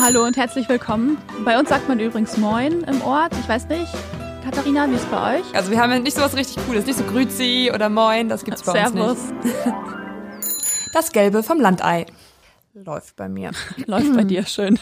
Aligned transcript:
Hallo 0.00 0.24
und 0.24 0.36
herzlich 0.36 0.68
willkommen. 0.68 1.16
Bei 1.44 1.58
uns 1.58 1.68
sagt 1.68 1.88
man 1.88 1.98
übrigens 2.00 2.36
Moin 2.36 2.82
im 2.84 3.00
Ort. 3.02 3.32
Ich 3.40 3.48
weiß 3.48 3.68
nicht, 3.68 3.92
Katharina, 4.44 4.88
wie 4.90 4.94
ist 4.94 5.04
es 5.04 5.06
bei 5.06 5.38
euch? 5.38 5.54
Also 5.54 5.70
wir 5.70 5.80
haben 5.80 6.02
nicht 6.02 6.14
so 6.14 6.22
was 6.22 6.36
richtig 6.36 6.64
Cooles, 6.66 6.84
nicht 6.86 6.98
so 6.98 7.04
Grüzi 7.04 7.70
oder 7.74 7.88
Moin, 7.88 8.28
das 8.28 8.44
gibt's 8.44 8.62
bei 8.62 8.72
Servus. 8.72 9.18
uns 9.18 9.44
nicht. 9.44 9.56
Das 10.92 11.10
Gelbe 11.10 11.42
vom 11.42 11.60
Landei 11.60 12.06
läuft 12.74 13.16
bei 13.16 13.28
mir. 13.28 13.50
Läuft 13.86 14.14
bei 14.14 14.24
dir 14.24 14.44
schön. 14.46 14.78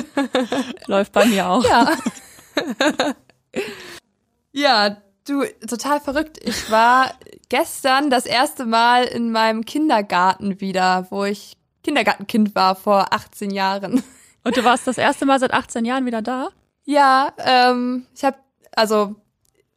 Läuft 0.86 1.12
bei 1.12 1.26
mir 1.26 1.48
auch. 1.48 1.64
Ja. 1.64 1.96
ja, 4.52 4.96
du, 5.26 5.44
total 5.68 6.00
verrückt. 6.00 6.38
Ich 6.42 6.70
war 6.70 7.12
gestern 7.48 8.10
das 8.10 8.26
erste 8.26 8.66
Mal 8.66 9.04
in 9.04 9.30
meinem 9.30 9.64
Kindergarten 9.64 10.60
wieder, 10.60 11.06
wo 11.10 11.24
ich 11.24 11.56
Kindergartenkind 11.82 12.54
war 12.54 12.74
vor 12.76 13.12
18 13.12 13.50
Jahren. 13.50 14.02
Und 14.44 14.56
du 14.56 14.64
warst 14.64 14.86
das 14.86 14.98
erste 14.98 15.26
Mal 15.26 15.38
seit 15.38 15.52
18 15.52 15.84
Jahren 15.84 16.06
wieder 16.06 16.22
da? 16.22 16.48
Ja, 16.84 17.32
ähm, 17.44 18.06
ich 18.14 18.24
habe 18.24 18.38
also 18.74 19.14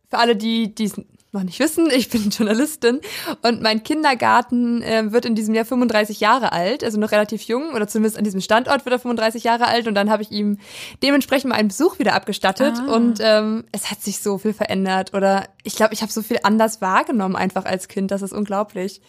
für 0.09 0.17
alle, 0.19 0.35
die 0.35 0.73
es 0.79 0.93
noch 1.33 1.43
nicht 1.43 1.59
wissen, 1.59 1.89
ich 1.89 2.09
bin 2.09 2.29
Journalistin 2.29 3.01
und 3.41 3.61
mein 3.61 3.83
Kindergarten 3.83 4.81
äh, 4.83 5.11
wird 5.11 5.25
in 5.25 5.33
diesem 5.35 5.55
Jahr 5.55 5.65
35 5.65 6.19
Jahre 6.19 6.51
alt, 6.51 6.83
also 6.83 6.99
noch 6.99 7.11
relativ 7.11 7.41
jung 7.43 7.73
oder 7.73 7.87
zumindest 7.87 8.17
an 8.17 8.23
diesem 8.23 8.39
Standort 8.39 8.85
wird 8.85 8.93
er 8.93 8.99
35 8.99 9.43
Jahre 9.43 9.65
alt 9.65 9.87
und 9.87 9.95
dann 9.95 10.11
habe 10.11 10.21
ich 10.21 10.31
ihm 10.31 10.59
dementsprechend 11.01 11.49
mal 11.49 11.55
einen 11.55 11.69
Besuch 11.69 11.97
wieder 11.99 12.13
abgestattet 12.13 12.75
Ah. 12.87 12.93
und 12.93 13.19
ähm, 13.19 13.65
es 13.71 13.89
hat 13.89 14.01
sich 14.01 14.19
so 14.19 14.37
viel 14.37 14.53
verändert 14.53 15.13
oder 15.15 15.45
ich 15.63 15.75
glaube, 15.75 15.95
ich 15.95 16.03
habe 16.03 16.11
so 16.11 16.21
viel 16.21 16.37
anders 16.43 16.81
wahrgenommen 16.81 17.35
einfach 17.35 17.65
als 17.65 17.87
Kind, 17.87 18.11
das 18.11 18.21
ist 18.21 18.31
unglaublich. 18.31 19.01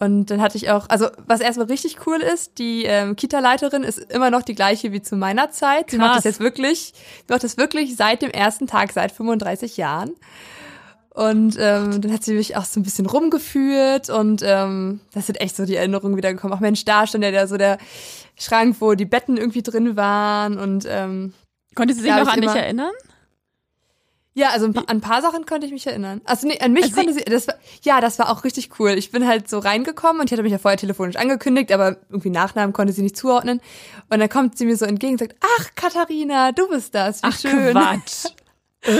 Und 0.00 0.26
dann 0.26 0.40
hatte 0.40 0.56
ich 0.56 0.70
auch, 0.70 0.88
also 0.88 1.08
was 1.26 1.40
erstmal 1.40 1.66
richtig 1.66 2.06
cool 2.06 2.18
ist, 2.18 2.58
die 2.58 2.84
ähm, 2.84 3.16
Kita-Leiterin 3.16 3.82
ist 3.82 3.98
immer 3.98 4.30
noch 4.30 4.42
die 4.42 4.54
gleiche 4.54 4.92
wie 4.92 5.02
zu 5.02 5.16
meiner 5.16 5.50
Zeit. 5.50 5.90
Sie 5.90 5.98
macht 5.98 6.12
Krass. 6.12 6.22
das 6.22 6.24
jetzt 6.24 6.40
wirklich, 6.40 6.92
sie 7.26 7.32
macht 7.32 7.42
das 7.42 7.56
wirklich 7.56 7.96
seit 7.96 8.22
dem 8.22 8.30
ersten 8.30 8.66
Tag, 8.66 8.92
seit 8.92 9.10
35 9.10 9.76
Jahren. 9.76 10.12
Und 11.10 11.56
ähm, 11.58 12.00
dann 12.00 12.12
hat 12.12 12.22
sie 12.22 12.34
mich 12.34 12.56
auch 12.56 12.64
so 12.64 12.78
ein 12.78 12.84
bisschen 12.84 13.06
rumgeführt 13.06 14.08
und 14.08 14.40
ähm, 14.44 15.00
das 15.12 15.26
sind 15.26 15.40
echt 15.40 15.56
so 15.56 15.66
die 15.66 15.74
Erinnerungen 15.74 16.16
wiedergekommen. 16.16 16.56
Ach 16.56 16.60
Mensch, 16.60 16.84
da 16.84 17.08
stand 17.08 17.24
ja 17.24 17.32
der, 17.32 17.48
so 17.48 17.56
der 17.56 17.78
Schrank, 18.36 18.76
wo 18.78 18.94
die 18.94 19.04
Betten 19.04 19.36
irgendwie 19.36 19.62
drin 19.62 19.96
waren 19.96 20.58
und 20.58 20.86
ähm, 20.88 21.34
Konnte 21.74 21.94
sie 21.94 22.02
sich 22.02 22.10
noch 22.10 22.26
an 22.26 22.40
dich 22.40 22.50
erinnern? 22.50 22.92
Ja, 24.38 24.50
also 24.50 24.66
ein 24.66 24.72
paar, 24.72 24.84
an 24.88 24.98
ein 24.98 25.00
paar 25.00 25.20
Sachen 25.22 25.44
konnte 25.46 25.66
ich 25.66 25.72
mich 25.72 25.86
erinnern. 25.86 26.20
Also 26.24 26.46
nee, 26.46 26.58
an 26.60 26.72
mich 26.72 26.84
Also 26.84 26.94
konnte 26.96 27.12
sie, 27.12 27.20
das 27.24 27.48
war, 27.48 27.54
ja, 27.82 28.00
das 28.00 28.18
war 28.18 28.30
auch 28.30 28.44
richtig 28.44 28.70
cool. 28.78 28.90
Ich 28.92 29.10
bin 29.10 29.26
halt 29.26 29.48
so 29.48 29.58
reingekommen 29.58 30.20
und 30.20 30.26
ich 30.26 30.32
hatte 30.32 30.42
mich 30.42 30.52
ja 30.52 30.58
vorher 30.58 30.78
telefonisch 30.78 31.16
angekündigt, 31.16 31.72
aber 31.72 31.96
irgendwie 32.08 32.30
Nachnamen 32.30 32.72
konnte 32.72 32.92
sie 32.92 33.02
nicht 33.02 33.16
zuordnen. 33.16 33.60
Und 34.10 34.20
dann 34.20 34.28
kommt 34.28 34.56
sie 34.56 34.64
mir 34.64 34.76
so 34.76 34.84
entgegen 34.84 35.12
und 35.14 35.18
sagt, 35.18 35.36
ach, 35.58 35.70
Katharina, 35.74 36.52
du 36.52 36.68
bist 36.68 36.94
das, 36.94 37.22
wie 37.22 37.26
Ach, 37.28 37.38
schön. 37.38 37.72
Quatsch. 37.72 38.26
Äh? 38.82 38.92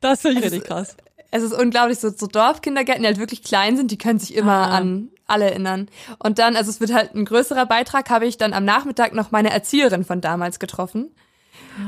das 0.00 0.22
finde 0.22 0.38
ich 0.38 0.44
richtig 0.46 0.64
krass. 0.64 0.96
Es 1.30 1.42
ist 1.42 1.52
unglaublich, 1.52 1.98
so, 1.98 2.08
so 2.08 2.26
Dorfkindergärten, 2.26 3.02
die 3.02 3.08
halt 3.08 3.18
wirklich 3.18 3.42
klein 3.42 3.76
sind, 3.76 3.90
die 3.90 3.98
können 3.98 4.18
sich 4.18 4.34
immer 4.34 4.52
Ah. 4.68 4.76
an 4.78 5.10
alle 5.26 5.46
erinnern. 5.50 5.88
Und 6.18 6.38
dann, 6.38 6.56
also 6.56 6.70
es 6.70 6.80
wird 6.80 6.92
halt 6.94 7.14
ein 7.14 7.24
größerer 7.26 7.66
Beitrag, 7.66 8.08
habe 8.08 8.24
ich 8.26 8.38
dann 8.38 8.54
am 8.54 8.64
Nachmittag 8.64 9.12
noch 9.14 9.30
meine 9.30 9.50
Erzieherin 9.50 10.04
von 10.04 10.20
damals 10.22 10.58
getroffen. 10.58 11.14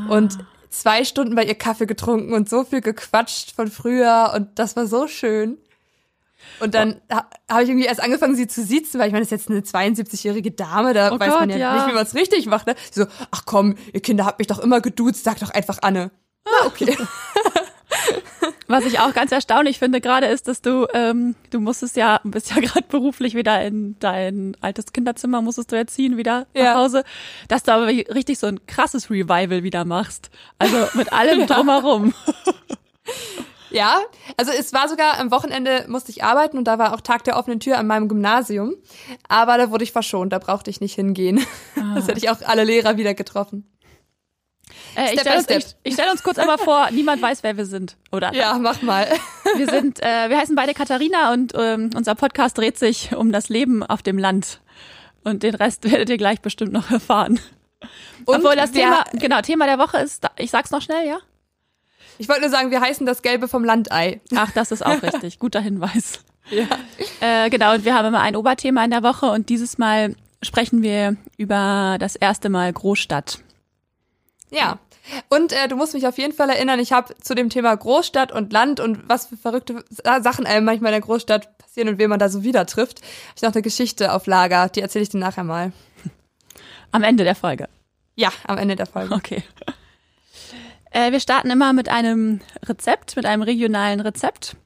Und 0.08 0.36
zwei 0.70 1.04
Stunden 1.04 1.34
bei 1.34 1.44
ihr 1.44 1.54
Kaffee 1.54 1.86
getrunken 1.86 2.32
und 2.32 2.48
so 2.48 2.64
viel 2.64 2.80
gequatscht 2.80 3.54
von 3.54 3.70
früher 3.70 4.32
und 4.34 4.58
das 4.58 4.76
war 4.76 4.86
so 4.86 5.08
schön. 5.08 5.58
Und 6.60 6.74
dann 6.74 7.00
ha, 7.10 7.28
habe 7.48 7.62
ich 7.62 7.68
irgendwie 7.68 7.86
erst 7.86 8.02
angefangen, 8.02 8.36
sie 8.36 8.46
zu 8.46 8.62
siezen, 8.62 9.00
weil 9.00 9.08
ich 9.08 9.12
meine, 9.12 9.24
das 9.24 9.32
ist 9.32 9.48
jetzt 9.48 9.76
eine 9.76 9.92
72-jährige 9.94 10.52
Dame, 10.52 10.94
da 10.94 11.12
Oh 11.12 11.18
weiß 11.18 11.30
Gott, 11.30 11.40
man 11.40 11.50
ja, 11.50 11.56
ja. 11.56 11.74
nicht, 11.74 11.88
wie 11.88 11.92
man 11.92 12.04
es 12.04 12.14
richtig 12.14 12.46
macht. 12.46 12.66
Ne? 12.66 12.74
Sie 12.90 13.00
so, 13.00 13.06
ach 13.30 13.42
komm, 13.46 13.76
ihr 13.92 14.00
Kinder 14.00 14.24
habt 14.24 14.38
mich 14.38 14.48
doch 14.48 14.58
immer 14.58 14.80
geduzt, 14.80 15.24
sag 15.24 15.40
doch 15.40 15.50
einfach 15.50 15.78
Anne. 15.82 16.10
Na, 16.44 16.66
okay. 16.66 16.96
Was 18.68 18.84
ich 18.84 18.98
auch 18.98 19.14
ganz 19.14 19.30
erstaunlich 19.32 19.78
finde 19.78 20.00
gerade 20.00 20.26
ist, 20.26 20.48
dass 20.48 20.60
du, 20.60 20.86
ähm, 20.92 21.36
du 21.50 21.60
musstest 21.60 21.96
ja, 21.96 22.20
bist 22.24 22.50
ja 22.50 22.56
gerade 22.60 22.86
beruflich 22.88 23.34
wieder 23.34 23.62
in 23.64 23.96
dein 24.00 24.56
altes 24.60 24.92
Kinderzimmer, 24.92 25.40
musstest 25.40 25.70
du 25.72 25.76
jetzt 25.76 25.94
ziehen 25.94 26.16
wieder 26.16 26.46
Ja. 26.54 26.64
nach 26.64 26.74
Hause, 26.82 27.04
dass 27.48 27.62
du 27.62 27.72
aber 27.72 27.86
richtig 27.86 28.38
so 28.38 28.46
ein 28.48 28.64
krasses 28.66 29.08
Revival 29.10 29.62
wieder 29.62 29.84
machst. 29.84 30.30
Also 30.58 30.76
mit 30.94 31.12
allem 31.12 31.40
Ja. 31.46 31.46
drumherum. 31.46 32.12
Ja, 33.70 34.00
also 34.36 34.52
es 34.52 34.72
war 34.72 34.88
sogar 34.88 35.18
am 35.18 35.30
Wochenende 35.30 35.84
musste 35.88 36.10
ich 36.10 36.22
arbeiten 36.24 36.56
und 36.56 36.64
da 36.64 36.78
war 36.78 36.94
auch 36.94 37.00
Tag 37.00 37.24
der 37.24 37.36
offenen 37.36 37.60
Tür 37.60 37.78
an 37.78 37.86
meinem 37.86 38.08
Gymnasium. 38.08 38.74
Aber 39.28 39.58
da 39.58 39.70
wurde 39.70 39.84
ich 39.84 39.92
verschont, 39.92 40.32
da 40.32 40.38
brauchte 40.38 40.70
ich 40.70 40.80
nicht 40.80 40.94
hingehen. 40.94 41.44
Das 41.94 42.06
hätte 42.06 42.18
ich 42.18 42.30
auch 42.30 42.38
alle 42.46 42.64
Lehrer 42.64 42.96
wieder 42.96 43.14
getroffen. 43.14 43.66
Äh, 44.96 45.14
ich 45.14 45.20
stelle 45.20 45.36
uns, 45.36 45.76
stell 45.92 46.10
uns 46.10 46.22
kurz 46.22 46.38
einmal 46.38 46.58
vor, 46.58 46.88
niemand 46.90 47.20
weiß, 47.20 47.42
wer 47.42 47.56
wir 47.56 47.66
sind, 47.66 47.96
oder? 48.12 48.32
Ja, 48.34 48.58
mach 48.58 48.80
mal. 48.82 49.06
Wir 49.56 49.68
sind, 49.68 50.00
äh, 50.02 50.30
wir 50.30 50.38
heißen 50.38 50.56
beide 50.56 50.72
Katharina 50.72 51.32
und 51.32 51.52
ähm, 51.54 51.90
unser 51.94 52.14
Podcast 52.14 52.56
dreht 52.56 52.78
sich 52.78 53.14
um 53.14 53.30
das 53.30 53.48
Leben 53.48 53.82
auf 53.82 54.02
dem 54.02 54.16
Land. 54.16 54.60
Und 55.22 55.42
den 55.42 55.54
Rest 55.54 55.84
werdet 55.90 56.08
ihr 56.08 56.16
gleich 56.16 56.40
bestimmt 56.40 56.72
noch 56.72 56.90
erfahren. 56.90 57.38
Und 58.24 58.36
Obwohl 58.36 58.56
das 58.56 58.72
Thema, 58.72 59.04
genau, 59.12 59.42
Thema 59.42 59.66
der 59.66 59.78
Woche 59.78 59.98
ist, 59.98 60.26
ich 60.38 60.50
sag's 60.50 60.70
noch 60.70 60.80
schnell, 60.80 61.06
ja? 61.06 61.18
Ich 62.18 62.28
wollte 62.28 62.42
nur 62.42 62.50
sagen, 62.50 62.70
wir 62.70 62.80
heißen 62.80 63.04
das 63.04 63.20
Gelbe 63.20 63.46
vom 63.46 63.62
Landei. 63.62 64.20
Ach, 64.34 64.50
das 64.52 64.72
ist 64.72 64.84
auch 64.84 65.02
richtig. 65.02 65.38
Guter 65.38 65.60
Hinweis. 65.60 66.20
Ja. 66.48 66.64
Äh, 67.20 67.50
genau, 67.50 67.74
und 67.74 67.84
wir 67.84 67.94
haben 67.94 68.06
immer 68.06 68.20
ein 68.20 68.36
Oberthema 68.36 68.82
in 68.84 68.90
der 68.90 69.02
Woche 69.02 69.26
und 69.26 69.50
dieses 69.50 69.76
Mal 69.76 70.14
sprechen 70.42 70.82
wir 70.82 71.16
über 71.36 71.96
das 72.00 72.16
erste 72.16 72.48
Mal 72.48 72.72
Großstadt. 72.72 73.40
Ja. 74.50 74.78
Und 75.28 75.52
äh, 75.52 75.68
du 75.68 75.76
musst 75.76 75.94
mich 75.94 76.06
auf 76.06 76.18
jeden 76.18 76.32
Fall 76.32 76.48
erinnern, 76.50 76.78
ich 76.80 76.92
habe 76.92 77.14
zu 77.20 77.34
dem 77.34 77.48
Thema 77.50 77.74
Großstadt 77.76 78.32
und 78.32 78.52
Land 78.52 78.80
und 78.80 79.08
was 79.08 79.26
für 79.26 79.36
verrückte 79.36 79.84
Sa- 79.88 80.20
Sachen 80.20 80.46
einem 80.46 80.64
manchmal 80.64 80.90
in 80.92 81.00
der 81.00 81.06
Großstadt 81.06 81.58
passieren 81.58 81.88
und 81.88 81.98
wen 81.98 82.10
man 82.10 82.18
da 82.18 82.28
so 82.28 82.42
wieder 82.42 82.66
trifft, 82.66 83.00
hab 83.00 83.36
ich 83.36 83.42
noch 83.42 83.52
eine 83.52 83.62
Geschichte 83.62 84.12
auf 84.12 84.26
Lager, 84.26 84.68
die 84.68 84.80
erzähle 84.80 85.02
ich 85.04 85.08
dir 85.10 85.18
nachher 85.18 85.44
mal. 85.44 85.72
Am 86.92 87.02
Ende 87.02 87.24
der 87.24 87.34
Folge. 87.36 87.68
Ja, 88.14 88.30
am 88.46 88.56
Ende 88.56 88.76
der 88.76 88.86
Folge. 88.86 89.14
Okay. 89.14 89.42
Äh, 90.90 91.12
wir 91.12 91.20
starten 91.20 91.50
immer 91.50 91.72
mit 91.74 91.88
einem 91.90 92.40
Rezept, 92.64 93.14
mit 93.16 93.26
einem 93.26 93.42
regionalen 93.42 94.00
Rezept. 94.00 94.56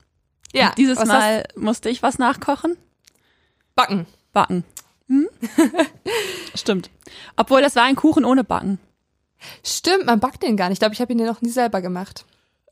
Ja, 0.52 0.68
Und 0.68 0.78
dieses 0.78 1.04
Mal 1.04 1.44
musste 1.56 1.88
ich 1.90 2.02
was 2.02 2.18
nachkochen. 2.18 2.76
hast- 2.76 3.74
backen. 3.74 4.06
Backen. 4.32 4.64
Hm? 5.08 5.28
Stimmt. 6.54 6.90
Obwohl, 7.36 7.62
das 7.62 7.74
war 7.74 7.82
ein 7.84 7.96
Kuchen 7.96 8.24
ohne 8.24 8.44
Backen. 8.44 8.78
Stimmt, 9.64 10.06
man 10.06 10.20
backt 10.20 10.42
den 10.42 10.56
gar 10.56 10.68
nicht. 10.68 10.76
Ich 10.76 10.80
glaube, 10.80 10.94
ich 10.94 11.00
habe 11.00 11.12
ihn 11.12 11.18
ja 11.18 11.26
noch 11.26 11.40
nie 11.42 11.50
selber 11.50 11.80
gemacht. 11.80 12.24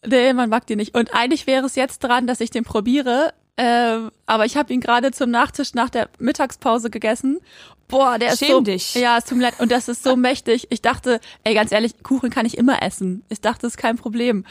Nee, 0.06 0.32
man 0.32 0.48
mag 0.48 0.66
die 0.66 0.76
nicht. 0.76 0.94
Und 0.96 1.14
eigentlich 1.14 1.46
wäre 1.46 1.66
es 1.66 1.74
jetzt 1.74 2.00
dran, 2.00 2.26
dass 2.26 2.40
ich 2.40 2.50
den 2.50 2.64
probiere. 2.64 3.32
Ähm, 3.56 4.12
aber 4.26 4.44
ich 4.46 4.56
habe 4.56 4.72
ihn 4.72 4.80
gerade 4.80 5.10
zum 5.10 5.30
Nachtisch 5.30 5.74
nach 5.74 5.90
der 5.90 6.08
Mittagspause 6.18 6.90
gegessen. 6.90 7.40
Boah, 7.88 8.18
der 8.18 8.34
ist 8.34 8.38
Schäm 8.38 8.48
so. 8.48 8.60
dich. 8.60 8.94
Ja, 8.94 9.18
es 9.18 9.24
tut 9.24 9.38
mir 9.38 9.44
leid. 9.44 9.58
Und 9.58 9.72
das 9.72 9.88
ist 9.88 10.04
so 10.04 10.14
mächtig. 10.28 10.68
Ich 10.70 10.82
dachte, 10.82 11.20
ey, 11.42 11.54
ganz 11.54 11.72
ehrlich, 11.72 12.00
Kuchen 12.02 12.30
kann 12.30 12.46
ich 12.46 12.56
immer 12.56 12.82
essen. 12.82 13.24
Ich 13.28 13.40
dachte, 13.40 13.62
das 13.62 13.72
ist 13.72 13.76
kein 13.78 13.96
Problem. 13.96 14.44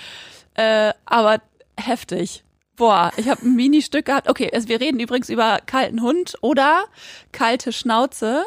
Äh, 0.56 0.91
aber 1.06 1.41
heftig. 1.79 2.44
Boah, 2.75 3.11
ich 3.16 3.29
habe 3.29 3.44
ein 3.45 3.56
Mini-Stück 3.56 4.06
gehabt. 4.06 4.29
Okay, 4.29 4.51
also 4.53 4.67
wir 4.67 4.81
reden 4.81 5.00
übrigens 5.00 5.29
über 5.29 5.59
kalten 5.66 6.01
Hund 6.01 6.35
oder 6.41 6.83
kalte 7.31 7.72
Schnauze 7.72 8.44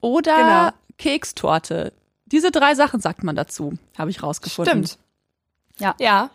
oder 0.00 0.36
Genau. 0.36 0.70
Kekstorte. 0.98 1.92
Diese 2.30 2.50
drei 2.50 2.74
Sachen 2.74 3.00
sagt 3.00 3.24
man 3.24 3.36
dazu, 3.36 3.74
habe 3.96 4.10
ich 4.10 4.22
rausgefunden. 4.22 4.86
Stimmt. 4.86 4.98
Ja. 5.78 5.94
Ja. 5.98 6.30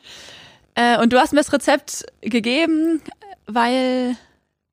Äh, 0.75 0.99
und 1.01 1.13
du 1.13 1.19
hast 1.19 1.33
mir 1.33 1.39
das 1.39 1.53
Rezept 1.53 2.05
gegeben, 2.21 3.01
weil 3.45 4.15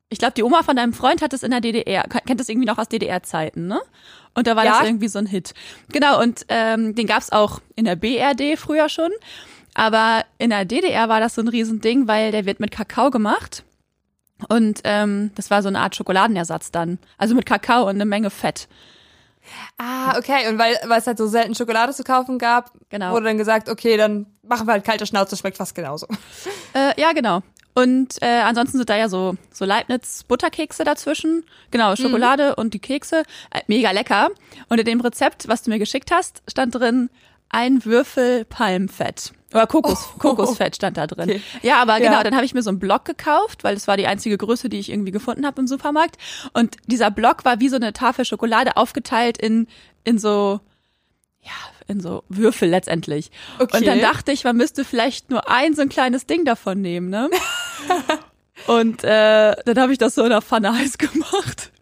ich 0.08 0.19
glaube, 0.19 0.34
die 0.34 0.42
Oma 0.42 0.62
von 0.62 0.76
deinem 0.76 0.92
Freund 0.92 1.22
hat 1.22 1.32
es 1.32 1.42
in 1.42 1.50
der 1.50 1.60
DDR, 1.60 2.04
kennt 2.04 2.41
das 2.41 2.48
irgendwie 2.48 2.66
noch 2.66 2.78
aus 2.78 2.88
DDR-Zeiten, 2.88 3.67
ne? 3.67 3.81
Und 4.34 4.46
da 4.46 4.56
war 4.56 4.64
Ja. 4.64 4.78
das 4.78 4.87
irgendwie 4.88 5.08
so 5.08 5.19
ein 5.19 5.26
Hit. 5.26 5.55
Genau, 5.93 6.20
und 6.20 6.46
ähm, 6.49 6.94
den 6.94 7.06
gab's 7.06 7.31
auch 7.31 7.61
in 7.76 7.84
der 7.84 7.96
BRD 7.96 8.56
früher 8.58 8.88
schon. 8.88 9.11
Aber 9.75 10.25
in 10.38 10.50
der 10.50 10.64
DDR 10.64 11.08
war 11.08 11.20
das 11.20 11.34
so 11.37 11.43
ein 11.43 11.49
Riesending, 11.49 12.08
weil 12.08 12.32
der 12.32 12.44
wird 12.46 12.58
mit 12.61 12.70
Kakao 12.70 13.11
gemacht. 13.11 13.62
Und 14.49 14.81
ähm, 14.84 15.31
das 15.34 15.50
war 15.50 15.62
so 15.62 15.69
eine 15.69 15.81
Art 15.81 15.94
Schokoladenersatz 15.94 16.70
dann. 16.73 16.99
Also 17.19 17.34
mit 17.34 17.46
Kakao 17.46 17.82
und 17.84 17.90
eine 17.96 18.05
Menge 18.06 18.31
Fett. 18.31 18.69
Ah, 19.78 20.16
okay. 20.19 20.48
Und 20.48 20.58
weil, 20.58 20.78
weil 20.87 20.98
es 20.98 21.06
halt 21.06 21.19
so 21.19 21.26
selten 21.26 21.54
Schokolade 21.54 21.92
zu 21.92 22.04
kaufen 22.04 22.38
gab, 22.38 22.70
Genau. 22.90 23.12
wurde 23.12 23.25
dann 23.26 23.38
gesagt, 23.38 23.69
okay, 23.69 23.96
dann 23.96 24.26
machen 24.42 24.66
wir 24.66 24.72
halt 24.72 24.84
kalte 24.84 25.06
Schnauze, 25.06 25.37
schmeckt 25.37 25.56
fast 25.56 25.75
genauso. 25.75 26.06
Äh, 26.72 27.00
ja, 27.00 27.12
genau. 27.12 27.42
Und 27.75 28.22
äh, 28.22 28.26
ansonsten 28.42 28.76
sind 28.78 28.88
da 28.88 28.96
ja 28.96 29.08
so, 29.08 29.34
so 29.52 29.64
Leibniz-Butterkekse 29.64 30.84
dazwischen. 30.84 31.44
Genau, 31.72 31.96
Schokolade 31.96 32.54
und 32.54 32.75
die 32.75 32.78
Kekse. 32.78 33.25
Äh, 33.50 33.60
mega 33.66 33.90
lecker. 33.90 34.28
Und 34.69 34.78
in 34.78 34.84
dem 34.87 35.00
Rezept, 35.00 35.48
was 35.48 35.62
du 35.62 35.70
mir 35.70 35.81
geschickt 35.81 36.12
hast, 36.12 36.42
stand 36.48 36.75
drin 36.76 37.10
ein 37.48 37.84
Würfel 37.84 38.44
Palmfett. 38.44 39.32
Oder 39.52 39.67
Kokos, 39.67 40.08
Oh. 40.14 40.19
Kokosfett 40.19 40.76
stand 40.76 40.97
da 40.97 41.06
drin. 41.06 41.29
Okay. 41.31 41.43
Ja, 41.62 41.82
aber 41.82 41.99
genau, 41.99 42.12
Ja. 42.12 42.23
dann 42.23 42.35
habe 42.37 42.44
ich 42.44 42.55
mir 42.55 42.62
so 42.62 42.70
einen 42.70 42.79
Block 42.79 43.05
gekauft, 43.05 43.64
weil 43.64 43.76
es 43.76 43.88
war 43.88 43.97
die 43.97 44.06
einzige 44.06 44.38
Größe, 44.38 44.69
die 44.69 44.79
ich 44.79 44.91
irgendwie 44.91 45.11
gefunden 45.11 45.44
habe 45.47 45.61
im 45.61 45.67
Supermarkt. 45.67 46.17
Und 46.52 46.76
dieser 46.87 47.11
Block 47.11 47.44
war 47.44 47.61
wie 47.61 47.69
so 47.69 47.76
eine 47.76 47.93
Tafel 47.93 48.25
Schokolade 48.25 48.76
aufgeteilt 48.76 49.38
in, 49.38 49.67
in 50.05 50.19
so, 50.19 50.61
ja, 51.43 51.50
in 51.88 52.00
so 52.00 52.23
Würfel 52.29 52.69
letztendlich. 52.69 53.31
Okay. 53.58 53.79
Und 53.79 53.87
dann 53.87 54.00
dachte 54.00 54.31
ich, 54.31 54.44
man 54.44 54.56
müsste 54.56 54.85
vielleicht 54.85 55.31
nur 55.31 55.50
ein 55.50 55.75
so 55.75 55.82
ein 55.82 55.88
kleines 55.88 56.26
Ding 56.26 56.44
davon 56.44 56.81
nehmen, 56.81 57.11
ne? 57.11 57.29
Und 58.67 59.02
äh, 59.05 59.56
dann 59.64 59.79
habe 59.81 59.91
ich 59.93 59.99
das 59.99 60.14
so 60.14 60.23
in 60.23 60.31
der 60.31 60.43
Pfanne 60.43 60.73
heiß 60.79 60.99
gemacht. 60.99 61.73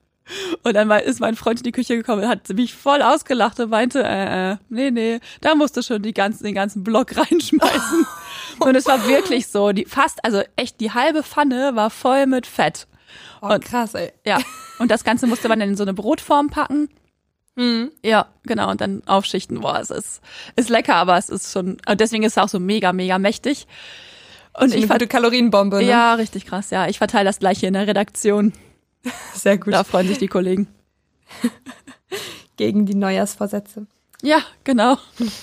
Und 0.62 0.74
dann 0.74 0.90
ist 0.90 1.20
mein 1.20 1.36
Freund 1.36 1.60
in 1.60 1.64
die 1.64 1.72
Küche 1.72 1.96
gekommen 1.96 2.22
und 2.22 2.28
hat 2.28 2.48
mich 2.50 2.74
voll 2.74 3.02
ausgelacht 3.02 3.58
und 3.60 3.70
meinte, 3.70 4.02
äh, 4.04 4.52
äh, 4.52 4.56
nee, 4.68 4.90
nee, 4.90 5.20
da 5.40 5.54
musst 5.54 5.76
du 5.76 5.82
schon 5.82 6.02
die 6.02 6.12
ganzen, 6.14 6.44
den 6.44 6.54
ganzen 6.54 6.84
Block 6.84 7.16
reinschmeißen. 7.16 8.06
und 8.60 8.74
es 8.76 8.86
war 8.86 9.06
wirklich 9.08 9.46
so, 9.46 9.72
die 9.72 9.84
fast, 9.86 10.24
also 10.24 10.42
echt 10.56 10.80
die 10.80 10.92
halbe 10.92 11.22
Pfanne 11.22 11.72
war 11.74 11.90
voll 11.90 12.26
mit 12.26 12.46
Fett. 12.46 12.86
Oh, 13.40 13.48
Und- 13.48 13.64
krass, 13.64 13.94
ey. 13.94 14.12
Ja. 14.26 14.38
Und 14.78 14.90
das 14.90 15.02
Ganze 15.04 15.26
musste 15.26 15.48
man 15.48 15.58
dann 15.60 15.70
in 15.70 15.76
so 15.76 15.82
eine 15.84 15.94
Brotform 15.94 16.50
packen. 16.50 16.88
Mhm. 17.56 17.90
Ja, 18.04 18.26
genau, 18.44 18.70
und 18.70 18.80
dann 18.80 19.02
aufschichten. 19.06 19.60
Boah, 19.60 19.80
es 19.80 19.90
ist, 19.90 20.20
ist 20.54 20.68
lecker, 20.68 20.94
aber 20.94 21.18
es 21.18 21.28
ist 21.28 21.52
schon, 21.52 21.78
und 21.88 22.00
deswegen 22.00 22.22
ist 22.22 22.36
es 22.36 22.38
auch 22.38 22.48
so 22.48 22.60
mega, 22.60 22.92
mega 22.92 23.18
mächtig. 23.18 23.66
Und 24.54 24.68
Ich 24.74 24.84
eine 24.84 24.86
gute 24.88 25.06
Kalorienbombe, 25.08 25.78
ne? 25.78 25.82
ja, 25.84 26.14
richtig 26.14 26.46
krass, 26.46 26.70
ja. 26.70 26.86
Ich 26.88 26.98
verteile 26.98 27.24
das 27.24 27.38
gleiche 27.40 27.66
in 27.66 27.72
der 27.74 27.86
Redaktion. 27.88 28.52
Sehr 29.34 29.58
gut. 29.58 29.72
Da 29.74 29.84
freuen 29.84 30.08
sich 30.08 30.18
die 30.18 30.28
Kollegen. 30.28 30.68
Gegen 32.56 32.86
die 32.86 32.94
Neujahrsvorsätze. 32.94 33.86
Ja, 34.22 34.38
genau. 34.64 34.98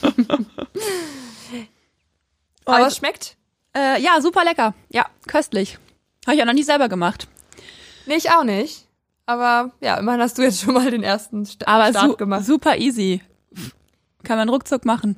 Aber 2.66 2.88
es 2.88 2.98
schmeckt? 2.98 3.38
Äh, 3.76 4.02
ja, 4.02 4.20
super 4.22 4.44
lecker. 4.44 4.74
Ja, 4.90 5.06
köstlich. 5.28 5.78
Habe 6.26 6.36
ich 6.36 6.42
auch 6.42 6.48
noch 6.48 6.54
nie 6.54 6.64
selber 6.64 6.90
gemacht. 6.90 7.28
Nee, 8.06 8.16
ich 8.16 8.32
auch 8.32 8.44
nicht. 8.44 8.86
Aber 9.26 9.72
ja, 9.82 9.98
immerhin 9.98 10.22
hast 10.22 10.38
du 10.38 10.42
jetzt 10.44 10.62
schon 10.62 10.74
mal 10.74 10.92
den 10.92 11.04
ersten 11.04 11.46
Sta 11.46 11.66
Aber 11.68 11.90
Start 11.90 12.12
su 12.12 12.18
gemacht. 12.18 12.46
super 12.46 12.78
easy. 12.78 13.22
Kann 14.24 14.38
man 14.38 14.50
ruckzuck 14.50 14.86
machen. 14.86 15.16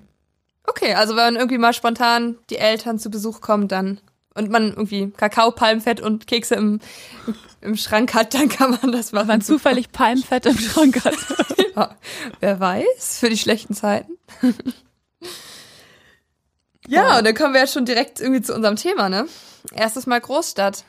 Okay, 0.65 0.93
also 0.93 1.15
wenn 1.15 1.35
irgendwie 1.35 1.57
mal 1.57 1.73
spontan 1.73 2.37
die 2.49 2.57
Eltern 2.57 2.99
zu 2.99 3.09
Besuch 3.09 3.41
kommen, 3.41 3.67
dann 3.67 4.01
und 4.37 4.49
man 4.49 4.69
irgendwie 4.69 5.11
Kakao, 5.11 5.51
Palmfett 5.51 5.99
und 6.01 6.27
Kekse 6.27 6.55
im, 6.55 6.79
im 7.61 7.75
Schrank 7.75 8.13
hat, 8.13 8.33
dann 8.33 8.49
kann 8.49 8.71
man 8.81 8.91
das 8.91 9.11
machen. 9.11 9.27
Wenn 9.27 9.37
man 9.37 9.41
zufällig 9.41 9.91
Palmfett 9.91 10.45
im 10.45 10.57
Schrank 10.57 11.03
hat. 11.03 11.15
Ja, 11.75 11.95
wer 12.39 12.59
weiß, 12.59 13.19
für 13.19 13.29
die 13.29 13.37
schlechten 13.37 13.75
Zeiten. 13.75 14.17
ja, 16.87 17.17
und 17.17 17.25
dann 17.27 17.35
kommen 17.35 17.53
wir 17.53 17.61
jetzt 17.61 17.73
schon 17.73 17.85
direkt 17.85 18.19
irgendwie 18.19 18.41
zu 18.41 18.55
unserem 18.55 18.75
Thema, 18.77 19.09
ne? 19.09 19.27
Erstes 19.75 20.07
Mal 20.07 20.19
Großstadt. 20.19 20.85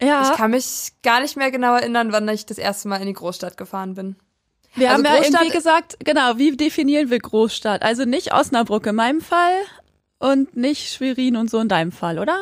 Ja, 0.00 0.28
Ich 0.28 0.36
kann 0.36 0.50
mich 0.50 0.92
gar 1.04 1.20
nicht 1.20 1.36
mehr 1.36 1.50
genau 1.52 1.76
erinnern, 1.76 2.10
wann 2.12 2.28
ich 2.28 2.44
das 2.46 2.58
erste 2.58 2.88
Mal 2.88 2.96
in 2.96 3.06
die 3.06 3.12
Großstadt 3.12 3.56
gefahren 3.56 3.94
bin. 3.94 4.16
wir 4.74 4.90
also 4.90 5.04
haben 5.04 5.04
ja 5.04 5.20
Großstadt- 5.20 5.32
irgendwie 5.42 5.56
gesagt, 5.56 5.96
genau, 6.00 6.38
wie 6.38 6.56
definieren 6.56 7.10
wir 7.10 7.20
Großstadt? 7.20 7.82
Also 7.82 8.04
nicht 8.04 8.34
Osnabrück 8.34 8.86
in 8.86 8.96
meinem 8.96 9.20
Fall 9.20 9.54
und 10.22 10.56
nicht 10.56 10.92
Schwerin 10.92 11.36
und 11.36 11.50
so 11.50 11.58
in 11.58 11.68
deinem 11.68 11.92
Fall, 11.92 12.18
oder? 12.18 12.38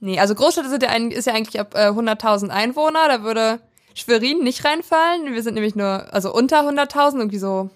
Nee, 0.00 0.18
also 0.20 0.34
Großstadt 0.34 0.66
ist 0.66 0.82
ja, 0.82 0.92
ist 0.94 1.26
ja 1.26 1.32
eigentlich 1.34 1.58
ab 1.58 1.74
äh, 1.74 1.88
100.000 1.88 2.50
Einwohner. 2.50 3.08
Da 3.08 3.22
würde 3.22 3.60
Schwerin 3.94 4.40
nicht 4.44 4.64
reinfallen. 4.64 5.32
Wir 5.32 5.42
sind 5.42 5.54
nämlich 5.54 5.74
nur, 5.74 6.12
also 6.12 6.32
unter 6.34 6.60
100.000, 6.68 7.18
irgendwie 7.18 7.38
so 7.38 7.70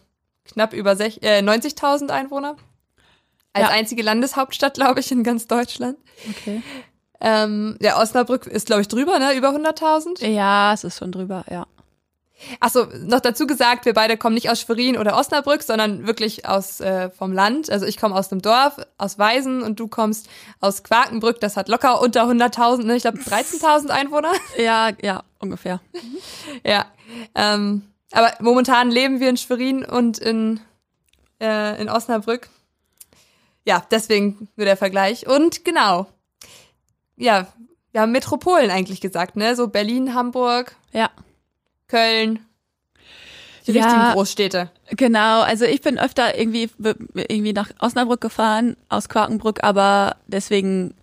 knapp 0.44 0.72
über 0.74 0.92
äh, 1.00 1.40
90.000 1.40 2.10
Einwohner. 2.10 2.56
Als 3.52 3.68
Ja. 3.68 3.70
einzige 3.70 4.02
Landeshauptstadt, 4.02 4.74
glaube 4.74 5.00
ich, 5.00 5.10
in 5.10 5.22
ganz 5.24 5.46
Deutschland. 5.46 5.96
Okay. 6.30 6.62
Ähm, 7.20 7.78
ja, 7.80 7.98
Osnabrück 7.98 8.46
ist, 8.46 8.66
glaube 8.66 8.82
ich, 8.82 8.88
drüber, 8.88 9.18
ne? 9.18 9.34
Über 9.34 9.48
100.000. 9.48 10.26
Ja, 10.26 10.74
es 10.74 10.84
ist 10.84 10.98
schon 10.98 11.12
drüber, 11.12 11.44
ja. 11.50 11.66
Achso, 12.60 12.86
noch 13.00 13.20
dazu 13.20 13.46
gesagt, 13.46 13.86
wir 13.86 13.94
beide 13.94 14.16
kommen 14.16 14.34
nicht 14.34 14.50
aus 14.50 14.60
Schwerin 14.60 14.98
oder 14.98 15.16
Osnabrück, 15.16 15.62
sondern 15.62 16.06
wirklich 16.06 16.46
aus 16.46 16.80
äh, 16.80 17.10
vom 17.10 17.32
Land. 17.32 17.70
Also 17.70 17.86
ich 17.86 17.96
komme 17.96 18.14
aus 18.14 18.30
einem 18.30 18.42
Dorf, 18.42 18.76
aus 18.98 19.18
Weisen 19.18 19.62
und 19.62 19.80
du 19.80 19.88
kommst 19.88 20.28
aus 20.60 20.84
Quakenbrück. 20.84 21.40
Das 21.40 21.56
hat 21.56 21.68
locker 21.68 22.00
unter 22.00 22.24
100.000, 22.24 22.84
ne? 22.84 22.96
Ich 22.96 23.02
glaube 23.02 23.18
13.000 23.18 23.88
Einwohner. 23.88 24.32
Ja, 24.58 24.90
ja, 25.02 25.22
ungefähr. 25.38 25.80
Ja. 26.64 26.86
Ähm, 27.34 27.82
aber 28.12 28.32
momentan 28.40 28.90
leben 28.90 29.20
wir 29.20 29.28
in 29.28 29.36
Schwerin 29.36 29.84
und 29.84 30.18
in, 30.18 30.60
äh, 31.40 31.80
in 31.80 31.88
Osnabrück. 31.88 32.48
Ja, 33.64 33.84
deswegen 33.90 34.48
nur 34.56 34.64
der 34.64 34.76
Vergleich. 34.76 35.26
Und 35.26 35.64
genau. 35.64 36.06
Ja, 37.16 37.48
wir 37.92 38.02
haben 38.02 38.12
Metropolen 38.12 38.70
eigentlich 38.70 39.00
gesagt, 39.00 39.36
ne? 39.36 39.56
So 39.56 39.68
Berlin, 39.68 40.14
Hamburg, 40.14 40.76
Ja. 40.92 41.10
Köln. 41.88 42.40
Die 43.66 43.72
Ja. 43.72 43.82
richtigen 43.82 44.12
Großstädte. 44.12 44.70
Genau, 44.90 45.40
also 45.42 45.64
ich 45.64 45.80
bin 45.80 45.98
öfter 45.98 46.38
irgendwie 46.38 46.70
irgendwie 47.14 47.52
nach 47.52 47.70
Osnabrück 47.80 48.20
gefahren 48.20 48.76
aus 48.88 49.08
Quakenbrück, 49.08 49.64
aber 49.64 50.16
deswegen 50.28 50.94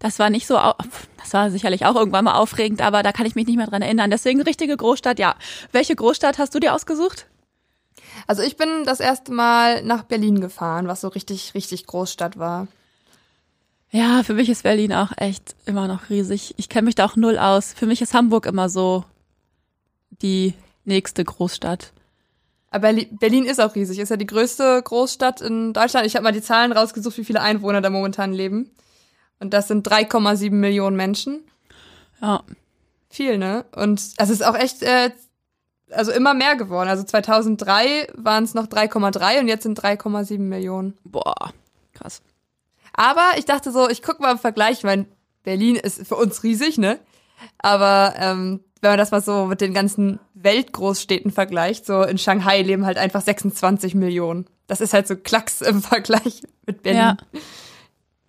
das 0.00 0.18
war 0.18 0.30
nicht 0.30 0.46
so 0.46 0.54
das 0.54 1.32
war 1.32 1.50
sicherlich 1.50 1.86
auch 1.86 1.94
irgendwann 1.94 2.24
mal 2.24 2.34
aufregend, 2.34 2.82
aber 2.82 3.02
da 3.02 3.12
kann 3.12 3.26
ich 3.26 3.34
mich 3.34 3.46
nicht 3.46 3.56
mehr 3.56 3.66
dran 3.66 3.82
erinnern. 3.82 4.10
Deswegen 4.10 4.42
richtige 4.42 4.76
Großstadt, 4.76 5.18
ja. 5.18 5.36
Welche 5.72 5.94
Großstadt 5.94 6.38
hast 6.38 6.54
du 6.54 6.60
dir 6.60 6.74
ausgesucht? 6.74 7.26
Also 8.26 8.42
ich 8.42 8.56
bin 8.56 8.84
das 8.84 9.00
erste 9.00 9.32
Mal 9.32 9.82
nach 9.82 10.02
Berlin 10.02 10.40
gefahren, 10.40 10.88
was 10.88 11.00
so 11.00 11.08
richtig, 11.08 11.54
richtig 11.54 11.86
Großstadt 11.86 12.38
war. 12.38 12.66
Ja, 13.90 14.22
für 14.22 14.34
mich 14.34 14.48
ist 14.50 14.64
Berlin 14.64 14.92
auch 14.92 15.12
echt 15.16 15.54
immer 15.66 15.88
noch 15.88 16.10
riesig. 16.10 16.54
Ich 16.58 16.68
kenne 16.68 16.86
mich 16.86 16.94
da 16.94 17.06
auch 17.06 17.16
null 17.16 17.38
aus. 17.38 17.72
Für 17.72 17.86
mich 17.86 18.02
ist 18.02 18.12
Hamburg 18.14 18.46
immer 18.46 18.68
so 18.68 19.04
die 20.10 20.54
nächste 20.84 21.24
Großstadt. 21.24 21.92
Aber 22.70 22.88
Berli- 22.88 23.08
Berlin 23.18 23.44
ist 23.44 23.60
auch 23.60 23.74
riesig, 23.74 23.98
ist 23.98 24.10
ja 24.10 24.16
die 24.16 24.26
größte 24.26 24.82
Großstadt 24.82 25.40
in 25.40 25.72
Deutschland. 25.72 26.06
Ich 26.06 26.14
habe 26.16 26.24
mal 26.24 26.32
die 26.32 26.42
Zahlen 26.42 26.72
rausgesucht, 26.72 27.16
wie 27.16 27.24
viele 27.24 27.40
Einwohner 27.40 27.80
da 27.80 27.88
momentan 27.90 28.32
leben. 28.32 28.70
Und 29.40 29.54
das 29.54 29.68
sind 29.68 29.88
3,7 29.88 30.50
Millionen 30.50 30.96
Menschen. 30.96 31.40
Ja. 32.20 32.42
Viel, 33.08 33.38
ne? 33.38 33.64
Und 33.74 34.20
das 34.20 34.28
ist 34.28 34.44
auch 34.44 34.54
echt, 34.54 34.82
äh, 34.82 35.10
also 35.90 36.12
immer 36.12 36.34
mehr 36.34 36.56
geworden. 36.56 36.88
Also 36.90 37.04
2003 37.04 38.08
waren 38.14 38.44
es 38.44 38.52
noch 38.52 38.66
3,3 38.66 39.40
und 39.40 39.48
jetzt 39.48 39.62
sind 39.62 39.80
3,7 39.82 40.38
Millionen. 40.38 40.98
Boah, 41.04 41.52
krass. 41.94 42.20
Aber 42.92 43.30
ich 43.38 43.46
dachte 43.46 43.70
so, 43.72 43.88
ich 43.88 44.02
guck 44.02 44.20
mal 44.20 44.32
im 44.32 44.38
Vergleich, 44.38 44.78
ich 44.78 44.84
mein, 44.84 45.06
Berlin 45.44 45.76
ist 45.76 46.06
für 46.06 46.16
uns 46.16 46.42
riesig, 46.42 46.76
ne? 46.76 46.98
Aber 47.58 48.14
ähm, 48.18 48.60
wenn 48.80 48.90
man 48.90 48.98
das 48.98 49.10
mal 49.10 49.20
so 49.20 49.46
mit 49.46 49.60
den 49.60 49.74
ganzen 49.74 50.20
Weltgroßstädten 50.34 51.30
vergleicht, 51.30 51.86
so 51.86 52.02
in 52.02 52.18
Shanghai 52.18 52.62
leben 52.62 52.86
halt 52.86 52.98
einfach 52.98 53.20
26 53.20 53.94
Millionen. 53.94 54.46
Das 54.66 54.80
ist 54.80 54.92
halt 54.92 55.08
so 55.08 55.16
Klacks 55.16 55.60
im 55.62 55.82
Vergleich 55.82 56.42
mit 56.66 56.82
Berlin. 56.82 57.00
Ja. 57.00 57.16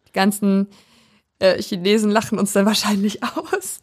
Die 0.08 0.14
ganzen 0.14 0.68
äh, 1.40 1.62
Chinesen 1.62 2.12
lachen 2.12 2.40
uns 2.40 2.54
dann 2.54 2.66
wahrscheinlich 2.66 3.24
aus. 3.24 3.82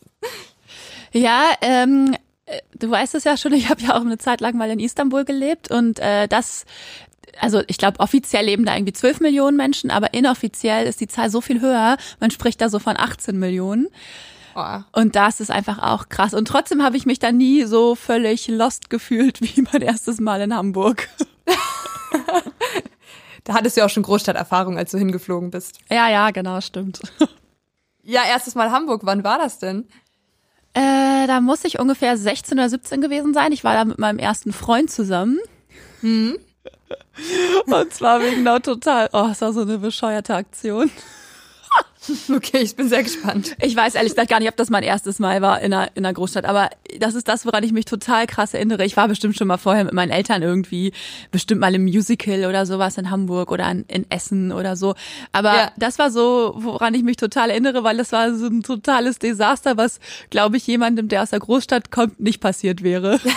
Ja, 1.13 1.53
ähm, 1.63 2.15
äh, 2.47 2.61
du 2.79 2.91
weißt 2.91 3.15
es 3.15 3.25
ja 3.25 3.37
schon, 3.37 3.53
ich 3.53 3.71
habe 3.71 3.83
ja 3.83 3.97
auch 3.97 4.03
eine 4.03 4.19
Zeit 4.19 4.41
lang 4.41 4.57
mal 4.57 4.71
in 4.71 4.81
Istanbul 4.81 5.25
gelebt 5.25 5.71
und 5.71 5.99
äh, 5.99 6.29
das, 6.29 6.65
also 7.41 7.63
ich 7.67 7.79
glaube, 7.79 8.01
offiziell 8.01 8.45
leben 8.45 8.65
da 8.65 8.75
irgendwie 8.75 8.93
12 8.93 9.21
Millionen 9.21 9.57
Menschen, 9.57 9.91
aber 9.91 10.15
inoffiziell 10.15 10.87
ist 10.87 11.01
die 11.01 11.09
Zahl 11.09 11.31
so 11.31 11.41
viel 11.41 11.61
höher. 11.61 11.97
Man 12.21 12.31
spricht 12.31 12.61
da 12.61 12.69
so 12.69 12.79
von 12.79 12.97
18 12.97 13.39
Millionen. 13.39 13.89
Oh. 14.57 14.81
Und 14.93 15.15
das 15.17 15.41
ist 15.41 15.51
einfach 15.51 15.83
auch 15.83 16.09
krass. 16.09 16.33
Und 16.33 16.49
trotzdem 16.49 16.83
habe 16.83 16.97
ich 16.97 17.05
mich 17.05 17.19
da 17.19 17.31
nie 17.31 17.65
so 17.65 17.95
völlig 17.95 18.49
lost 18.49 18.89
gefühlt 18.91 19.41
wie 19.43 19.63
mein 19.63 19.83
erstes 19.83 20.19
Mal 20.19 20.41
in 20.41 20.55
Hamburg. 20.55 21.09
Da 23.47 23.55
hattest 23.55 23.77
du 23.77 23.81
ja 23.81 23.87
auch 23.87 23.91
schon 23.91 24.03
Großstadterfahrung, 24.03 24.77
als 24.77 24.91
du 24.91 24.99
hingeflogen 24.99 25.53
bist. 25.53 25.79
Ja, 25.89 26.09
ja, 26.09 26.31
genau, 26.33 26.61
stimmt. 26.61 27.01
Ja, 28.09 28.23
erstes 28.25 28.55
Mal 28.55 28.71
Hamburg, 28.71 29.01
wann 29.03 29.25
war 29.25 29.37
das 29.37 29.59
denn? 29.59 29.89
Äh, 30.75 31.27
da 31.27 31.41
muss 31.41 31.65
ich 31.65 31.81
ungefähr 31.81 32.17
16 32.17 32.57
oder 32.57 32.69
17 32.69 33.01
gewesen 33.01 33.35
sein. 33.35 33.51
Ich 33.51 33.65
war 33.65 33.75
da 33.75 33.85
mit 33.85 33.99
meinem 33.99 34.21
ersten 34.21 34.53
Freund 34.53 34.93
zusammen. 34.93 35.41
Und 36.03 36.39
zwar 37.93 38.21
wegen 38.21 38.47
einer 38.47 38.63
total, 38.63 39.09
oh, 39.13 39.27
es 39.33 39.41
war 39.41 39.53
so 39.53 39.63
eine 39.63 39.79
bescheuerte 39.79 40.37
Aktion. 40.37 40.89
Okay, 42.35 42.59
ich 42.59 42.77
bin 42.77 42.89
sehr 42.89 43.03
gespannt. 43.03 43.57
Ich 43.61 43.75
weiß 43.77 43.95
ehrlich 43.95 44.13
gesagt 44.13 44.31
gar 44.31 44.39
nicht, 44.41 44.49
ob 44.49 44.57
das 44.57 44.71
mein 44.71 44.83
erstes 44.83 45.19
Mal 45.19 45.43
war 45.43 45.61
in 45.61 45.73
einer, 45.73 45.89
in 45.95 46.05
einer 46.05 46.13
Großstadt, 46.15 46.45
aber 46.45 46.71
das 46.99 47.15
ist 47.15 47.29
das, 47.29 47.47
woran 47.47 47.63
ich 47.65 47.73
mich 47.73 47.85
total 47.85 48.27
krass 48.27 48.55
erinnere. 48.55 48.85
Ich 48.85 48.97
war 48.97 49.09
bestimmt 49.09 49.37
schon 49.37 49.47
mal 49.49 49.57
vorher 49.59 49.85
mit 49.85 49.93
meinen 49.95 50.11
Eltern 50.11 50.43
irgendwie, 50.43 50.93
bestimmt 51.31 51.61
mal 51.61 51.75
im 51.75 51.85
Musical 51.85 52.45
oder 52.47 52.67
sowas 52.67 52.99
in 52.99 53.11
Hamburg 53.11 53.51
oder 53.51 53.71
in, 53.71 53.85
in 53.89 54.11
Essen 54.11 54.53
oder 54.53 54.77
so. 54.77 54.95
Aber 55.33 55.55
Ja. 55.55 55.73
das 55.77 55.99
war 55.99 56.11
so, 56.11 56.55
woran 56.57 56.95
ich 56.95 57.03
mich 57.03 57.17
total 57.17 57.51
erinnere, 57.51 57.85
weil 57.85 57.97
das 57.97 58.13
war 58.13 58.35
so 58.35 58.47
ein 58.47 58.63
totales 58.63 59.19
Desaster, 59.19 59.77
was, 59.77 60.01
glaube 60.31 60.57
ich, 60.57 60.67
jemandem, 60.67 61.09
der 61.09 61.23
aus 61.23 61.31
der 61.31 61.41
Großstadt 61.41 61.91
kommt, 61.91 62.21
nicht 62.21 62.41
passiert 62.41 62.83
wäre. 62.83 63.21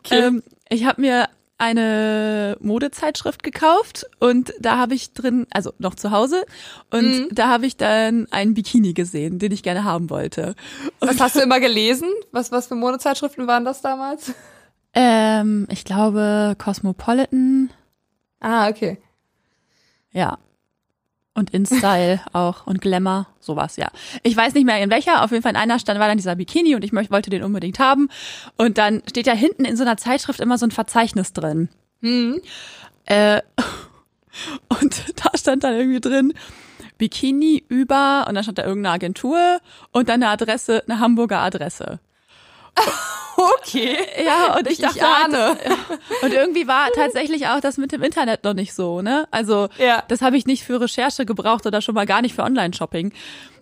Okay. 0.00 0.20
Ähm, 0.20 0.42
ich 0.68 0.84
habe 0.86 1.00
mir 1.00 1.28
eine 1.58 2.56
Modezeitschrift 2.60 3.42
gekauft 3.42 4.06
und 4.20 4.52
da 4.60 4.78
habe 4.78 4.94
ich 4.94 5.12
drin, 5.12 5.46
also 5.50 5.72
noch 5.78 5.94
zu 5.96 6.10
Hause, 6.12 6.44
und 6.90 7.04
Mhm. 7.04 7.28
da 7.32 7.48
habe 7.48 7.66
ich 7.66 7.76
dann 7.76 8.26
einen 8.30 8.54
Bikini 8.54 8.94
gesehen, 8.94 9.38
den 9.40 9.50
ich 9.52 9.62
gerne 9.64 9.82
haben 9.84 10.08
wollte. 10.08 10.54
Was 11.00 11.20
hast 11.20 11.34
du 11.36 11.40
immer 11.40 11.58
gelesen? 11.60 12.08
Was, 12.32 12.52
was 12.52 12.68
für 12.68 12.76
Modezeitschriften 12.76 13.46
waren 13.48 13.64
das 13.64 13.82
damals? 13.82 14.32
Ähm, 14.94 15.66
ich 15.70 15.84
glaube 15.84 16.54
Cosmopolitan, 16.58 17.70
Ah, 18.40 18.68
okay. 18.68 18.98
ja. 20.12 20.38
Und 21.38 21.50
InStyle 21.50 22.20
auch 22.32 22.66
und 22.66 22.80
Glamour, 22.80 23.28
sowas, 23.38 23.76
ja. 23.76 23.92
Ich 24.24 24.36
weiß 24.36 24.54
nicht 24.54 24.64
mehr 24.64 24.82
in 24.82 24.90
welcher, 24.90 25.22
auf 25.22 25.30
jeden 25.30 25.44
Fall 25.44 25.52
in 25.52 25.56
einer 25.56 25.78
stand 25.78 26.00
war 26.00 26.08
dann 26.08 26.16
dieser 26.16 26.34
Bikini 26.34 26.74
und 26.74 26.82
ich 26.82 26.90
möcht, 26.90 27.12
wollte 27.12 27.30
den 27.30 27.44
unbedingt 27.44 27.78
haben. 27.78 28.08
Und 28.56 28.76
dann 28.76 29.02
steht 29.08 29.28
ja 29.28 29.34
hinten 29.34 29.64
in 29.64 29.76
so 29.76 29.84
einer 29.84 29.96
Zeitschrift 29.96 30.40
immer 30.40 30.58
so 30.58 30.66
ein 30.66 30.72
Verzeichnis 30.72 31.32
drin. 31.32 31.68
Hm. 32.02 32.40
Äh, 33.04 33.42
und 34.68 35.14
da 35.14 35.30
stand 35.38 35.62
dann 35.62 35.74
irgendwie 35.74 36.00
drin, 36.00 36.34
Bikini 36.98 37.62
über, 37.68 38.26
und 38.28 38.34
dann 38.34 38.42
stand 38.42 38.58
da 38.58 38.64
irgendeine 38.64 38.94
Agentur 38.94 39.60
und 39.92 40.08
dann 40.08 40.20
eine 40.20 40.32
Adresse, 40.32 40.82
eine 40.88 40.98
Hamburger 40.98 41.38
Adresse. 41.38 42.00
Okay. 43.60 43.96
Ja, 44.24 44.56
und 44.56 44.66
ich 44.66 44.72
Ich 44.74 44.78
dachte, 44.80 45.06
ahne. 45.06 45.38
Halt, 45.38 45.58
und 46.22 46.32
irgendwie 46.32 46.66
war 46.66 46.88
tatsächlich 46.90 47.46
auch 47.46 47.60
das 47.60 47.76
mit 47.76 47.92
dem 47.92 48.02
Internet 48.02 48.42
noch 48.42 48.54
nicht 48.54 48.74
so, 48.74 49.00
ne? 49.00 49.28
Also, 49.30 49.68
Ja. 49.78 50.02
das 50.08 50.22
habe 50.22 50.36
ich 50.36 50.44
nicht 50.46 50.64
für 50.64 50.80
Recherche 50.80 51.24
gebraucht 51.24 51.64
oder 51.64 51.80
schon 51.80 51.94
mal 51.94 52.04
gar 52.06 52.20
nicht 52.20 52.34
für 52.34 52.42
Online-Shopping. 52.42 53.12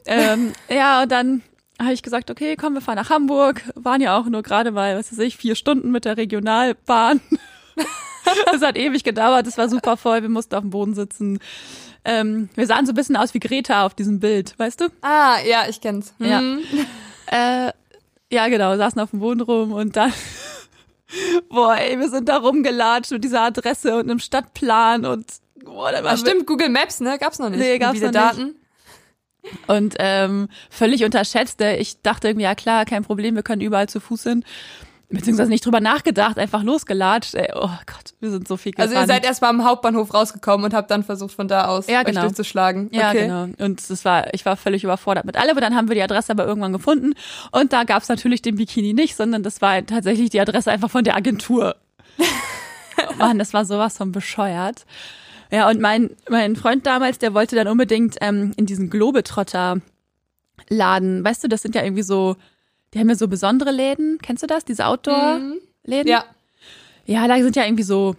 Ähm, 0.06 0.54
ja, 0.70 1.02
und 1.02 1.12
dann 1.12 1.42
habe 1.78 1.92
ich 1.92 2.02
gesagt, 2.02 2.30
okay, 2.30 2.56
komm, 2.56 2.72
wir 2.72 2.80
fahren 2.80 2.96
nach 2.96 3.10
Hamburg. 3.10 3.60
Waren 3.74 4.00
ja 4.00 4.18
auch 4.18 4.24
nur 4.26 4.42
gerade 4.42 4.70
mal, 4.70 4.96
was 4.96 5.12
weiß 5.12 5.18
ich, 5.18 5.36
vier 5.36 5.56
Stunden 5.56 5.90
mit 5.90 6.04
der 6.06 6.16
Regionalbahn. 6.16 7.20
Es 8.52 8.60
hat 8.60 8.76
ewig 8.76 9.04
gedauert, 9.04 9.46
es 9.46 9.56
war 9.56 9.68
super 9.68 9.96
voll, 9.96 10.20
wir 10.22 10.28
mussten 10.28 10.56
auf 10.56 10.62
dem 10.62 10.70
Boden 10.70 10.94
sitzen. 10.94 11.38
Ähm, 12.04 12.48
wir 12.56 12.66
sahen 12.66 12.84
so 12.84 12.90
ein 12.90 12.96
bisschen 12.96 13.16
aus 13.16 13.34
wie 13.34 13.38
Greta 13.38 13.86
auf 13.86 13.94
diesem 13.94 14.18
Bild, 14.18 14.58
weißt 14.58 14.80
du? 14.80 14.86
Ah, 15.02 15.36
ja, 15.48 15.66
ich 15.68 15.80
kenn's. 15.80 16.12
Ja. 16.18 16.40
Hm. 16.40 16.60
Äh, 17.28 17.72
ja, 18.32 18.48
genau, 18.48 18.76
saßen 18.76 19.00
auf 19.00 19.10
dem 19.10 19.20
Boden 19.20 19.40
rum 19.40 19.72
und 19.72 19.96
dann, 19.96 20.12
boah, 21.48 21.76
ey, 21.76 21.98
wir 21.98 22.08
sind 22.08 22.28
da 22.28 22.38
rumgelatscht 22.38 23.12
mit 23.12 23.24
dieser 23.24 23.42
Adresse 23.42 23.94
und 23.96 24.10
einem 24.10 24.18
Stadtplan 24.18 25.04
und, 25.04 25.26
boah, 25.64 25.92
da 25.92 26.02
war 26.04 26.16
stimmt, 26.16 26.46
Google 26.46 26.68
Maps, 26.68 27.00
ne? 27.00 27.18
Gab's 27.18 27.38
noch 27.38 27.50
nicht. 27.50 27.60
Nee, 27.60 27.78
gab's 27.78 28.00
noch 28.00 28.08
nicht. 28.08 28.14
Daten. 28.14 28.56
Und 29.68 29.94
ähm, 30.00 30.48
völlig 30.70 31.04
unterschätzt. 31.04 31.60
äh, 31.60 31.76
Ich 31.76 32.02
dachte 32.02 32.28
irgendwie, 32.28 32.44
ja 32.44 32.56
klar, 32.56 32.84
kein 32.84 33.04
Problem, 33.04 33.36
wir 33.36 33.44
können 33.44 33.62
überall 33.62 33.88
zu 33.88 34.00
Fuß 34.00 34.24
hin. 34.24 34.44
Beziehungsweise 35.08 35.50
nicht 35.50 35.64
drüber 35.64 35.80
nachgedacht, 35.80 36.36
einfach 36.36 36.64
losgelatscht. 36.64 37.36
Ey, 37.36 37.52
oh 37.54 37.70
Gott, 37.86 38.14
wir 38.18 38.30
sind 38.30 38.48
so 38.48 38.56
viel 38.56 38.72
gefahren. 38.72 38.88
Also 38.88 39.00
ihr 39.00 39.06
seid 39.06 39.24
erst 39.24 39.40
mal 39.40 39.50
am 39.50 39.64
Hauptbahnhof 39.64 40.12
rausgekommen 40.12 40.64
und 40.64 40.74
habt 40.74 40.90
dann 40.90 41.04
versucht, 41.04 41.32
von 41.32 41.46
da 41.46 41.66
aus 41.66 41.86
Ja, 41.86 42.00
euch 42.00 42.06
genau. 42.06 42.22
durchzuschlagen. 42.22 42.88
Ja, 42.92 43.10
okay. 43.10 43.22
genau. 43.22 43.48
Und 43.64 43.88
das 43.88 44.04
war, 44.04 44.34
ich 44.34 44.44
war 44.44 44.56
völlig 44.56 44.82
überfordert 44.82 45.24
mit 45.24 45.36
allem. 45.36 45.50
Aber 45.50 45.60
dann 45.60 45.76
haben 45.76 45.88
wir 45.88 45.94
die 45.94 46.02
Adresse 46.02 46.32
aber 46.32 46.44
irgendwann 46.44 46.72
gefunden. 46.72 47.14
Und 47.52 47.72
da 47.72 47.84
gab's 47.84 48.08
natürlich 48.08 48.42
den 48.42 48.56
Bikini 48.56 48.94
nicht, 48.94 49.14
sondern 49.16 49.44
das 49.44 49.62
war 49.62 49.84
tatsächlich 49.86 50.30
die 50.30 50.40
Adresse 50.40 50.72
einfach 50.72 50.90
von 50.90 51.04
der 51.04 51.16
Agentur. 51.16 51.76
Oh 53.10 53.14
Mann, 53.18 53.38
das 53.38 53.52
war 53.52 53.66
sowas 53.66 53.98
von 53.98 54.10
bescheuert. 54.10 54.86
Ja, 55.50 55.68
und 55.68 55.82
mein, 55.82 56.10
mein 56.30 56.56
Freund 56.56 56.86
damals, 56.86 57.18
der 57.18 57.34
wollte 57.34 57.54
dann 57.54 57.68
unbedingt 57.68 58.16
ähm, 58.22 58.52
in 58.56 58.64
diesen 58.64 58.88
Globetrotter 58.88 59.82
Laden. 60.70 61.24
Weißt 61.24 61.44
du, 61.44 61.48
das 61.48 61.62
sind 61.62 61.74
ja 61.74 61.82
irgendwie 61.84 62.02
so, 62.02 62.36
die 62.94 62.98
haben 62.98 63.08
ja 63.08 63.14
so 63.14 63.28
besondere 63.28 63.70
Läden. 63.70 64.18
Kennst 64.22 64.42
du 64.42 64.46
das? 64.46 64.64
Diese 64.64 64.86
Outdoor-Läden? 64.86 66.10
Ja. 66.10 66.24
Ja, 67.04 67.28
da 67.28 67.36
sind 67.38 67.56
ja 67.56 67.64
irgendwie 67.64 67.84
so, 67.84 68.16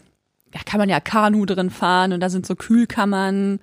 da 0.51 0.59
kann 0.65 0.79
man 0.79 0.89
ja 0.89 0.99
Kanu 0.99 1.45
drin 1.45 1.69
fahren 1.69 2.13
und 2.13 2.19
da 2.21 2.29
sind 2.29 2.45
so 2.45 2.55
Kühlkammern, 2.55 3.59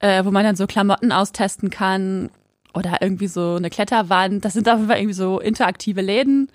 äh, 0.00 0.24
wo 0.24 0.30
man 0.30 0.44
dann 0.44 0.56
so 0.56 0.66
Klamotten 0.66 1.12
austesten 1.12 1.70
kann 1.70 2.30
oder 2.74 2.98
irgendwie 3.00 3.28
so 3.28 3.54
eine 3.54 3.70
Kletterwand. 3.70 4.44
Das 4.44 4.52
sind 4.52 4.68
auf 4.68 4.76
jeden 4.76 4.88
Fall 4.88 4.98
irgendwie 4.98 5.14
so 5.14 5.40
interaktive 5.40 6.00
Läden. 6.02 6.50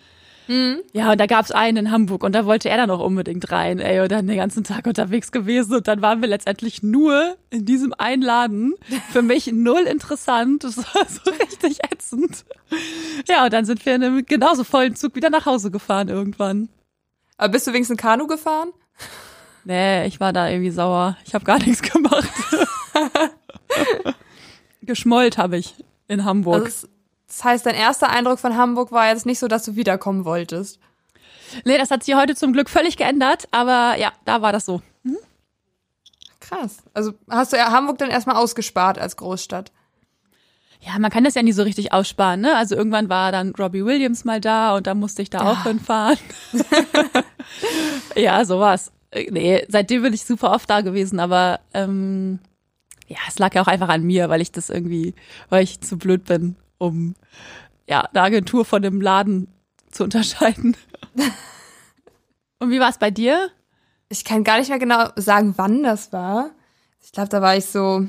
Ja, 0.93 1.11
und 1.11 1.19
da 1.19 1.27
gab's 1.27 1.51
einen 1.51 1.77
in 1.77 1.91
Hamburg 1.91 2.23
und 2.23 2.33
da 2.33 2.45
wollte 2.45 2.69
er 2.69 2.77
dann 2.77 2.89
auch 2.89 2.99
unbedingt 2.99 3.51
rein, 3.51 3.79
ey, 3.79 4.01
und 4.01 4.11
dann 4.11 4.27
den 4.27 4.37
ganzen 4.37 4.63
Tag 4.63 4.85
unterwegs 4.85 5.31
gewesen 5.31 5.75
und 5.75 5.87
dann 5.87 6.01
waren 6.01 6.21
wir 6.21 6.27
letztendlich 6.27 6.83
nur 6.83 7.37
in 7.49 7.65
diesem 7.65 7.93
einen 7.97 8.21
Laden. 8.21 8.73
Für 9.11 9.21
mich 9.21 9.47
null 9.47 9.81
interessant, 9.81 10.63
das 10.63 10.77
war 10.77 11.05
so 11.07 11.31
richtig 11.31 11.79
ätzend. 11.89 12.43
Ja, 13.27 13.45
und 13.45 13.53
dann 13.53 13.65
sind 13.65 13.85
wir 13.85 13.95
in 13.95 14.03
einem 14.03 14.25
genauso 14.25 14.63
vollen 14.63 14.95
Zug 14.95 15.15
wieder 15.15 15.29
nach 15.29 15.45
Hause 15.45 15.71
gefahren 15.71 16.09
irgendwann. 16.09 16.69
Aber 17.37 17.53
bist 17.53 17.67
du 17.67 17.73
wenigstens 17.73 17.97
Kanu 17.97 18.27
gefahren? 18.27 18.69
Nee, 19.63 20.05
ich 20.05 20.19
war 20.19 20.33
da 20.33 20.49
irgendwie 20.49 20.71
sauer. 20.71 21.17
Ich 21.25 21.33
habe 21.33 21.45
gar 21.45 21.59
nichts 21.59 21.81
gemacht. 21.81 22.29
Geschmollt 24.81 25.37
habe 25.37 25.57
ich 25.57 25.75
in 26.07 26.25
Hamburg. 26.25 26.65
Also 26.65 26.87
das, 27.31 27.43
heißt, 27.43 27.65
dein 27.65 27.75
erster 27.75 28.09
Eindruck 28.09 28.39
von 28.39 28.57
Hamburg 28.57 28.91
war 28.91 29.07
jetzt 29.07 29.25
nicht 29.25 29.39
so, 29.39 29.47
dass 29.47 29.63
du 29.63 29.75
wiederkommen 29.75 30.25
wolltest. 30.25 30.79
nee, 31.65 31.77
das 31.77 31.91
hat 31.91 32.03
sich 32.03 32.15
heute 32.15 32.35
zum 32.35 32.53
Glück 32.53 32.69
völlig 32.69 32.97
geändert, 32.97 33.47
aber 33.51 33.97
ja, 33.97 34.11
da 34.25 34.41
war 34.41 34.51
das 34.51 34.65
so. 34.65 34.81
Krass. 36.41 36.77
Also 36.93 37.13
hast 37.29 37.53
du 37.53 37.57
ja 37.57 37.71
Hamburg 37.71 37.97
dann 37.99 38.09
erstmal 38.09 38.35
ausgespart 38.35 38.99
als 38.99 39.15
Großstadt. 39.15 39.71
Ja, 40.81 40.97
man 40.97 41.11
kann 41.11 41.23
das 41.23 41.35
ja 41.35 41.43
nie 41.43 41.51
so 41.51 41.61
richtig 41.61 41.93
aussparen, 41.93 42.41
ne? 42.41 42.57
Also 42.57 42.75
irgendwann 42.75 43.07
war 43.07 43.31
dann 43.31 43.53
Robbie 43.57 43.85
Williams 43.85 44.25
mal 44.25 44.41
da 44.41 44.75
und 44.75 44.87
da 44.87 44.95
musste 44.95 45.21
ich 45.21 45.29
da 45.29 45.51
auch 45.51 45.63
hinfahren. 45.63 46.17
ja, 48.15 48.43
sowas. 48.43 48.91
Äh, 49.11 49.29
Nee, 49.31 49.65
seitdem 49.69 50.01
bin 50.01 50.13
ich 50.13 50.25
super 50.25 50.51
oft 50.51 50.69
da 50.69 50.81
gewesen, 50.81 51.19
aber 51.19 51.59
ähm, 51.73 52.39
ja, 53.07 53.17
es 53.27 53.37
lag 53.37 53.53
ja 53.53 53.61
auch 53.61 53.67
einfach 53.67 53.89
an 53.89 54.03
mir, 54.03 54.29
weil 54.29 54.41
ich 54.41 54.51
das 54.51 54.69
irgendwie, 54.69 55.13
weil 55.49 55.63
ich 55.63 55.81
zu 55.81 55.97
blöd 55.97 56.25
bin, 56.25 56.55
um 56.81 57.15
ja, 57.87 58.01
eine 58.01 58.21
Agentur 58.21 58.65
von 58.65 58.81
dem 58.81 59.01
Laden 59.01 59.47
zu 59.91 60.03
unterscheiden. 60.03 60.75
und 62.59 62.71
wie 62.71 62.79
war 62.79 62.89
es 62.89 62.97
bei 62.97 63.11
dir? 63.11 63.49
Ich 64.09 64.25
kann 64.25 64.43
gar 64.43 64.57
nicht 64.57 64.69
mehr 64.69 64.79
genau 64.79 65.09
sagen, 65.15 65.53
wann 65.57 65.83
das 65.83 66.11
war. 66.11 66.49
Ich 67.03 67.11
glaube, 67.11 67.29
da 67.29 67.41
war 67.41 67.55
ich 67.55 67.65
so. 67.65 68.05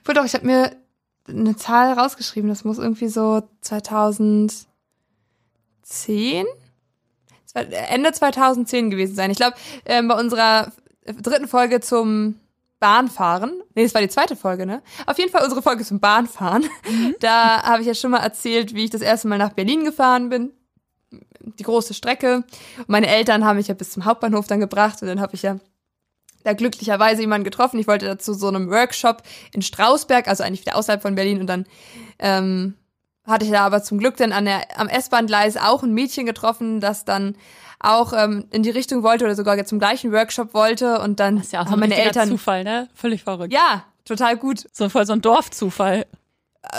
Obwohl 0.00 0.14
doch, 0.14 0.24
ich 0.24 0.34
habe 0.34 0.46
mir 0.46 0.76
eine 1.28 1.56
Zahl 1.56 1.92
rausgeschrieben. 1.92 2.48
Das 2.48 2.64
muss 2.64 2.78
irgendwie 2.78 3.08
so 3.08 3.42
2010? 3.60 4.66
Das 7.44 7.54
war 7.54 7.64
Ende 7.90 8.12
2010 8.12 8.90
gewesen 8.90 9.16
sein. 9.16 9.30
Ich 9.30 9.36
glaube, 9.36 9.56
ähm, 9.84 10.08
bei 10.08 10.18
unserer 10.18 10.72
dritten 11.04 11.48
Folge 11.48 11.80
zum 11.80 12.38
Bahnfahren, 12.78 13.62
nee, 13.74 13.84
das 13.84 13.94
war 13.94 14.02
die 14.02 14.08
zweite 14.08 14.36
Folge, 14.36 14.66
ne? 14.66 14.82
Auf 15.06 15.18
jeden 15.18 15.30
Fall 15.30 15.42
unsere 15.42 15.62
Folge 15.62 15.84
zum 15.84 16.00
Bahnfahren. 16.00 16.68
Da 17.20 17.62
habe 17.62 17.80
ich 17.80 17.86
ja 17.86 17.94
schon 17.94 18.10
mal 18.10 18.18
erzählt, 18.18 18.74
wie 18.74 18.84
ich 18.84 18.90
das 18.90 19.00
erste 19.00 19.28
Mal 19.28 19.38
nach 19.38 19.52
Berlin 19.54 19.84
gefahren 19.84 20.28
bin. 20.28 20.52
Die 21.40 21.62
große 21.62 21.94
Strecke. 21.94 22.44
Und 22.78 22.88
meine 22.88 23.06
Eltern 23.06 23.44
haben 23.44 23.56
mich 23.56 23.68
ja 23.68 23.74
bis 23.74 23.92
zum 23.92 24.04
Hauptbahnhof 24.04 24.46
dann 24.46 24.60
gebracht 24.60 25.00
und 25.00 25.08
dann 25.08 25.20
habe 25.20 25.34
ich 25.34 25.42
ja 25.42 25.58
da 26.44 26.52
glücklicherweise 26.52 27.22
jemanden 27.22 27.44
getroffen. 27.44 27.78
Ich 27.78 27.88
wollte 27.88 28.06
dazu 28.06 28.34
so 28.34 28.48
einem 28.48 28.70
Workshop 28.70 29.22
in 29.52 29.62
Strausberg, 29.62 30.28
also 30.28 30.44
eigentlich 30.44 30.60
wieder 30.60 30.76
außerhalb 30.76 31.02
von 31.02 31.14
Berlin 31.14 31.40
und 31.40 31.46
dann 31.46 31.66
ähm, 32.18 32.74
hatte 33.26 33.44
ich 33.44 33.50
da 33.50 33.66
aber 33.66 33.82
zum 33.82 33.98
Glück 33.98 34.16
dann 34.16 34.32
an 34.32 34.44
der, 34.44 34.78
am 34.78 34.88
S-Bahn-Gleis 34.88 35.56
auch 35.56 35.82
ein 35.82 35.92
Mädchen 35.92 36.26
getroffen, 36.26 36.80
das 36.80 37.04
dann 37.04 37.36
auch 37.86 38.12
ähm, 38.12 38.46
in 38.50 38.62
die 38.62 38.70
Richtung 38.70 39.02
wollte 39.02 39.24
oder 39.24 39.34
sogar 39.34 39.62
zum 39.64 39.78
gleichen 39.78 40.12
Workshop 40.12 40.54
wollte 40.54 41.00
und 41.00 41.20
dann 41.20 41.36
Das 41.36 41.46
ist 41.46 41.52
ja 41.52 41.60
auch 41.60 41.66
so 41.66 41.72
haben 41.72 41.82
ein 41.82 41.88
meine 41.90 42.00
Eltern 42.02 42.28
Zufall, 42.28 42.64
ne? 42.64 42.88
Völlig 42.94 43.22
verrückt. 43.22 43.52
ja 43.52 43.84
total 44.04 44.36
gut 44.36 44.66
So 44.72 44.88
voll 44.88 45.06
so 45.06 45.12
ein 45.12 45.20
Dorfzufall. 45.20 46.06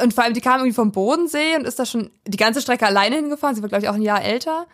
und 0.04 0.14
vor 0.14 0.24
allem 0.24 0.34
die 0.34 0.42
kam 0.42 0.60
irgendwie 0.60 0.76
vom 0.76 0.92
Bodensee 0.92 1.56
und 1.56 1.66
ist 1.66 1.80
da 1.80 1.86
schon 1.86 2.12
die 2.26 2.38
ganze 2.38 2.62
Strecke 2.62 2.86
alleine 2.86 3.16
hingefahren. 3.16 3.56
Sie 3.56 3.62
war 3.62 3.70
glaube 3.70 3.84
ich 3.84 3.90
auch 3.90 3.96
ein 3.96 4.02
Jahr 4.02 4.24
älter 4.24 4.68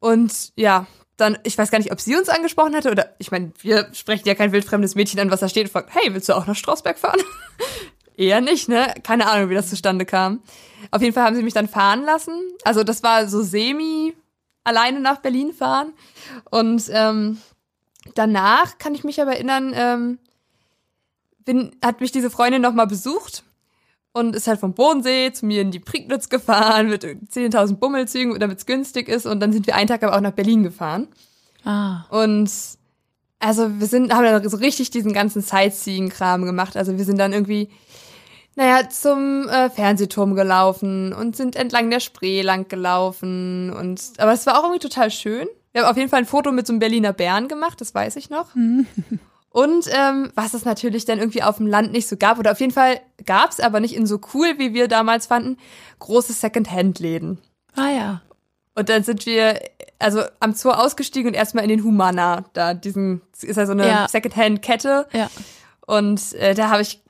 und 0.00 0.52
ja 0.56 0.86
dann 1.16 1.36
ich 1.44 1.58
weiß 1.58 1.70
gar 1.70 1.78
nicht, 1.78 1.90
ob 1.92 2.00
sie 2.00 2.16
uns 2.16 2.28
angesprochen 2.28 2.74
hatte 2.76 2.90
oder 2.90 3.14
ich 3.18 3.30
meine 3.30 3.52
wir 3.60 3.88
sprechen 3.92 4.26
ja 4.28 4.34
kein 4.34 4.52
wildfremdes 4.52 4.94
Mädchen 4.94 5.18
an, 5.20 5.30
was 5.30 5.40
da 5.40 5.48
steht 5.48 5.64
und 5.64 5.72
fragt, 5.72 5.94
hey 5.94 6.14
willst 6.14 6.28
du 6.28 6.34
auch 6.34 6.46
nach 6.46 6.56
Strausberg 6.56 6.98
fahren? 6.98 7.20
Eher 8.16 8.40
nicht, 8.40 8.68
ne? 8.68 8.94
Keine 9.04 9.28
Ahnung, 9.30 9.48
wie 9.48 9.54
das 9.54 9.70
zustande 9.70 10.04
kam. 10.04 10.42
Auf 10.90 11.02
jeden 11.02 11.14
Fall 11.14 11.22
haben 11.24 11.36
sie 11.36 11.42
mich 11.42 11.54
dann 11.54 11.68
fahren 11.68 12.02
lassen. 12.02 12.32
Also 12.64 12.82
das 12.82 13.02
war 13.04 13.28
so 13.28 13.42
semi 13.42 14.12
alleine 14.68 15.00
nach 15.00 15.18
Berlin 15.18 15.52
fahren. 15.52 15.92
Und 16.50 16.84
ähm, 16.90 17.38
danach 18.14 18.78
kann 18.78 18.94
ich 18.94 19.04
mich 19.04 19.20
aber 19.20 19.32
erinnern, 19.32 19.72
ähm, 19.74 20.18
bin, 21.44 21.76
hat 21.82 22.00
mich 22.00 22.12
diese 22.12 22.30
Freundin 22.30 22.62
noch 22.62 22.74
mal 22.74 22.86
besucht 22.86 23.42
und 24.12 24.36
ist 24.36 24.46
halt 24.46 24.60
vom 24.60 24.74
Bodensee 24.74 25.32
zu 25.32 25.46
mir 25.46 25.62
in 25.62 25.70
die 25.70 25.80
Prignitz 25.80 26.28
gefahren 26.28 26.88
mit 26.88 27.04
10.000 27.04 27.76
Bummelzügen, 27.76 28.38
damit 28.38 28.58
es 28.58 28.66
günstig 28.66 29.08
ist. 29.08 29.26
Und 29.26 29.40
dann 29.40 29.52
sind 29.52 29.66
wir 29.66 29.74
einen 29.74 29.88
Tag 29.88 30.02
aber 30.02 30.16
auch 30.16 30.20
nach 30.20 30.32
Berlin 30.32 30.62
gefahren. 30.62 31.08
Ah. 31.64 32.04
Und 32.10 32.50
also 33.40 33.80
wir 33.80 33.86
sind, 33.86 34.12
haben 34.12 34.24
dann 34.24 34.48
so 34.48 34.56
richtig 34.56 34.90
diesen 34.90 35.12
ganzen 35.12 35.42
Sightseeing-Kram 35.42 36.44
gemacht. 36.44 36.76
Also 36.76 36.98
wir 36.98 37.04
sind 37.04 37.18
dann 37.18 37.32
irgendwie, 37.32 37.70
naja, 38.58 38.88
zum 38.88 39.48
äh, 39.48 39.70
Fernsehturm 39.70 40.34
gelaufen 40.34 41.12
und 41.12 41.36
sind 41.36 41.54
entlang 41.54 41.90
der 41.90 42.00
Spree 42.00 42.42
lang 42.42 42.66
gelaufen. 42.66 43.72
Und 43.72 44.00
aber 44.18 44.32
es 44.32 44.46
war 44.46 44.58
auch 44.58 44.64
irgendwie 44.64 44.80
total 44.80 45.12
schön. 45.12 45.46
Wir 45.70 45.82
haben 45.82 45.90
auf 45.92 45.96
jeden 45.96 46.08
Fall 46.10 46.18
ein 46.18 46.26
Foto 46.26 46.50
mit 46.50 46.66
so 46.66 46.72
einem 46.72 46.80
Berliner 46.80 47.12
Bären 47.12 47.46
gemacht, 47.46 47.80
das 47.80 47.94
weiß 47.94 48.16
ich 48.16 48.30
noch. 48.30 48.48
Und 49.50 49.86
ähm, 49.92 50.32
was 50.34 50.54
es 50.54 50.64
natürlich 50.64 51.04
dann 51.04 51.20
irgendwie 51.20 51.44
auf 51.44 51.58
dem 51.58 51.68
Land 51.68 51.92
nicht 51.92 52.08
so 52.08 52.16
gab, 52.16 52.40
oder 52.40 52.50
auf 52.50 52.58
jeden 52.58 52.72
Fall 52.72 53.00
gab 53.24 53.50
es, 53.52 53.60
aber 53.60 53.78
nicht 53.78 53.94
in 53.94 54.06
so 54.06 54.20
cool, 54.34 54.58
wie 54.58 54.74
wir 54.74 54.88
damals 54.88 55.26
fanden, 55.26 55.56
große 56.00 56.32
Second-Hand-Läden. 56.32 57.38
Ah 57.76 57.90
ja. 57.90 58.22
Und 58.74 58.88
dann 58.88 59.04
sind 59.04 59.24
wir 59.24 59.60
also 60.00 60.22
am 60.40 60.52
Zoo 60.54 60.70
ausgestiegen 60.70 61.28
und 61.28 61.34
erstmal 61.34 61.62
in 61.62 61.70
den 61.70 61.84
Humana, 61.84 62.44
da 62.54 62.74
diesen 62.74 63.20
ist 63.40 63.56
ja 63.56 63.66
so 63.66 63.72
eine 63.72 63.86
Ja. 63.86 64.08
Second-Hand-Kette. 64.08 65.06
Ja. 65.12 65.30
Und 65.86 66.32
äh, 66.34 66.54
da 66.54 66.70
habe 66.70 66.82
ich 66.82 67.00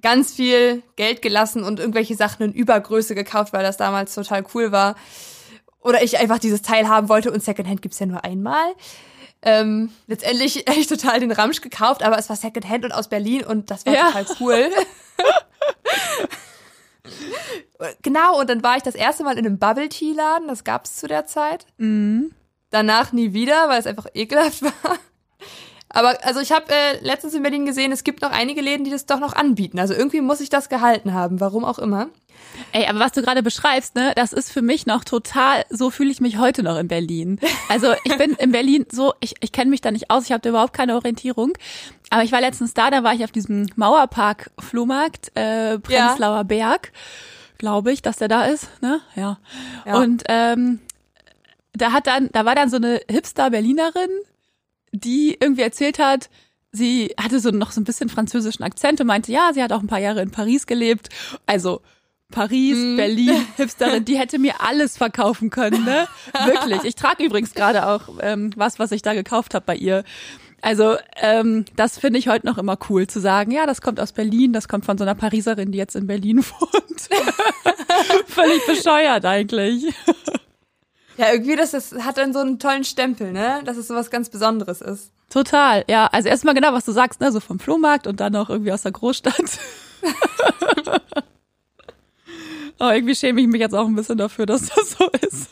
ganz 0.00 0.34
viel 0.34 0.82
Geld 0.96 1.22
gelassen 1.22 1.62
und 1.64 1.80
irgendwelche 1.80 2.14
Sachen 2.16 2.42
in 2.44 2.52
Übergröße 2.52 3.14
gekauft, 3.14 3.52
weil 3.52 3.62
das 3.62 3.76
damals 3.76 4.14
total 4.14 4.44
cool 4.54 4.72
war. 4.72 4.96
Oder 5.80 6.02
ich 6.02 6.18
einfach 6.18 6.38
dieses 6.38 6.62
Teil 6.62 6.88
haben 6.88 7.08
wollte 7.08 7.30
und 7.30 7.42
Secondhand 7.42 7.82
gibt's 7.82 7.98
ja 7.98 8.06
nur 8.06 8.24
einmal. 8.24 8.74
Ähm, 9.42 9.90
letztendlich 10.06 10.66
ich 10.76 10.86
total 10.88 11.20
den 11.20 11.30
Ramsch 11.32 11.60
gekauft, 11.60 12.02
aber 12.02 12.18
es 12.18 12.28
war 12.28 12.36
Secondhand 12.36 12.84
und 12.84 12.92
aus 12.92 13.08
Berlin 13.08 13.44
und 13.44 13.70
das 13.70 13.86
war 13.86 13.94
Ja. 13.94 14.06
total 14.06 14.26
cool. 14.40 14.70
genau, 18.02 18.38
und 18.40 18.50
dann 18.50 18.62
war 18.62 18.76
ich 18.76 18.82
das 18.82 18.94
erste 18.94 19.24
Mal 19.24 19.38
in 19.38 19.46
einem 19.46 19.58
Bubble 19.58 19.88
Tea 19.88 20.12
Laden, 20.12 20.48
das 20.48 20.64
gab's 20.64 20.96
zu 20.96 21.06
der 21.06 21.26
Zeit. 21.26 21.66
Mhm. 21.78 22.32
Danach 22.70 23.12
nie 23.12 23.32
wieder, 23.32 23.68
weil 23.68 23.80
es 23.80 23.86
einfach 23.86 24.06
ekelhaft 24.14 24.62
war. 24.62 24.72
Aber 25.90 26.18
also 26.24 26.40
ich 26.40 26.52
habe 26.52 26.66
äh, 26.70 27.00
letztens 27.02 27.34
in 27.34 27.42
Berlin 27.42 27.64
gesehen, 27.66 27.92
es 27.92 28.04
gibt 28.04 28.22
noch 28.22 28.30
einige 28.30 28.60
Läden, 28.60 28.84
die 28.84 28.90
das 28.90 29.06
doch 29.06 29.20
noch 29.20 29.34
anbieten. 29.34 29.78
Also 29.78 29.94
irgendwie 29.94 30.20
muss 30.20 30.40
ich 30.40 30.50
das 30.50 30.68
gehalten 30.68 31.14
haben, 31.14 31.40
warum 31.40 31.64
auch 31.64 31.78
immer. 31.78 32.08
Ey, 32.72 32.86
aber 32.86 32.98
was 32.98 33.12
du 33.12 33.22
gerade 33.22 33.42
beschreibst, 33.42 33.94
ne, 33.94 34.12
das 34.16 34.32
ist 34.32 34.52
für 34.52 34.62
mich 34.62 34.86
noch 34.86 35.04
total, 35.04 35.64
so 35.70 35.90
fühle 35.90 36.10
ich 36.10 36.20
mich 36.20 36.38
heute 36.38 36.62
noch 36.62 36.78
in 36.78 36.88
Berlin. 36.88 37.40
Also 37.68 37.94
ich 38.04 38.16
bin 38.16 38.32
in 38.32 38.52
Berlin 38.52 38.86
so, 38.90 39.14
ich, 39.20 39.34
ich 39.40 39.52
kenne 39.52 39.70
mich 39.70 39.80
da 39.80 39.90
nicht 39.90 40.10
aus, 40.10 40.24
ich 40.24 40.32
habe 40.32 40.40
da 40.40 40.50
überhaupt 40.50 40.72
keine 40.72 40.94
Orientierung. 40.94 41.52
Aber 42.10 42.22
ich 42.22 42.32
war 42.32 42.40
letztens 42.40 42.74
da, 42.74 42.90
da 42.90 43.02
war 43.02 43.14
ich 43.14 43.24
auf 43.24 43.32
diesem 43.32 43.66
Mauerpark-Flohmarkt, 43.76 45.32
äh, 45.34 45.78
Prenzlauer 45.78 46.44
Berg, 46.44 46.92
glaube 47.58 47.92
ich, 47.92 48.02
dass 48.02 48.16
der 48.16 48.28
da 48.28 48.44
ist, 48.44 48.68
ne? 48.82 49.00
Ja. 49.14 49.38
Ja. 49.86 49.96
Und 49.96 50.24
ähm, 50.28 50.80
da 51.72 51.92
hat 51.92 52.06
dann, 52.06 52.30
da 52.32 52.44
war 52.44 52.54
dann 52.54 52.70
so 52.70 52.76
eine 52.76 53.00
Hipster-Berlinerin, 53.10 54.10
die 54.92 55.36
irgendwie 55.40 55.62
erzählt 55.62 55.98
hat, 55.98 56.30
sie 56.72 57.14
hatte 57.20 57.40
so 57.40 57.50
noch 57.50 57.70
so 57.72 57.80
ein 57.80 57.84
bisschen 57.84 58.08
französischen 58.08 58.62
Akzent 58.62 59.00
und 59.00 59.06
meinte, 59.06 59.32
ja, 59.32 59.50
sie 59.54 59.62
hat 59.62 59.72
auch 59.72 59.80
ein 59.80 59.86
paar 59.86 60.00
Jahre 60.00 60.22
in 60.22 60.30
Paris 60.30 60.66
gelebt. 60.66 61.08
Also 61.46 61.80
Paris, 62.30 62.76
Mhm. 62.76 62.96
Berlin, 62.96 63.46
Hipsterin, 63.56 64.04
die 64.04 64.18
hätte 64.18 64.38
mir 64.38 64.60
alles 64.60 64.96
verkaufen 64.98 65.48
können, 65.50 65.84
ne? 65.84 66.06
Wirklich. 66.44 66.84
Ich 66.84 66.94
trage 66.94 67.24
übrigens 67.24 67.54
gerade 67.54 67.86
auch 67.86 68.02
ähm, 68.20 68.50
was, 68.56 68.78
was 68.78 68.92
ich 68.92 69.00
da 69.02 69.14
gekauft 69.14 69.54
habe 69.54 69.64
bei 69.66 69.76
ihr. 69.76 70.04
Also 70.60 70.96
ähm, 71.22 71.64
das 71.76 71.98
finde 71.98 72.18
ich 72.18 72.28
heute 72.28 72.44
noch 72.44 72.58
immer 72.58 72.76
cool 72.90 73.06
zu 73.06 73.20
sagen, 73.20 73.52
ja, 73.52 73.64
das 73.64 73.80
kommt 73.80 74.00
aus 74.00 74.12
Berlin, 74.12 74.52
das 74.52 74.66
kommt 74.66 74.84
von 74.84 74.98
so 74.98 75.04
einer 75.04 75.14
Pariserin, 75.14 75.70
die 75.70 75.78
jetzt 75.78 75.94
in 75.94 76.06
Berlin 76.08 76.38
wohnt. 76.60 77.08
Völlig 78.26 78.66
bescheuert 78.66 79.24
eigentlich. 79.24 79.84
Ja, 81.18 81.32
irgendwie 81.32 81.56
das, 81.56 81.72
das 81.72 81.92
hat 81.94 82.16
dann 82.16 82.32
so 82.32 82.38
einen 82.38 82.60
tollen 82.60 82.84
Stempel, 82.84 83.32
ne? 83.32 83.60
Dass 83.64 83.76
es 83.76 83.88
sowas 83.88 84.08
ganz 84.10 84.30
Besonderes 84.30 84.80
ist. 84.80 85.10
Total, 85.30 85.84
ja. 85.88 86.06
Also 86.06 86.28
erstmal 86.28 86.54
genau, 86.54 86.72
was 86.72 86.84
du 86.84 86.92
sagst, 86.92 87.20
ne, 87.20 87.32
so 87.32 87.40
vom 87.40 87.58
Flohmarkt 87.58 88.06
und 88.06 88.20
dann 88.20 88.36
auch 88.36 88.48
irgendwie 88.48 88.72
aus 88.72 88.82
der 88.82 88.92
Großstadt. 88.92 89.58
Aber 92.78 92.94
irgendwie 92.94 93.16
schäme 93.16 93.40
ich 93.40 93.48
mich 93.48 93.60
jetzt 93.60 93.74
auch 93.74 93.86
ein 93.86 93.96
bisschen 93.96 94.16
dafür, 94.16 94.46
dass 94.46 94.66
das 94.66 94.92
so 94.92 95.10
ist. 95.28 95.48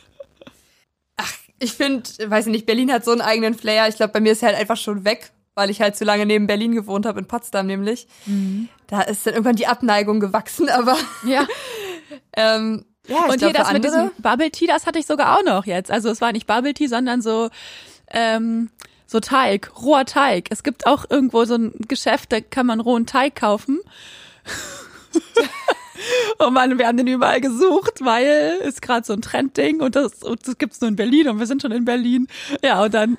Ich 1.58 1.72
finde, 1.72 2.08
weiß 2.24 2.46
ich 2.46 2.52
nicht, 2.52 2.66
Berlin 2.66 2.92
hat 2.92 3.04
so 3.04 3.10
einen 3.10 3.22
eigenen 3.22 3.54
Flair. 3.54 3.88
Ich 3.88 3.96
glaube, 3.96 4.12
bei 4.12 4.20
mir 4.20 4.32
ist 4.32 4.42
er 4.42 4.50
halt 4.50 4.58
einfach 4.58 4.76
schon 4.76 5.04
weg, 5.04 5.32
weil 5.54 5.70
ich 5.70 5.80
halt 5.80 5.96
zu 5.96 6.04
lange 6.04 6.26
neben 6.26 6.46
Berlin 6.46 6.72
gewohnt 6.72 7.06
habe, 7.06 7.18
in 7.18 7.26
Potsdam 7.26 7.66
nämlich. 7.66 8.06
Da 8.86 9.00
ist 9.00 9.26
dann 9.26 9.32
irgendwann 9.34 9.56
die 9.56 9.66
Abneigung 9.66 10.20
gewachsen, 10.20 10.68
aber 10.68 10.96
Ja. 11.26 11.46
ähm, 12.36 12.84
ja, 13.08 13.24
ich 13.26 13.32
und 13.32 13.40
hier 13.40 13.52
das 13.52 13.68
für 13.68 13.74
mit 13.74 13.84
diesem 13.84 14.00
andere, 14.00 14.14
Bubble 14.18 14.50
Tea, 14.50 14.66
das 14.66 14.86
hatte 14.86 14.98
ich 14.98 15.06
sogar 15.06 15.38
auch 15.38 15.44
noch 15.44 15.66
jetzt. 15.66 15.90
Also 15.90 16.10
es 16.10 16.20
war 16.20 16.32
nicht 16.32 16.46
Bubble 16.46 16.74
Tea, 16.74 16.86
sondern 16.86 17.22
so 17.22 17.50
ähm, 18.08 18.70
so 19.06 19.20
Teig, 19.20 19.70
roher 19.80 20.04
Teig. 20.04 20.48
Es 20.50 20.62
gibt 20.62 20.86
auch 20.86 21.04
irgendwo 21.08 21.44
so 21.44 21.54
ein 21.54 21.72
Geschäft, 21.88 22.32
da 22.32 22.40
kann 22.40 22.66
man 22.66 22.80
rohen 22.80 23.06
Teig 23.06 23.36
kaufen. 23.36 23.80
Oh 26.38 26.50
Mann, 26.50 26.78
wir 26.78 26.86
haben 26.86 26.98
den 26.98 27.06
überall 27.06 27.40
gesucht, 27.40 28.04
weil 28.04 28.58
ist 28.62 28.82
gerade 28.82 29.06
so 29.06 29.14
ein 29.14 29.22
Trendding 29.22 29.80
und 29.80 29.96
das, 29.96 30.22
und 30.22 30.46
das 30.46 30.58
gibt's 30.58 30.80
nur 30.80 30.88
in 30.88 30.96
Berlin 30.96 31.28
und 31.28 31.38
wir 31.38 31.46
sind 31.46 31.62
schon 31.62 31.72
in 31.72 31.86
Berlin. 31.86 32.28
Ja, 32.62 32.84
und 32.84 32.92
dann 32.92 33.16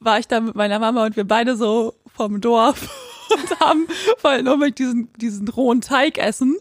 war 0.00 0.18
ich 0.18 0.28
da 0.28 0.40
mit 0.40 0.54
meiner 0.54 0.78
Mama 0.78 1.06
und 1.06 1.16
wir 1.16 1.24
beide 1.24 1.56
so 1.56 1.94
vom 2.14 2.40
Dorf 2.40 2.88
und 3.30 3.60
haben 3.60 3.86
voll 4.18 4.46
unbedingt 4.46 4.78
diesen, 4.78 5.12
diesen 5.14 5.48
rohen 5.48 5.80
Teig 5.80 6.18
essen 6.18 6.56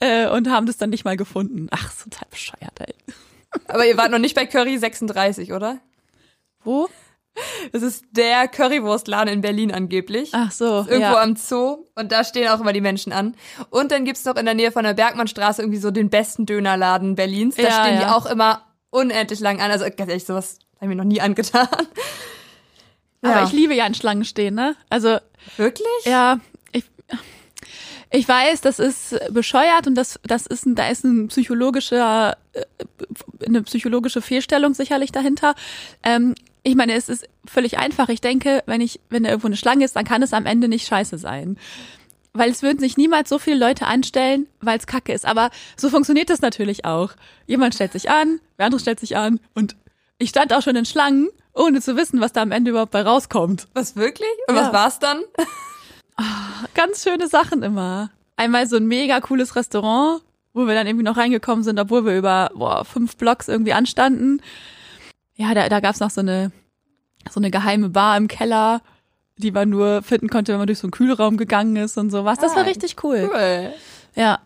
äh, 0.00 0.28
und 0.28 0.50
haben 0.50 0.66
das 0.66 0.76
dann 0.76 0.90
nicht 0.90 1.04
mal 1.04 1.16
gefunden. 1.16 1.68
Ach, 1.70 1.90
ist 1.92 2.04
total 2.04 2.28
bescheuert, 2.30 2.80
ey. 2.80 2.94
aber 3.68 3.86
ihr 3.86 3.96
wart 3.96 4.10
noch 4.10 4.18
nicht 4.18 4.34
bei 4.34 4.46
Curry 4.46 4.78
36, 4.78 5.52
oder? 5.52 5.78
Wo? 6.64 6.88
Das 7.70 7.82
ist 7.82 8.04
der 8.12 8.48
Currywurstladen 8.48 9.32
in 9.32 9.40
Berlin 9.42 9.70
angeblich. 9.70 10.30
Ach 10.32 10.50
so, 10.50 10.64
Irgendwo 10.88 11.00
ja. 11.00 11.20
am 11.22 11.36
Zoo 11.36 11.84
und 11.94 12.10
da 12.10 12.24
stehen 12.24 12.48
auch 12.48 12.60
immer 12.60 12.72
die 12.72 12.80
Menschen 12.80 13.12
an. 13.12 13.36
Und 13.68 13.92
dann 13.92 14.04
gibt's 14.06 14.24
noch 14.24 14.36
in 14.36 14.46
der 14.46 14.54
Nähe 14.54 14.72
von 14.72 14.84
der 14.84 14.94
Bergmannstraße 14.94 15.60
irgendwie 15.60 15.78
so 15.78 15.90
den 15.90 16.08
besten 16.08 16.46
Dönerladen 16.46 17.14
Berlins. 17.14 17.56
Da 17.56 17.62
Ja, 17.62 17.84
stehen 17.84 17.96
die 17.98 18.02
ja. 18.04 18.16
auch 18.16 18.24
immer 18.26 18.64
unendlich 18.90 19.40
lang 19.40 19.60
an. 19.60 19.70
Also 19.70 19.84
ganz 19.84 20.08
ehrlich, 20.08 20.24
sowas 20.24 20.58
habe 20.76 20.86
ich 20.86 20.88
mir 20.88 20.96
noch 20.96 21.04
nie 21.04 21.20
angetan. 21.20 21.68
Aber 23.30 23.46
ich 23.46 23.52
liebe 23.52 23.74
ja 23.74 23.86
in 23.86 23.94
Schlangen 23.94 24.24
stehen, 24.24 24.54
ne? 24.54 24.76
Also 24.88 25.18
Wirklich? 25.56 25.86
Ja, 26.04 26.40
ich, 26.72 26.84
ich 28.10 28.28
weiß, 28.28 28.60
das 28.60 28.78
ist 28.78 29.14
bescheuert 29.30 29.86
und 29.86 29.94
das, 29.94 30.18
das 30.24 30.46
ist 30.46 30.66
ein, 30.66 30.74
da 30.74 30.88
ist 30.88 31.04
ein 31.04 31.28
psychologischer, 31.28 32.36
äh, 32.52 32.64
eine 33.46 33.62
psychologische 33.62 34.22
Fehlstellung 34.22 34.74
sicherlich 34.74 35.12
dahinter. 35.12 35.54
Ähm, 36.02 36.34
ich 36.62 36.74
meine, 36.74 36.94
es 36.94 37.08
ist 37.08 37.28
völlig 37.46 37.78
einfach. 37.78 38.08
Ich 38.08 38.20
denke, 38.20 38.62
wenn 38.66 38.80
ich, 38.80 39.00
wenn 39.08 39.22
da 39.22 39.30
irgendwo 39.30 39.46
eine 39.46 39.56
Schlange 39.56 39.84
ist, 39.84 39.94
dann 39.94 40.04
kann 40.04 40.22
es 40.22 40.32
am 40.32 40.46
Ende 40.46 40.68
nicht 40.68 40.88
scheiße 40.88 41.16
sein. 41.16 41.58
Weil 42.32 42.50
es 42.50 42.62
würden 42.62 42.80
sich 42.80 42.96
niemals 42.96 43.28
so 43.28 43.38
viele 43.38 43.56
Leute 43.56 43.86
anstellen, 43.86 44.46
weil 44.60 44.76
es 44.76 44.86
kacke 44.86 45.12
ist. 45.12 45.24
Aber 45.24 45.50
so 45.76 45.88
funktioniert 45.88 46.28
das 46.28 46.40
natürlich 46.40 46.84
auch. 46.84 47.12
Jemand 47.46 47.74
stellt 47.74 47.92
sich 47.92 48.10
an, 48.10 48.40
wer 48.56 48.66
andere 48.66 48.80
stellt 48.80 49.00
sich 49.00 49.16
an 49.16 49.38
und 49.54 49.76
ich 50.18 50.30
stand 50.30 50.52
auch 50.52 50.62
schon 50.62 50.76
in 50.76 50.86
Schlangen, 50.86 51.28
ohne 51.56 51.80
zu 51.80 51.96
wissen, 51.96 52.20
was 52.20 52.32
da 52.32 52.42
am 52.42 52.52
Ende 52.52 52.70
überhaupt 52.70 52.92
bei 52.92 53.02
rauskommt. 53.02 53.66
Was 53.74 53.96
wirklich? 53.96 54.28
Und 54.48 54.54
Ja. 54.56 54.62
was 54.66 54.72
war's 54.72 54.98
dann? 54.98 55.22
ganz 56.74 57.02
schöne 57.02 57.28
Sachen 57.28 57.62
immer. 57.62 58.10
Einmal 58.36 58.66
so 58.66 58.76
ein 58.76 58.86
mega 58.86 59.20
cooles 59.20 59.56
Restaurant, 59.56 60.22
wo 60.52 60.66
wir 60.66 60.74
dann 60.74 60.86
irgendwie 60.86 61.04
noch 61.04 61.16
reingekommen 61.16 61.64
sind, 61.64 61.78
obwohl 61.78 62.04
wir 62.04 62.16
über 62.16 62.50
boah, 62.54 62.84
fünf 62.84 63.16
Blocks 63.16 63.48
irgendwie 63.48 63.72
anstanden. 63.72 64.40
Ja, 65.34 65.54
da, 65.54 65.68
da 65.68 65.80
gab's 65.80 66.00
noch 66.00 66.10
so 66.10 66.20
eine, 66.20 66.52
so 67.30 67.40
eine 67.40 67.50
geheime 67.50 67.88
Bar 67.90 68.16
im 68.16 68.28
Keller, 68.28 68.80
die 69.36 69.50
man 69.50 69.68
nur 69.68 70.02
finden 70.02 70.28
konnte, 70.28 70.52
wenn 70.52 70.58
man 70.58 70.66
durch 70.66 70.78
so 70.78 70.86
einen 70.86 70.92
Kühlraum 70.92 71.36
gegangen 71.36 71.76
ist 71.76 71.98
und 71.98 72.10
sowas. 72.10 72.38
Das 72.38 72.54
war 72.56 72.62
Ah, 72.62 72.66
richtig 72.66 72.96
cool. 73.02 73.30
Cool. 73.32 73.72
Ja. 74.14 74.38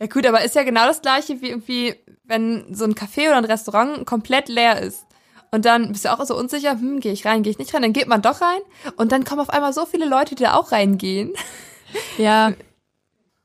Ja 0.00 0.06
gut, 0.06 0.24
aber 0.24 0.42
ist 0.42 0.54
ja 0.54 0.62
genau 0.62 0.86
das 0.86 1.02
gleiche 1.02 1.42
wie 1.42 1.50
irgendwie, 1.50 1.94
wenn 2.24 2.74
so 2.74 2.84
ein 2.86 2.94
Café 2.94 3.28
oder 3.28 3.36
ein 3.36 3.44
Restaurant 3.44 4.06
komplett 4.06 4.48
leer 4.48 4.80
ist. 4.80 5.04
Und 5.50 5.64
dann 5.64 5.92
bist 5.92 6.04
du 6.04 6.12
auch 6.12 6.24
so 6.24 6.36
unsicher, 6.36 6.72
hm, 6.72 7.00
gehe 7.00 7.12
ich 7.12 7.26
rein, 7.26 7.42
gehe 7.42 7.50
ich 7.50 7.58
nicht 7.58 7.74
rein, 7.74 7.82
dann 7.82 7.92
geht 7.92 8.06
man 8.06 8.22
doch 8.22 8.40
rein 8.40 8.60
und 8.96 9.10
dann 9.12 9.24
kommen 9.24 9.40
auf 9.40 9.50
einmal 9.50 9.72
so 9.72 9.84
viele 9.84 10.06
Leute, 10.06 10.34
die 10.34 10.44
da 10.44 10.54
auch 10.54 10.72
reingehen. 10.72 11.32
Ja. 12.18 12.52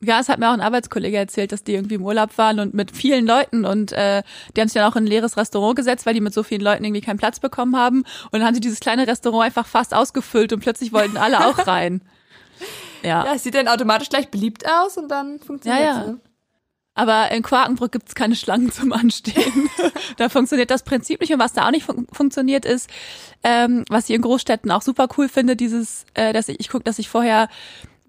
Ja, 0.03 0.19
es 0.19 0.29
hat 0.29 0.37
mir 0.37 0.49
auch 0.49 0.53
ein 0.53 0.61
Arbeitskollege 0.61 1.17
erzählt, 1.17 1.51
dass 1.51 1.63
die 1.63 1.73
irgendwie 1.73 1.95
im 1.95 2.05
Urlaub 2.05 2.37
waren 2.37 2.59
und 2.59 2.75
mit 2.75 2.95
vielen 2.95 3.25
Leuten 3.25 3.65
und 3.65 3.91
äh, 3.91 4.21
die 4.55 4.61
haben 4.61 4.67
sich 4.67 4.79
dann 4.79 4.91
auch 4.91 4.95
in 4.95 5.05
ein 5.05 5.07
leeres 5.07 5.35
Restaurant 5.35 5.75
gesetzt, 5.75 6.05
weil 6.05 6.13
die 6.13 6.21
mit 6.21 6.31
so 6.31 6.43
vielen 6.43 6.61
Leuten 6.61 6.83
irgendwie 6.83 7.01
keinen 7.01 7.17
Platz 7.17 7.39
bekommen 7.39 7.75
haben. 7.75 8.03
Und 8.25 8.33
dann 8.33 8.45
haben 8.45 8.53
sie 8.53 8.61
dieses 8.61 8.81
kleine 8.81 9.07
Restaurant 9.07 9.45
einfach 9.45 9.65
fast 9.65 9.95
ausgefüllt 9.95 10.53
und 10.53 10.59
plötzlich 10.59 10.93
wollten 10.93 11.17
alle 11.17 11.47
auch 11.47 11.65
rein. 11.65 12.01
Ja. 13.03 13.25
Ja, 13.25 13.33
es 13.35 13.43
sieht 13.43 13.53
dann 13.53 13.67
automatisch 13.67 14.09
gleich 14.09 14.29
beliebt 14.29 14.65
aus 14.67 14.97
und 14.97 15.09
dann 15.09 15.39
funktioniert 15.39 15.83
Ja, 15.83 16.01
ja. 16.01 16.07
Ne? 16.07 16.19
Aber 16.97 17.29
in 17.31 17.43
Quakenbrück 17.43 17.91
gibt's 17.91 18.15
keine 18.15 18.35
Schlangen 18.35 18.71
zum 18.71 18.93
Anstehen. 18.93 19.69
da 20.17 20.29
funktioniert 20.29 20.71
das 20.71 20.83
Prinzip 20.83 21.19
nicht. 21.19 21.33
Und 21.33 21.39
was 21.39 21.51
da 21.51 21.67
auch 21.67 21.71
nicht 21.71 21.85
fun 21.85 22.07
funktioniert, 22.11 22.63
ist, 22.63 22.89
ähm, 23.43 23.83
was 23.89 24.09
ich 24.09 24.15
in 24.15 24.21
Großstädten 24.21 24.71
auch 24.71 24.81
super 24.81 25.09
cool 25.17 25.27
finde, 25.27 25.57
dieses, 25.57 26.05
äh, 26.13 26.31
dass 26.31 26.47
ich, 26.47 26.59
ich 26.61 26.69
gucke, 26.69 26.85
dass 26.85 26.97
ich 26.97 27.09
vorher 27.09 27.49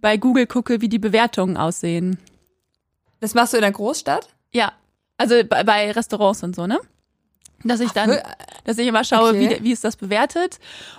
bei 0.01 0.17
Google 0.17 0.47
gucke, 0.47 0.81
wie 0.81 0.89
die 0.89 1.01
Bewertungen 1.01 1.57
aussehen. 1.57 2.19
Das 3.19 3.35
machst 3.35 3.53
du 3.53 3.57
in 3.57 3.63
der 3.63 3.73
Großstadt? 3.73 4.29
Ja, 4.53 4.73
also 5.19 5.35
bei, 5.45 5.65
bei 5.65 5.91
Restaurants 5.91 6.45
und 6.45 6.55
so, 6.55 6.69
ne? 6.69 6.79
Dass 7.69 7.81
ich 7.81 7.91
dann, 7.93 8.19
dass 8.65 8.79
ich 8.79 8.87
immer 8.87 9.05
schaue, 9.05 9.31
Okay. 9.31 9.59
wie, 9.61 9.65
wie 9.65 9.73
ist 9.73 9.85
das 9.85 9.97
bewertet 9.97 10.59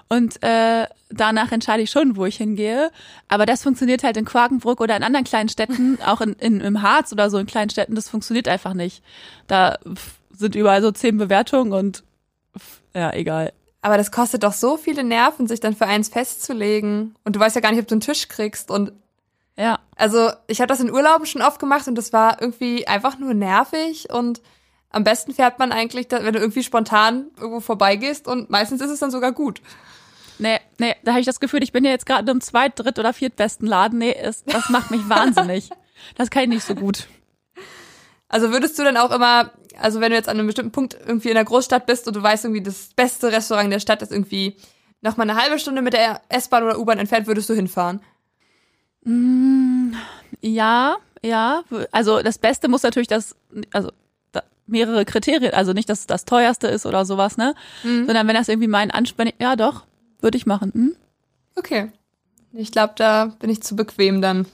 und 0.10 0.41
äh, 0.43 0.86
danach 1.10 1.51
entscheide 1.51 1.84
ich 1.84 1.89
schon, 1.91 2.15
wo 2.15 2.25
ich 2.25 2.38
hingehe. 2.38 2.91
Aber 3.27 3.45
das 3.45 3.63
funktioniert 3.63 4.03
halt 4.03 4.17
in 4.17 4.25
Quakenbrück 4.25 4.82
oder 4.82 4.95
in 4.97 5.03
anderen 5.03 5.25
kleinen 5.25 5.49
Städten, 5.49 5.97
auch 6.06 6.21
in, 6.21 6.34
in, 6.34 6.62
im 6.62 6.82
Harz 6.82 7.12
oder 7.12 7.30
so 7.30 7.38
in 7.38 7.45
kleinen 7.47 7.69
Städten, 7.69 7.95
das 7.95 8.10
funktioniert 8.10 8.47
einfach 8.47 8.73
nicht. 8.73 9.01
Da 9.47 9.77
sind 10.36 10.56
überall 10.56 10.82
so 10.82 10.91
zehn 10.91 11.17
Bewertungen 11.17 11.73
und 11.73 12.03
ja, 12.93 13.13
egal. 13.13 13.53
Aber 13.82 13.97
das 13.97 14.12
kostet 14.12 14.43
doch 14.43 14.53
so 14.53 14.75
viele 14.75 15.03
Nerven, 15.03 15.47
sich 15.47 15.60
dann 15.60 15.75
für 15.75 15.86
eins 15.86 16.10
festzulegen. 16.10 17.15
Und 17.23 17.36
du 17.36 17.39
weißt 17.39 17.56
ja 17.56 17.62
gar 17.62 17.71
nicht, 17.71 17.80
ob 17.80 17.88
du 17.88 17.93
einen 17.93 18.01
Tisch 18.01 18.27
kriegst. 18.27 18.69
Und 18.71 18.91
Ja. 19.58 19.80
also 19.95 20.32
ich 20.47 20.60
habe 20.60 20.67
das 20.67 20.80
in 20.80 20.91
Urlauben 20.91 21.25
schon 21.25 21.41
oft 21.41 21.60
gemacht 21.60 21.88
und 21.88 21.95
das 21.95 22.12
war 22.12 22.41
irgendwie 22.41 22.88
einfach 22.88 23.17
nur 23.19 23.34
nervig. 23.34 24.10
Und 24.12 24.41
am 24.98 25.04
besten 25.04 25.34
fährt 25.34 25.60
man 25.60 25.72
eigentlich, 25.72 26.08
wenn 26.10 26.34
du 26.34 26.40
irgendwie 26.40 26.64
spontan 26.64 27.28
irgendwo 27.38 27.62
vorbeigehst 27.62 28.28
und 28.28 28.50
meistens 28.50 28.82
ist 28.82 28.90
es 28.90 29.00
dann 29.00 29.12
sogar 29.12 29.32
gut. 29.32 29.62
Nee, 30.40 30.60
nee, 30.80 30.96
da 31.04 31.12
habe 31.12 31.20
ich 31.20 31.26
das 31.26 31.40
Gefühl, 31.40 31.64
ich 31.64 31.72
bin 31.72 31.86
ja 31.86 31.92
jetzt 31.92 32.06
gerade 32.06 32.30
im 32.32 32.42
zweit-, 32.42 32.78
dritt- 32.78 33.00
oder 33.00 33.14
viertbesten 33.14 33.68
Laden. 33.68 34.00
Nee, 34.00 34.12
ist, 34.12 34.52
das 34.52 34.70
macht 34.70 34.92
mich 34.92 35.08
wahnsinnig. 35.10 35.70
Das 36.16 36.30
kann 36.30 36.44
ich 36.44 36.50
nicht 36.50 36.64
so 36.64 36.76
gut. 36.76 37.08
Also 38.28 38.52
würdest 38.52 38.78
du 38.78 38.84
dann 38.84 38.98
auch 38.98 39.12
immer, 39.12 39.52
also 39.80 40.02
wenn 40.02 40.10
du 40.10 40.18
jetzt 40.18 40.30
an 40.30 40.38
einem 40.38 40.48
bestimmten 40.48 40.72
Punkt 40.72 40.98
irgendwie 41.06 41.30
in 41.30 41.36
der 41.36 41.46
Großstadt 41.46 41.86
bist 41.86 42.08
und 42.08 42.16
du 42.16 42.22
weißt 42.22 42.46
irgendwie, 42.46 42.64
das 42.64 42.90
beste 42.96 43.32
Restaurant 43.32 43.72
der 43.72 43.80
Stadt 43.80 44.02
ist 44.02 44.12
irgendwie 44.12 44.58
noch 45.02 45.16
mal 45.16 45.30
eine 45.30 45.42
halbe 45.42 45.60
Stunde 45.60 45.82
mit 45.82 45.94
der 45.94 46.22
S-Bahn 46.30 46.64
oder 46.64 46.80
U-Bahn 46.80 46.98
entfernt, 46.98 47.28
würdest 47.28 47.50
du 47.50 47.54
hinfahren? 47.54 48.02
Ja, 50.42 50.98
ja. 51.24 51.64
Also 51.92 52.22
das 52.22 52.38
Beste 52.40 52.68
muss 52.68 52.84
natürlich 52.84 53.08
das, 53.08 53.36
also 53.72 53.92
mehrere 54.67 55.06
Kriterien, 55.06 55.53
also 55.53 55.73
nicht, 55.73 55.89
dass 55.89 56.01
es 56.01 56.08
das 56.08 56.25
teuerste 56.25 56.67
ist 56.67 56.86
oder 56.86 57.06
sowas, 57.06 57.38
ne? 57.38 57.56
Sondern 57.84 58.27
wenn 58.27 58.36
das 58.36 58.47
irgendwie 58.47 58.67
mein 58.67 58.91
Anspann, 58.91 59.32
ja 59.39 59.56
doch, 59.56 59.86
würde 60.21 60.38
ich 60.38 60.45
machen. 60.45 60.71
Hm? 60.73 60.95
Okay. 61.56 61.91
Ich 62.53 62.71
glaube, 62.71 62.93
da 62.95 63.34
bin 63.39 63.49
ich 63.49 63.62
zu 63.62 63.75
bequem 63.75 64.21
dann. 64.21 64.45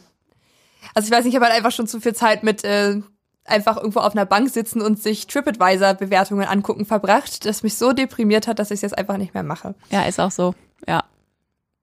Also 0.93 1.07
ich 1.07 1.11
weiß 1.11 1.23
nicht, 1.23 1.33
ich 1.33 1.35
habe 1.35 1.45
halt 1.45 1.55
einfach 1.55 1.71
schon 1.71 1.87
zu 1.87 1.99
viel 2.01 2.13
Zeit 2.13 2.43
mit 2.43 2.63
äh, 2.63 3.01
einfach 3.45 3.77
irgendwo 3.77 3.99
auf 3.99 4.13
einer 4.13 4.25
Bank 4.25 4.49
sitzen 4.49 4.81
und 4.81 5.01
sich 5.01 5.27
TripAdvisor-Bewertungen 5.27 6.47
angucken 6.47 6.85
verbracht, 6.85 7.45
das 7.45 7.63
mich 7.63 7.77
so 7.77 7.93
deprimiert 7.93 8.47
hat, 8.47 8.59
dass 8.59 8.71
ich 8.71 8.75
es 8.75 8.81
jetzt 8.81 8.97
einfach 8.97 9.17
nicht 9.17 9.33
mehr 9.33 9.43
mache. 9.43 9.75
Ja, 9.89 10.03
ist 10.03 10.19
auch 10.19 10.31
so. 10.31 10.55
Ja. 10.87 11.03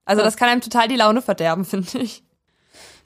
Also 0.04 0.22
das 0.22 0.36
kann 0.36 0.48
einem 0.48 0.60
total 0.60 0.88
die 0.88 0.96
Laune 0.96 1.22
verderben, 1.22 1.64
finde 1.66 1.98
ich. 1.98 2.22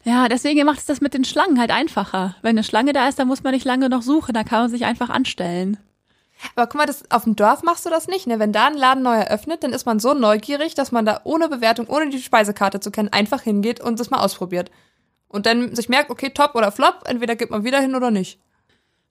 Ja, 0.05 0.29
deswegen 0.29 0.65
macht 0.67 0.81
es 0.81 0.87
das 0.87 1.01
mit 1.01 1.15
den 1.15 1.25
Schlangen 1.25 1.59
halt 1.59 1.71
einfacher. 1.71 2.37
Wenn 2.43 2.51
eine 2.51 2.65
Schlange 2.65 2.93
da 2.93 3.09
ist, 3.09 3.19
dann 3.19 3.29
muss 3.29 3.43
man 3.43 3.55
nicht 3.55 3.65
lange 3.65 3.89
noch 3.89 4.03
suchen, 4.03 4.35
da 4.35 4.45
kann 4.45 4.61
man 4.61 4.71
sich 4.71 4.85
einfach 4.85 5.09
anstellen. 5.09 5.79
Aber 6.55 6.67
guck 6.67 6.75
mal, 6.75 6.87
das, 6.87 7.11
auf 7.11 7.25
dem 7.25 7.37
Dorf 7.37 7.63
machst 7.63 7.87
du 7.87 7.91
das 7.91 8.07
nicht, 8.07 8.27
ne? 8.27 8.39
Wenn 8.39 8.53
da 8.53 8.67
ein 8.67 8.77
Laden 8.77 9.03
neu 9.03 9.15
eröffnet, 9.15 9.65
dann 9.65 9.73
ist 9.73 9.87
man 9.87 9.99
so 9.99 10.13
neugierig, 10.13 10.75
dass 10.75 10.93
man 10.93 11.07
da 11.07 11.23
ohne 11.25 11.49
Bewertung, 11.49 11.87
ohne 11.87 12.11
die 12.11 12.21
Speisekarte 12.21 12.81
zu 12.81 12.91
kennen, 12.91 13.09
einfach 13.13 13.41
hingeht 13.41 13.81
und 13.81 13.99
das 13.99 14.11
mal 14.11 14.21
ausprobiert. 14.21 14.71
Und 15.29 15.47
dann 15.47 15.75
sich 15.75 15.89
merkt, 15.89 16.11
okay, 16.11 16.31
top 16.31 16.55
oder 16.55 16.71
flop, 16.71 17.05
entweder 17.07 17.35
geht 17.35 17.51
man 17.51 17.65
wieder 17.65 17.81
hin 17.81 17.95
oder 17.95 18.11
nicht. 18.11 18.39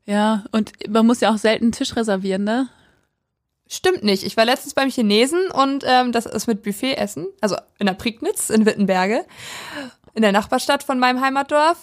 Ja, 0.05 0.43
und 0.51 0.71
man 0.87 1.07
muss 1.07 1.21
ja 1.21 1.33
auch 1.33 1.37
selten 1.37 1.65
einen 1.65 1.71
Tisch 1.71 1.95
reservieren, 1.95 2.43
ne? 2.43 2.69
Stimmt 3.67 4.03
nicht. 4.03 4.23
Ich 4.23 4.37
war 4.37 4.45
letztens 4.45 4.73
beim 4.73 4.89
Chinesen 4.89 5.49
und 5.49 5.83
ähm, 5.87 6.11
das 6.11 6.25
ist 6.25 6.47
mit 6.47 6.61
Buffet 6.61 6.95
essen, 6.97 7.27
also 7.41 7.55
in 7.79 7.87
der 7.87 7.93
Prignitz 7.93 8.49
in 8.49 8.65
Wittenberge, 8.65 9.25
in 10.13 10.21
der 10.21 10.31
Nachbarstadt 10.31 10.83
von 10.83 10.99
meinem 10.99 11.21
Heimatdorf. 11.21 11.77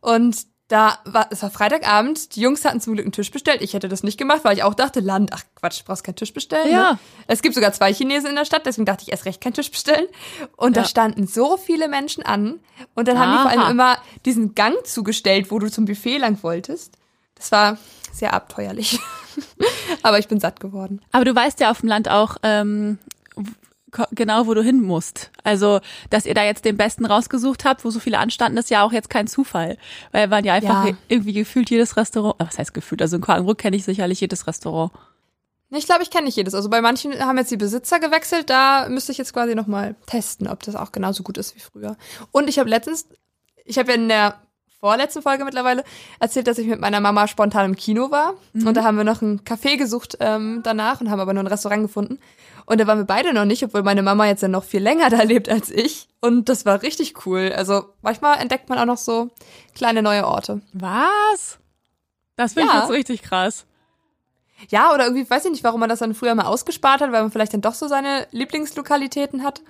Und 0.00 0.36
da 0.68 0.98
war, 1.04 1.28
es 1.30 1.42
war 1.44 1.50
Freitagabend, 1.50 2.34
die 2.34 2.40
Jungs 2.40 2.64
hatten 2.64 2.80
zum 2.80 2.94
Glück 2.94 3.06
einen 3.06 3.12
Tisch 3.12 3.30
bestellt. 3.30 3.62
Ich 3.62 3.74
hätte 3.74 3.88
das 3.88 4.02
nicht 4.02 4.18
gemacht, 4.18 4.40
weil 4.42 4.56
ich 4.56 4.64
auch 4.64 4.74
dachte, 4.74 4.98
Land, 4.98 5.30
ach 5.32 5.44
Quatsch, 5.54 5.84
brauchst 5.84 6.02
keinen 6.02 6.16
Tisch 6.16 6.32
bestellen. 6.32 6.72
Ja. 6.72 6.92
Ne? 6.94 6.98
Es 7.28 7.40
gibt 7.40 7.54
sogar 7.54 7.72
zwei 7.72 7.94
Chinesen 7.94 8.30
in 8.30 8.36
der 8.36 8.44
Stadt, 8.44 8.66
deswegen 8.66 8.84
dachte 8.84 9.04
ich 9.04 9.12
erst 9.12 9.26
recht 9.26 9.40
keinen 9.40 9.52
Tisch 9.54 9.70
bestellen. 9.70 10.06
Und 10.56 10.76
da 10.76 10.80
Ja. 10.80 10.88
standen 10.88 11.28
so 11.28 11.56
viele 11.56 11.86
Menschen 11.86 12.24
an. 12.24 12.58
Und 12.96 13.06
dann 13.06 13.16
haben 13.18 13.30
die 13.32 13.38
vor 13.42 13.50
Aha. 13.52 13.66
allem 13.66 13.70
immer 13.70 13.98
diesen 14.24 14.56
Gang 14.56 14.74
zugestellt, 14.84 15.52
wo 15.52 15.60
du 15.60 15.70
zum 15.70 15.84
Buffet 15.84 16.18
lang 16.18 16.42
wolltest. 16.42 16.98
Das 17.36 17.52
war 17.52 17.78
sehr 18.12 18.34
abenteuerlich. 18.34 18.98
Aber 20.02 20.18
ich 20.18 20.26
bin 20.26 20.40
satt 20.40 20.58
geworden. 20.58 21.00
Aber 21.12 21.24
du 21.24 21.34
weißt 21.34 21.60
ja 21.60 21.70
auf 21.70 21.80
dem 21.80 21.88
Land 21.90 22.08
auch 22.08 22.38
ähm, 22.42 22.98
genau, 24.12 24.46
wo 24.46 24.54
du 24.54 24.62
hin 24.62 24.80
musst. 24.82 25.30
Also, 25.44 25.80
dass 26.10 26.26
ihr 26.26 26.34
da 26.34 26.44
jetzt 26.44 26.64
den 26.64 26.76
Besten 26.76 27.04
rausgesucht 27.06 27.64
habt, 27.64 27.84
wo 27.84 27.90
so 27.90 28.00
viele 28.00 28.18
anstanden, 28.18 28.58
ist 28.58 28.70
ja 28.70 28.82
auch 28.82 28.92
jetzt 28.92 29.10
kein 29.10 29.26
Zufall. 29.26 29.76
Weil 30.12 30.28
man 30.28 30.44
ja 30.44 30.54
einfach 30.54 30.86
Ja. 30.86 30.96
irgendwie 31.08 31.32
gefühlt 31.32 31.70
jedes 31.70 31.96
Restaurant, 31.96 32.40
äh, 32.40 32.46
was 32.46 32.58
heißt 32.58 32.74
gefühlt, 32.74 33.02
also 33.02 33.16
in 33.16 33.22
Quakenbrück 33.22 33.58
kenne 33.58 33.76
ich 33.76 33.84
sicherlich 33.84 34.20
jedes 34.20 34.46
Restaurant. 34.46 34.92
Ich 35.70 35.86
glaube, 35.86 36.02
ich 36.04 36.10
kenne 36.10 36.26
nicht 36.26 36.36
jedes. 36.36 36.54
Also 36.54 36.70
bei 36.70 36.80
manchen 36.80 37.18
haben 37.18 37.38
jetzt 37.38 37.50
die 37.50 37.56
Besitzer 37.56 37.98
gewechselt. 37.98 38.48
Da 38.50 38.88
müsste 38.88 39.10
ich 39.12 39.18
jetzt 39.18 39.32
quasi 39.32 39.54
noch 39.56 39.66
mal 39.66 39.96
testen, 40.06 40.46
ob 40.46 40.62
das 40.62 40.76
auch 40.76 40.92
genauso 40.92 41.24
gut 41.24 41.38
ist 41.38 41.56
wie 41.56 41.60
früher. 41.60 41.96
Und 42.30 42.48
ich 42.48 42.58
habe 42.60 42.70
letztens, 42.70 43.06
ich 43.64 43.76
habe 43.78 43.88
ja 43.90 43.94
in 43.96 44.08
der 44.08 44.36
vorletzten 44.80 45.22
Folge 45.22 45.44
mittlerweile 45.44 45.84
erzählt, 46.20 46.46
dass 46.46 46.58
ich 46.58 46.66
mit 46.66 46.80
meiner 46.80 47.00
Mama 47.00 47.26
spontan 47.28 47.64
im 47.66 47.76
Kino 47.76 48.10
war. 48.10 48.34
Und 48.54 48.76
da 48.76 48.84
haben 48.84 48.96
wir 48.96 49.04
noch 49.04 49.22
ein 49.22 49.40
Café 49.44 49.76
gesucht 49.76 50.16
ähm, 50.20 50.60
danach 50.62 51.00
und 51.00 51.10
haben 51.10 51.20
aber 51.20 51.32
nur 51.34 51.42
ein 51.42 51.46
Restaurant 51.48 51.82
gefunden. 51.82 52.18
Und 52.66 52.80
da 52.80 52.86
waren 52.86 52.98
wir 52.98 53.04
beide 53.04 53.32
noch 53.32 53.44
nicht, 53.44 53.62
obwohl 53.62 53.82
meine 53.82 54.02
Mama 54.02 54.26
jetzt 54.26 54.42
ja 54.42 54.48
noch 54.48 54.64
viel 54.64 54.82
länger 54.82 55.08
da 55.08 55.22
lebt 55.22 55.48
als 55.48 55.70
ich. 55.70 56.08
Und 56.20 56.48
das 56.48 56.66
war 56.66 56.82
richtig 56.82 57.26
cool. 57.26 57.52
Also 57.54 57.84
manchmal 58.02 58.38
entdeckt 58.38 58.68
man 58.68 58.78
auch 58.78 58.84
noch 58.86 58.98
so 58.98 59.30
kleine 59.74 60.02
neue 60.02 60.26
Orte. 60.26 60.60
Was? 60.72 61.58
Das 62.36 62.54
finde 62.54 62.68
Ja. 62.70 62.74
ich 62.76 62.80
jetzt 62.82 62.92
richtig 62.92 63.22
krass. 63.22 63.66
Ja, 64.68 64.92
oder 64.94 65.04
irgendwie, 65.04 65.28
weiß 65.28 65.44
ich 65.44 65.50
nicht, 65.52 65.64
warum 65.64 65.80
man 65.80 65.88
das 65.88 65.98
dann 66.00 66.14
früher 66.14 66.34
mal 66.34 66.46
ausgespart 66.46 67.00
hat, 67.02 67.12
weil 67.12 67.22
man 67.22 67.30
vielleicht 67.30 67.52
dann 67.54 67.60
doch 67.60 67.74
so 67.74 67.88
seine 67.88 68.26
Lieblingslokalitäten 68.32 69.42
hat. 69.44 69.62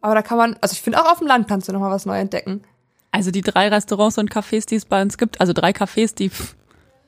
Aber 0.00 0.14
da 0.14 0.22
kann 0.22 0.38
man, 0.38 0.56
also 0.60 0.72
ich 0.72 0.80
finde 0.82 1.02
auch 1.02 1.10
auf 1.10 1.18
dem 1.18 1.26
Land 1.26 1.48
kannst 1.48 1.68
du 1.68 1.72
noch 1.72 1.80
mal 1.80 1.90
was 1.90 2.06
neu 2.06 2.18
entdecken. 2.18 2.62
Also 3.16 3.30
die 3.30 3.40
drei 3.40 3.68
Restaurants 3.68 4.18
und 4.18 4.30
Cafés, 4.30 4.66
die 4.66 4.74
es 4.74 4.84
bei 4.84 5.00
uns 5.00 5.16
gibt, 5.16 5.40
also 5.40 5.54
drei 5.54 5.70
Cafés, 5.70 6.14
die 6.14 6.28
pff, 6.28 6.54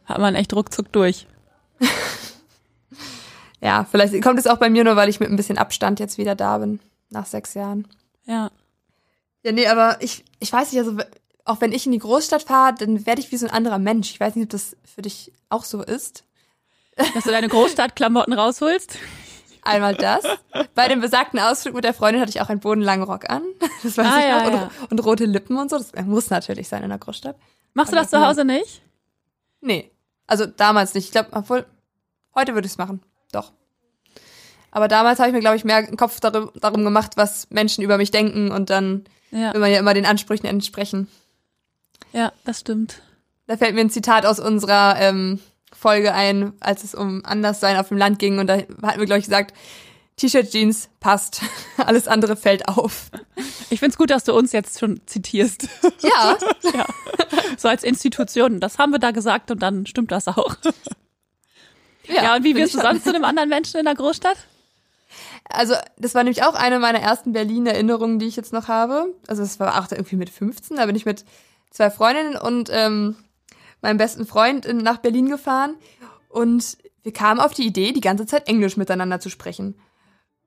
hat 0.06 0.18
man 0.18 0.34
echt 0.34 0.54
ruckzuck 0.54 0.90
durch. 0.90 1.26
Ja, 3.60 3.84
vielleicht 3.90 4.22
kommt 4.22 4.38
es 4.38 4.46
auch 4.46 4.58
bei 4.58 4.70
mir 4.70 4.84
nur, 4.84 4.94
weil 4.94 5.08
ich 5.08 5.18
mit 5.18 5.28
ein 5.28 5.34
bisschen 5.34 5.58
Abstand 5.58 5.98
jetzt 5.98 6.16
wieder 6.16 6.36
da 6.36 6.58
bin, 6.58 6.78
nach 7.10 7.26
sechs 7.26 7.54
Jahren. 7.54 7.88
Ja. 8.24 8.52
Ja, 9.42 9.50
nee, 9.50 9.66
aber 9.66 9.96
ich, 10.00 10.24
ich 10.38 10.52
weiß 10.52 10.70
nicht, 10.70 10.78
also 10.78 10.96
auch 11.44 11.60
wenn 11.60 11.72
ich 11.72 11.84
in 11.84 11.90
die 11.90 11.98
Großstadt 11.98 12.44
fahre, 12.44 12.76
dann 12.78 13.04
werde 13.04 13.20
ich 13.20 13.32
wie 13.32 13.36
so 13.36 13.46
ein 13.46 13.52
anderer 13.52 13.80
Mensch. 13.80 14.12
Ich 14.12 14.20
weiß 14.20 14.36
nicht, 14.36 14.44
ob 14.44 14.50
das 14.50 14.76
für 14.84 15.02
dich 15.02 15.32
auch 15.48 15.64
so 15.64 15.82
ist. 15.82 16.22
Dass 17.14 17.24
du 17.24 17.32
deine 17.32 17.48
Großstadtklamotten 17.48 18.32
rausholst. 18.32 18.96
Einmal 19.62 19.94
das. 19.94 20.24
Bei 20.74 20.88
dem 20.88 21.00
besagten 21.00 21.38
Ausflug 21.40 21.74
mit 21.74 21.84
der 21.84 21.94
Freundin 21.94 22.20
hatte 22.20 22.30
ich 22.30 22.40
auch 22.40 22.48
einen 22.48 22.60
bodenlangen 22.60 23.04
Rock 23.06 23.28
an. 23.30 23.42
Das 23.82 23.96
weiß 23.96 24.06
Ah, 24.06 24.18
ich 24.18 24.24
ja, 24.24 24.38
noch. 24.38 24.46
Und, 24.46 24.52
ja. 24.54 24.70
und 24.90 25.04
rote 25.04 25.24
Lippen 25.24 25.56
und 25.56 25.70
so. 25.70 25.78
Das 25.78 25.92
muss 26.04 26.30
natürlich 26.30 26.68
sein 26.68 26.82
in 26.82 26.88
der 26.88 26.98
Großstadt. 26.98 27.36
Machst 27.74 27.92
du 27.92 27.96
das 27.96 28.10
zu 28.10 28.24
Hause 28.26 28.44
nicht? 28.44 28.82
Nee. 29.60 29.90
Also 30.26 30.46
damals 30.46 30.94
nicht. 30.94 31.04
Ich 31.06 31.12
glaube, 31.12 31.28
obwohl, 31.32 31.66
heute 32.34 32.54
würde 32.54 32.66
ich 32.66 32.72
es 32.72 32.78
machen. 32.78 33.00
Doch. 33.32 33.52
Aber 34.70 34.88
damals 34.88 35.18
habe 35.18 35.28
ich 35.28 35.34
mir, 35.34 35.40
glaube 35.40 35.56
ich, 35.56 35.64
mehr 35.64 35.76
einen 35.76 35.96
Kopf 35.96 36.20
darum, 36.20 36.50
darum 36.56 36.84
gemacht, 36.84 37.12
was 37.16 37.48
Menschen 37.50 37.82
über 37.84 37.96
mich 37.98 38.10
denken 38.10 38.50
und 38.50 38.68
dann 38.70 39.04
Ja, 39.30 39.52
will 39.54 39.60
man 39.60 39.70
ja 39.72 39.78
immer 39.78 39.94
den 39.94 40.06
Ansprüchen 40.06 40.46
entsprechen. 40.46 41.08
ja, 42.12 42.32
das 42.44 42.60
stimmt. 42.60 43.00
Da 43.46 43.56
fällt 43.56 43.74
mir 43.74 43.80
ein 43.80 43.90
Zitat 43.90 44.26
aus 44.26 44.38
unserer 44.40 44.96
ähm, 44.98 45.40
Folge 45.72 46.14
ein, 46.14 46.52
als 46.60 46.84
es 46.84 46.94
um 46.94 47.24
Anderssein 47.24 47.76
auf 47.76 47.88
dem 47.88 47.98
Land 47.98 48.18
ging 48.18 48.38
und 48.38 48.46
da 48.46 48.54
hatten 48.54 48.98
wir, 48.98 49.06
glaube 49.06 49.18
ich, 49.18 49.26
gesagt, 49.26 49.54
T-Shirt, 50.16 50.50
Jeans, 50.50 50.88
passt. 51.00 51.42
Alles 51.76 52.08
andere 52.08 52.36
fällt 52.36 52.68
auf. 52.68 53.10
Ich 53.70 53.78
find's 53.78 53.96
gut, 53.96 54.10
dass 54.10 54.24
du 54.24 54.34
uns 54.34 54.52
jetzt 54.52 54.78
schon 54.78 55.00
zitierst. 55.06 55.68
Ja, 56.02 56.36
So 57.56 57.68
als 57.68 57.82
Institution. 57.82 58.60
Das 58.60 58.78
haben 58.78 58.92
wir 58.92 58.98
da 58.98 59.10
gesagt 59.10 59.50
und 59.50 59.62
dann 59.62 59.86
stimmt 59.86 60.12
das 60.12 60.28
auch. 60.28 60.56
Ja, 62.04 62.36
und 62.36 62.44
wie 62.44 62.54
wirst 62.54 62.74
du 62.74 62.80
sonst 62.80 63.04
zu 63.04 63.10
einem 63.10 63.24
anderen 63.24 63.48
Menschen 63.48 63.78
in 63.78 63.84
der 63.84 63.94
Großstadt? 63.94 64.36
Also, 65.50 65.74
das 65.96 66.14
war 66.14 66.22
nämlich 66.22 66.42
auch 66.42 66.54
eine 66.54 66.78
meiner 66.78 67.00
ersten 67.00 67.32
Berlin-Erinnerungen, 67.32 68.18
die 68.18 68.26
ich 68.26 68.36
jetzt 68.36 68.52
noch 68.52 68.68
habe. 68.68 69.14
Also, 69.26 69.42
es 69.42 69.58
war 69.60 69.78
auch 69.80 69.90
irgendwie 69.90 70.16
mit 70.16 70.30
15, 70.30 70.76
da 70.76 70.86
bin 70.86 70.96
ich 70.96 71.04
mit 71.06 71.24
zwei 71.70 71.90
Freundinnen 71.90 72.36
und 72.36 72.70
ähm, 72.72 73.16
meinem 73.80 73.98
besten 73.98 74.26
Freund 74.26 74.66
in, 74.66 74.78
nach 74.78 74.98
Berlin 74.98 75.28
gefahren. 75.28 75.76
Und 76.28 76.78
wir 77.02 77.12
kamen 77.12 77.40
auf 77.40 77.54
die 77.54 77.66
Idee, 77.66 77.92
die 77.92 78.00
ganze 78.00 78.26
Zeit 78.26 78.48
Englisch 78.48 78.76
miteinander 78.76 79.20
zu 79.20 79.30
sprechen. 79.30 79.78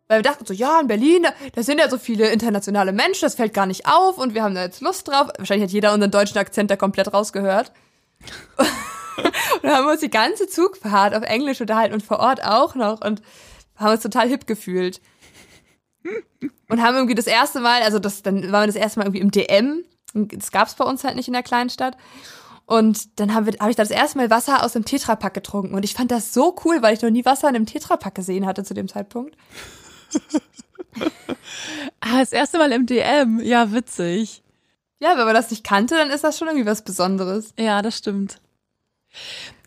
Weil 0.08 0.20
wir 0.20 0.24
dachten 0.24 0.46
so, 0.46 0.54
ja, 0.54 0.80
in 0.82 0.88
Berlin, 0.88 1.24
da, 1.24 1.32
da 1.54 1.64
sind 1.64 1.80
ja 1.80 1.90
so 1.90 1.98
viele 1.98 2.28
internationale 2.32 2.92
Menschen, 2.92 3.22
das 3.22 3.36
fällt 3.36 3.54
gar 3.54 3.66
nicht 3.66 3.88
auf 3.88 4.18
und 4.18 4.34
wir 4.34 4.44
haben 4.44 4.56
da 4.56 4.64
jetzt 4.64 4.82
Lust 4.82 5.08
drauf. 5.08 5.30
Wahrscheinlich 5.38 5.70
hat 5.70 5.74
jeder 5.74 5.94
unseren 5.94 6.12
deutschen 6.12 6.38
Akzent 6.38 6.70
da 6.70 6.76
komplett 6.76 7.14
rausgehört. 7.14 7.72
und 8.58 9.64
dann 9.64 9.72
haben 9.72 9.86
wir 9.86 9.94
uns 9.94 10.02
die 10.02 10.10
ganze 10.10 10.48
Zugfahrt 10.48 11.16
auf 11.16 11.24
Englisch 11.24 11.62
unterhalten 11.62 11.94
und 11.94 12.04
vor 12.04 12.20
Ort 12.20 12.44
auch 12.44 12.76
noch 12.76 13.00
und 13.02 13.22
haben 13.78 13.94
uns 13.94 14.04
total 14.04 14.28
hip 14.28 14.48
gefühlt. 14.48 15.02
Und 16.68 16.82
haben 16.82 16.96
irgendwie 16.96 17.16
das 17.16 17.28
erste 17.28 17.60
Mal, 17.60 17.82
also 17.82 18.00
das, 18.00 18.22
dann 18.22 18.44
waren 18.52 18.64
wir 18.64 18.68
das 18.68 18.76
erste 18.76 19.00
Mal 19.00 19.06
irgendwie 19.06 19.22
im 19.22 19.32
DM. 19.32 19.86
Das 20.14 20.52
gab's 20.52 20.76
bei 20.76 20.84
uns 20.84 21.04
halt 21.04 21.16
nicht 21.16 21.28
in 21.28 21.34
der 21.34 21.44
Kleinstadt. 21.44 21.96
Und 22.72 23.20
dann 23.20 23.34
habe 23.34 23.50
ich 23.50 23.58
da 23.58 23.84
das 23.84 23.92
erste 23.92 24.18
Mal 24.18 24.30
Wasser 24.30 24.64
aus 24.64 24.72
dem 24.72 24.86
Tetrapack 24.86 25.34
getrunken. 25.34 25.76
Und 25.76 25.84
ich 25.84 25.94
fand 25.94 26.10
das 26.10 26.34
so 26.34 26.56
cool, 26.64 26.82
weil 26.82 26.94
ich 26.94 27.02
noch 27.02 27.10
nie 27.10 27.26
Wasser 27.26 27.50
in 27.50 27.56
einem 27.58 27.66
Tetrapack 27.66 28.16
gesehen 28.16 28.46
hatte 28.46 28.64
zu 28.64 28.74
dem 28.74 28.88
Zeitpunkt. 28.88 29.36
Ah, 32.02 32.20
das 32.20 32.34
erste 32.34 32.58
Mal 32.58 32.72
im 32.74 32.86
DM. 32.86 33.40
Ja, 33.40 33.72
witzig. 33.72 34.44
Ja, 35.00 35.18
wenn 35.18 35.26
man 35.26 35.34
das 35.34 35.50
nicht 35.50 35.64
kannte, 35.64 35.96
dann 35.96 36.10
ist 36.10 36.24
das 36.24 36.38
schon 36.38 36.48
irgendwie 36.48 36.66
was 36.66 36.84
Besonderes. 36.84 37.54
Ja, 37.58 37.82
das 37.82 37.98
stimmt. 37.98 38.42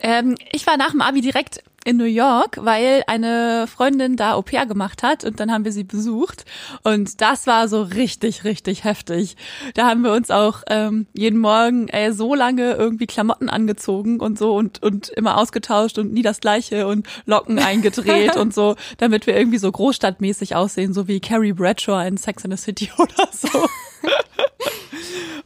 Ähm, 0.00 0.36
ich 0.52 0.66
war 0.66 0.76
nach 0.76 0.90
dem 0.90 1.00
Abi 1.00 1.22
direkt 1.22 1.62
in 1.84 1.98
New 1.98 2.04
York, 2.04 2.58
weil 2.62 3.04
eine 3.06 3.66
Freundin 3.66 4.16
da 4.16 4.32
Au 4.32 4.42
pair 4.42 4.64
gemacht 4.64 5.02
hat 5.02 5.22
und 5.24 5.38
dann 5.38 5.52
haben 5.52 5.66
wir 5.66 5.72
sie 5.72 5.84
besucht 5.84 6.46
und 6.82 7.20
das 7.20 7.46
war 7.46 7.68
so 7.68 7.82
richtig, 7.82 8.44
richtig 8.44 8.84
heftig. 8.84 9.36
Da 9.74 9.86
haben 9.86 10.02
wir 10.02 10.12
uns 10.12 10.30
auch 10.30 10.62
ähm, 10.68 11.06
jeden 11.12 11.38
Morgen 11.38 11.88
äh, 11.88 12.12
so 12.12 12.34
lange 12.34 12.72
irgendwie 12.72 13.06
Klamotten 13.06 13.50
angezogen 13.50 14.18
und 14.20 14.38
so 14.38 14.54
und, 14.54 14.82
und 14.82 15.10
immer 15.10 15.36
ausgetauscht 15.36 15.98
und 15.98 16.12
nie 16.12 16.22
das 16.22 16.40
gleiche 16.40 16.86
und 16.86 17.06
Locken 17.26 17.58
eingedreht 17.58 18.36
und 18.38 18.54
so, 18.54 18.76
damit 18.96 19.26
wir 19.26 19.36
irgendwie 19.36 19.58
so 19.58 19.70
großstadtmäßig 19.70 20.56
aussehen, 20.56 20.94
so 20.94 21.06
wie 21.06 21.20
Carrie 21.20 21.52
Bradshaw 21.52 22.06
in 22.06 22.16
Sex 22.16 22.44
in 22.44 22.50
the 22.50 22.56
City 22.56 22.90
oder 22.98 23.28
so. 23.30 23.68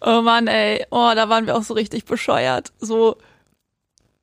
oh 0.00 0.22
Mann, 0.22 0.46
ey, 0.46 0.86
oh, 0.90 1.10
da 1.16 1.28
waren 1.28 1.46
wir 1.46 1.56
auch 1.56 1.64
so 1.64 1.74
richtig 1.74 2.04
bescheuert. 2.04 2.72
So 2.78 3.16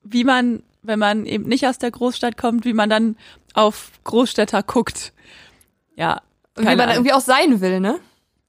wie 0.04 0.23
man 0.23 0.63
wenn 0.88 1.00
man 1.00 1.26
eben 1.26 1.48
nicht 1.48 1.67
aus 1.67 1.78
der 1.78 1.91
Großstadt 1.91 2.38
kommt, 2.38 2.65
wie 2.65 2.74
man 2.74 2.89
dann 2.89 3.17
auf 3.54 3.91
Großstädter 4.04 4.63
guckt. 4.63 5.13
Ja. 5.95 6.21
Und 6.58 6.67
wie 6.67 6.76
man 6.76 6.89
irgendwie 6.89 7.13
auch 7.13 7.21
sein 7.21 7.62
will, 7.62 7.80
ne? 7.80 8.00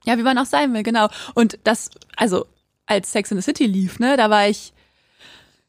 Ja, 0.04 0.16
wie 0.18 0.22
man 0.22 0.38
auch 0.38 0.46
sein 0.46 0.72
will, 0.72 0.82
genau. 0.82 1.08
Und 1.34 1.58
das, 1.64 1.90
also 2.16 2.46
als 2.86 3.10
Sex 3.10 3.30
in 3.30 3.38
the 3.38 3.42
City 3.42 3.66
lief, 3.66 3.98
ne, 3.98 4.16
da 4.16 4.30
war 4.30 4.48
ich 4.48 4.72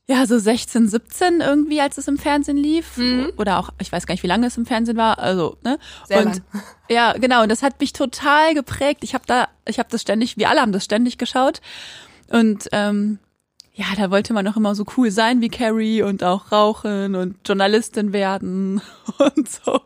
ja 0.07 0.25
so 0.25 0.39
16, 0.39 0.87
17 0.87 1.41
irgendwie, 1.41 1.81
als 1.81 1.97
es 1.97 2.07
im 2.07 2.17
Fernsehen 2.17 2.57
lief. 2.57 2.97
Mhm. 2.97 3.33
Oder 3.37 3.59
auch, 3.59 3.69
ich 3.79 3.91
weiß 3.91 4.07
gar 4.07 4.13
nicht, 4.13 4.23
wie 4.23 4.27
lange 4.27 4.47
es 4.47 4.57
im 4.57 4.65
Fernsehen 4.65 4.97
war. 4.97 5.19
Also, 5.19 5.57
ne? 5.63 5.77
Sehr 6.07 6.19
und 6.19 6.25
lang. 6.25 6.43
ja, 6.89 7.13
genau. 7.13 7.43
Und 7.43 7.49
das 7.49 7.61
hat 7.61 7.79
mich 7.79 7.93
total 7.93 8.53
geprägt. 8.53 9.03
Ich 9.03 9.13
habe 9.13 9.25
da, 9.27 9.49
ich 9.67 9.79
habe 9.79 9.89
das 9.91 10.01
ständig, 10.01 10.37
wir 10.37 10.49
alle 10.49 10.61
haben 10.61 10.71
das 10.71 10.85
ständig 10.85 11.17
geschaut. 11.17 11.61
Und 12.29 12.69
ähm, 12.71 13.19
ja, 13.77 13.85
da 13.95 14.09
wollte 14.09 14.33
man 14.33 14.47
auch 14.47 14.57
immer 14.57 14.73
so 14.73 14.85
cool 14.97 15.11
sein 15.11 15.39
wie 15.39 15.49
Carrie 15.49 16.01
und 16.01 16.23
auch 16.23 16.51
rauchen 16.51 17.13
und 17.13 17.37
Journalistin 17.47 18.11
werden 18.11 18.81
und 19.19 19.47
so. 19.47 19.81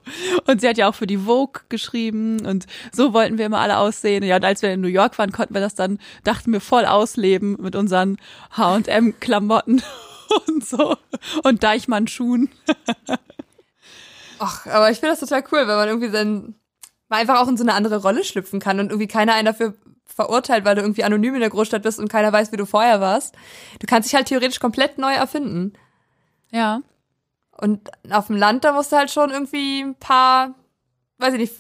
Und 0.47 0.61
sie 0.61 0.69
hat 0.69 0.77
ja 0.77 0.89
auch 0.89 0.95
für 0.95 1.07
die 1.07 1.17
Vogue 1.17 1.63
geschrieben 1.67 2.45
und 2.45 2.67
so 2.93 3.11
wollten 3.11 3.37
wir 3.37 3.45
immer 3.45 3.59
alle 3.59 3.77
aussehen. 3.77 4.23
Ja, 4.23 4.37
und 4.37 4.45
als 4.45 4.61
wir 4.61 4.71
in 4.71 4.79
New 4.79 4.87
York 4.87 5.17
waren, 5.19 5.33
konnten 5.33 5.53
wir 5.53 5.59
das 5.59 5.75
dann, 5.75 5.99
dachten 6.23 6.53
wir, 6.53 6.61
voll 6.61 6.85
ausleben 6.85 7.57
mit 7.59 7.75
unseren 7.75 8.17
H&M-Klamotten 8.51 9.83
und 10.47 10.65
so 10.65 10.95
und 11.43 11.61
Deichmann-Schuhen. 11.61 12.49
Ach, 14.39 14.65
aber 14.67 14.89
ich 14.89 14.99
finde 14.99 15.15
das 15.15 15.19
total 15.19 15.43
cool, 15.51 15.67
wenn 15.67 15.75
man 15.75 15.89
irgendwie 15.89 16.11
dann 16.11 16.55
einfach 17.09 17.41
auch 17.41 17.49
in 17.49 17.57
so 17.57 17.65
eine 17.65 17.73
andere 17.73 17.97
Rolle 17.97 18.23
schlüpfen 18.23 18.61
kann 18.61 18.79
und 18.79 18.87
irgendwie 18.87 19.07
keiner 19.07 19.33
einen 19.33 19.47
dafür 19.47 19.73
verurteilt, 20.13 20.65
weil 20.65 20.75
du 20.75 20.81
irgendwie 20.81 21.03
anonym 21.03 21.35
in 21.35 21.39
der 21.39 21.49
Großstadt 21.49 21.83
bist 21.83 21.99
und 21.99 22.09
keiner 22.09 22.31
weiß, 22.31 22.51
wie 22.51 22.57
du 22.57 22.65
vorher 22.65 23.01
warst. 23.01 23.35
Du 23.79 23.87
kannst 23.87 24.09
dich 24.09 24.15
halt 24.15 24.27
theoretisch 24.27 24.59
komplett 24.59 24.97
neu 24.97 25.13
erfinden. 25.13 25.73
Ja. 26.51 26.81
Und 27.57 27.89
auf 28.09 28.27
dem 28.27 28.35
Land, 28.35 28.63
da 28.63 28.73
musst 28.73 28.91
du 28.91 28.97
halt 28.97 29.11
schon 29.11 29.31
irgendwie 29.31 29.81
ein 29.81 29.95
paar, 29.95 30.55
weiß 31.17 31.33
ich 31.33 31.39
nicht, 31.39 31.53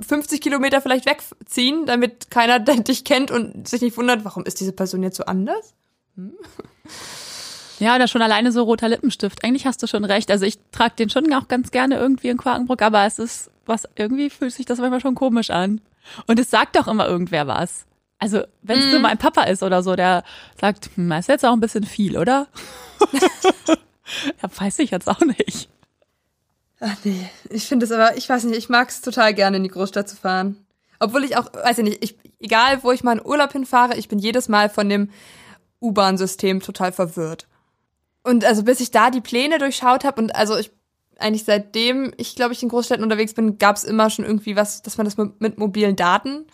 50 0.00 0.40
Kilometer 0.40 0.80
vielleicht 0.80 1.06
wegziehen, 1.06 1.86
damit 1.86 2.30
keiner 2.30 2.58
dich 2.60 3.04
kennt 3.04 3.30
und 3.30 3.68
sich 3.68 3.80
nicht 3.80 3.96
wundert, 3.96 4.24
warum 4.24 4.44
ist 4.44 4.60
diese 4.60 4.72
Person 4.72 5.02
jetzt 5.02 5.16
so 5.16 5.24
anders? 5.24 5.74
Hm? 6.16 6.32
Ja, 7.80 7.94
oder 7.94 8.08
schon 8.08 8.22
alleine 8.22 8.50
so 8.50 8.64
roter 8.64 8.88
Lippenstift. 8.88 9.44
Eigentlich 9.44 9.66
hast 9.66 9.82
du 9.82 9.86
schon 9.86 10.04
recht. 10.04 10.30
Also 10.30 10.44
ich 10.44 10.58
trage 10.72 10.96
den 10.96 11.10
schon 11.10 11.32
auch 11.32 11.46
ganz 11.46 11.70
gerne 11.70 11.96
irgendwie 11.96 12.28
in 12.28 12.36
Quakenbrück, 12.36 12.82
aber 12.82 13.04
es 13.06 13.18
ist 13.20 13.50
was, 13.66 13.88
irgendwie 13.94 14.30
fühlt 14.30 14.52
sich 14.52 14.66
das 14.66 14.78
manchmal 14.78 15.00
schon 15.00 15.14
komisch 15.14 15.50
an. 15.50 15.80
Und 16.26 16.38
es 16.38 16.50
sagt 16.50 16.76
doch 16.76 16.88
immer 16.88 17.06
irgendwer 17.06 17.46
was. 17.46 17.86
Also, 18.18 18.42
wenn 18.62 18.78
es 18.78 18.86
mm. 18.86 18.90
so 18.90 18.98
mein 18.98 19.18
Papa 19.18 19.44
ist 19.44 19.62
oder 19.62 19.82
so, 19.82 19.94
der 19.94 20.24
sagt, 20.60 20.90
hm, 20.96 21.12
ist 21.12 21.28
jetzt 21.28 21.44
auch 21.44 21.52
ein 21.52 21.60
bisschen 21.60 21.84
viel, 21.84 22.18
oder? 22.18 22.48
ja, 24.42 24.50
weiß 24.56 24.80
ich 24.80 24.90
jetzt 24.90 25.08
auch 25.08 25.20
nicht. 25.20 25.68
Ach 26.80 26.96
nee, 27.04 27.28
ich 27.50 27.66
finde 27.66 27.86
es 27.86 27.92
aber, 27.92 28.16
ich 28.16 28.28
weiß 28.28 28.44
nicht, 28.44 28.56
ich 28.56 28.68
mag 28.68 28.88
es 28.88 29.00
total 29.00 29.34
gerne, 29.34 29.56
in 29.56 29.62
die 29.62 29.68
Großstadt 29.68 30.08
zu 30.08 30.16
fahren. 30.16 30.64
Obwohl 31.00 31.24
ich 31.24 31.36
auch, 31.36 31.52
weiß 31.52 31.78
ich 31.78 31.84
nicht, 31.84 32.04
ich, 32.04 32.18
egal 32.40 32.82
wo 32.82 32.92
ich 32.92 33.04
mal 33.04 33.18
in 33.18 33.24
Urlaub 33.24 33.52
hinfahre, 33.52 33.96
ich 33.96 34.08
bin 34.08 34.18
jedes 34.18 34.48
Mal 34.48 34.68
von 34.68 34.88
dem 34.88 35.10
U-Bahn-System 35.80 36.60
total 36.60 36.92
verwirrt. 36.92 37.46
Und 38.24 38.44
also 38.44 38.64
bis 38.64 38.80
ich 38.80 38.90
da 38.90 39.10
die 39.10 39.20
Pläne 39.20 39.58
durchschaut 39.58 40.04
habe 40.04 40.20
und 40.20 40.34
also 40.34 40.56
ich 40.56 40.70
eigentlich 41.18 41.44
seitdem 41.44 42.12
ich, 42.16 42.36
glaube 42.36 42.54
ich, 42.54 42.62
in 42.62 42.68
Großstädten 42.68 43.02
unterwegs 43.02 43.34
bin, 43.34 43.58
gab 43.58 43.76
es 43.76 43.84
immer 43.84 44.08
schon 44.08 44.24
irgendwie 44.24 44.56
was, 44.56 44.82
dass 44.82 44.96
man 44.96 45.04
das 45.04 45.16
mit, 45.16 45.58
mobilen 45.58 45.96
Daten 45.96 46.46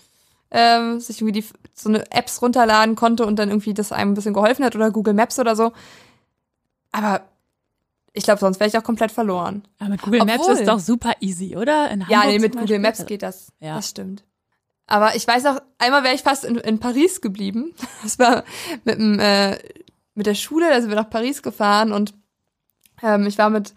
ähm, 0.50 1.00
sich 1.00 1.20
irgendwie 1.20 1.40
die, 1.40 1.46
so 1.74 1.88
eine 1.88 2.10
Apps 2.10 2.40
runterladen 2.40 2.96
konnte 2.96 3.26
und 3.26 3.38
dann 3.38 3.50
irgendwie 3.50 3.74
das 3.74 3.92
einem 3.92 4.12
ein 4.12 4.14
bisschen 4.14 4.34
geholfen 4.34 4.64
hat 4.64 4.74
oder 4.74 4.90
Google 4.90 5.14
Maps 5.14 5.38
oder 5.38 5.54
so. 5.54 5.72
Aber 6.92 7.22
ich 8.12 8.24
glaube, 8.24 8.38
sonst 8.38 8.60
wäre 8.60 8.68
ich 8.68 8.78
auch 8.78 8.84
komplett 8.84 9.10
verloren. 9.10 9.66
Aber 9.78 9.90
mit 9.90 10.02
Google 10.02 10.22
Obwohl, 10.22 10.36
Maps 10.36 10.60
ist 10.60 10.68
doch 10.68 10.78
super 10.78 11.12
easy, 11.20 11.56
oder? 11.56 11.90
ja, 12.08 12.24
nee, 12.24 12.38
mit 12.38 12.56
Google 12.56 12.78
Maps 12.78 13.04
geht 13.04 13.22
das. 13.22 13.52
Ja. 13.60 13.76
Das 13.76 13.90
stimmt. 13.90 14.24
Aber 14.86 15.16
ich 15.16 15.26
weiß 15.26 15.46
auch, 15.46 15.60
einmal 15.78 16.04
wäre 16.04 16.14
ich 16.14 16.22
fast 16.22 16.44
in, 16.44 16.56
in 16.56 16.78
Paris 16.78 17.20
geblieben. 17.20 17.74
Das 18.02 18.18
war 18.18 18.44
mit, 18.84 18.98
dem, 18.98 19.18
äh, 19.18 19.58
mit 20.14 20.26
der 20.26 20.34
Schule, 20.34 20.68
da 20.68 20.80
sind 20.80 20.90
wir 20.90 20.96
nach 20.96 21.10
Paris 21.10 21.42
gefahren 21.42 21.92
und 21.92 22.14
ähm, 23.02 23.26
ich 23.26 23.38
war 23.38 23.50
mit 23.50 23.74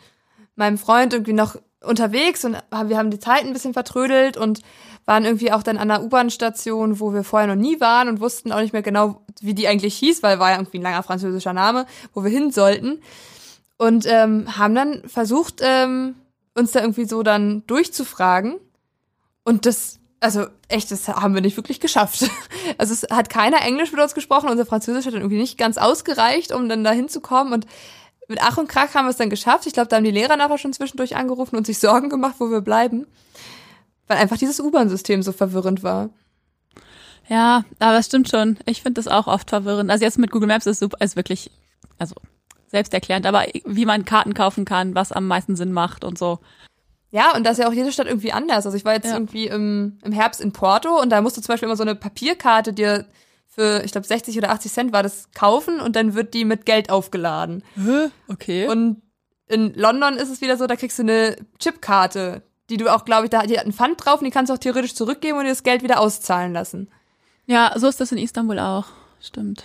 meinem 0.58 0.78
Freund 0.78 1.14
irgendwie 1.14 1.34
noch 1.34 1.56
unterwegs 1.84 2.44
und 2.44 2.58
wir 2.86 2.98
haben 2.98 3.12
die 3.12 3.20
Zeit 3.20 3.46
ein 3.46 3.54
bisschen 3.54 3.74
vertrödelt 3.74 4.36
und 4.38 4.62
waren 5.06 5.24
irgendwie 5.24 5.54
auch 5.54 5.64
dann 5.64 5.78
an 5.78 5.88
der 5.88 6.04
U-Bahn-Station, 6.04 7.00
wo 7.00 7.14
wir 7.14 7.24
vorher 7.24 7.48
noch 7.48 7.62
nie 7.62 7.80
waren 7.80 8.10
und 8.10 8.20
wussten 8.20 8.52
auch 8.52 8.60
nicht 8.60 8.74
mehr 8.74 8.82
genau, 8.82 9.22
wie 9.40 9.54
die 9.54 9.68
eigentlich 9.68 9.96
hieß, 9.96 10.22
weil 10.22 10.38
war 10.40 10.52
ja 10.52 10.58
irgendwie 10.58 10.80
ein 10.80 10.84
langer 10.84 11.02
französischer 11.02 11.54
Name, 11.54 11.86
wo 12.14 12.24
wir 12.24 12.30
hin 12.30 12.52
sollten. 12.52 13.00
Und 13.78 14.06
ähm, 14.06 14.58
haben 14.58 14.76
dann 14.76 15.08
versucht, 15.08 15.62
ähm, 15.62 16.16
uns 16.56 16.72
da 16.72 16.82
irgendwie 16.82 17.06
so 17.06 17.24
dann 17.24 17.64
durchzufragen. 17.68 18.60
Und 19.46 19.66
das, 19.66 20.00
also 20.20 20.48
echt, 20.68 20.92
das 20.92 21.08
haben 21.08 21.36
wir 21.36 21.42
nicht 21.42 21.58
wirklich 21.58 21.80
geschafft. 21.80 22.30
Also 22.78 22.94
es 22.94 23.04
hat 23.10 23.30
keiner 23.30 23.62
Englisch 23.62 23.94
mit 23.94 24.02
uns 24.02 24.14
gesprochen, 24.14 24.50
unser 24.50 24.66
Französisch 24.66 25.06
hat 25.06 25.14
dann 25.14 25.22
irgendwie 25.22 25.40
nicht 25.40 25.58
ganz 25.58 25.78
ausgereicht, 25.78 26.52
um 26.52 26.68
dann 26.68 26.84
da 26.84 26.92
hinzukommen. 26.92 27.54
Und 27.54 27.66
mit 28.28 28.40
Ach 28.42 28.58
und 28.58 28.68
Krach 28.68 28.94
haben 28.94 29.06
wir 29.06 29.12
es 29.12 29.18
dann 29.18 29.30
geschafft. 29.30 29.66
Ich 29.68 29.74
glaube, 29.74 29.88
da 29.88 29.98
haben 29.98 30.04
die 30.04 30.12
Lehrer 30.12 30.38
nachher 30.38 30.58
schon 30.58 30.74
zwischendurch 30.74 31.16
angerufen 31.16 31.56
und 31.56 31.66
sich 31.66 31.80
Sorgen 31.80 32.10
gemacht, 32.10 32.36
wo 32.40 32.50
wir 32.50 32.62
bleiben. 32.62 33.08
Weil 34.08 34.18
einfach 34.18 34.38
dieses 34.38 34.60
U-Bahn-System 34.60 35.22
so 35.24 35.32
verwirrend 35.32 35.84
war. 35.84 36.10
Ja, 37.28 37.66
aber 37.80 37.98
es 37.98 38.06
stimmt 38.06 38.30
schon. 38.30 38.58
Ich 38.66 38.82
finde 38.82 39.02
das 39.02 39.08
auch 39.08 39.28
oft 39.28 39.50
verwirrend. 39.50 39.92
Also 39.92 40.06
jetzt 40.06 40.18
mit 40.18 40.32
Google 40.32 40.48
Maps 40.48 40.66
ist 40.66 40.80
super, 40.80 40.98
ist 41.04 41.18
wirklich, 41.18 41.52
also 41.98 42.16
selbsterklärend, 42.68 43.26
aber 43.26 43.46
wie 43.66 43.86
man 43.86 44.06
Karten 44.06 44.34
kaufen 44.34 44.66
kann, 44.66 44.96
was 44.96 45.12
am 45.12 45.28
meisten 45.28 45.56
Sinn 45.56 45.74
macht 45.74 46.04
und 46.04 46.18
so. 46.18 46.40
Ja, 47.10 47.36
und 47.36 47.46
das 47.46 47.54
ist 47.54 47.64
ja 47.64 47.70
auch 47.70 47.74
jede 47.74 47.92
Stadt 47.92 48.08
irgendwie 48.08 48.34
anders. 48.34 48.66
Also 48.66 48.78
ich 48.78 48.86
war 48.86 48.94
jetzt 48.94 49.06
ja. 49.06 49.14
irgendwie 49.14 49.48
im, 49.48 50.00
im 50.04 50.12
Herbst 50.12 50.42
in 50.42 50.52
Porto 50.52 51.02
und 51.02 51.10
da 51.10 51.22
musst 51.22 51.38
du 51.38 51.42
zum 51.42 51.54
Beispiel 51.54 51.68
immer 51.68 51.78
so 51.78 51.84
eine 51.84 51.96
Papierkarte 51.96 52.74
dir 52.74 53.06
für, 53.58 53.84
ich 53.84 53.92
glaube, 53.92 54.06
60 54.06 54.38
oder 54.38 54.52
80 54.52 54.72
Cent 54.72 54.94
war 54.94 55.02
das 55.02 55.30
kaufen 55.34 55.80
und 55.80 55.96
dann 55.96 56.14
wird 56.14 56.34
die 56.34 56.46
mit 56.46 56.66
Geld 56.66 56.92
aufgeladen. 56.92 57.64
Okay. 58.28 58.68
Und 58.68 59.02
in 59.48 59.74
London 59.74 60.16
ist 60.16 60.30
es 60.30 60.42
wieder 60.42 60.58
so, 60.58 60.68
da 60.68 60.76
kriegst 60.76 61.00
du 61.00 61.04
eine 61.04 61.38
Chipkarte, 61.58 62.44
die 62.70 62.78
du 62.78 62.94
auch, 62.94 63.04
glaube 63.06 63.26
ich, 63.26 63.30
da 63.32 63.44
die 63.44 63.58
hat 63.58 63.64
einen 63.64 63.74
Pfand 63.74 64.06
drauf 64.06 64.20
und 64.20 64.26
die 64.26 64.32
kannst 64.32 64.50
du 64.50 64.54
auch 64.54 64.60
theoretisch 64.60 64.94
zurückgeben 64.94 65.38
und 65.38 65.46
dir 65.46 65.50
das 65.50 65.64
Geld 65.64 65.82
wieder 65.82 66.00
auszahlen 66.00 66.54
lassen. 66.54 66.90
Ja, 67.48 67.74
so 67.78 67.88
ist 67.88 68.00
das 68.00 68.12
in 68.12 68.18
Istanbul 68.20 68.60
auch. 68.60 68.86
Stimmt. 69.22 69.64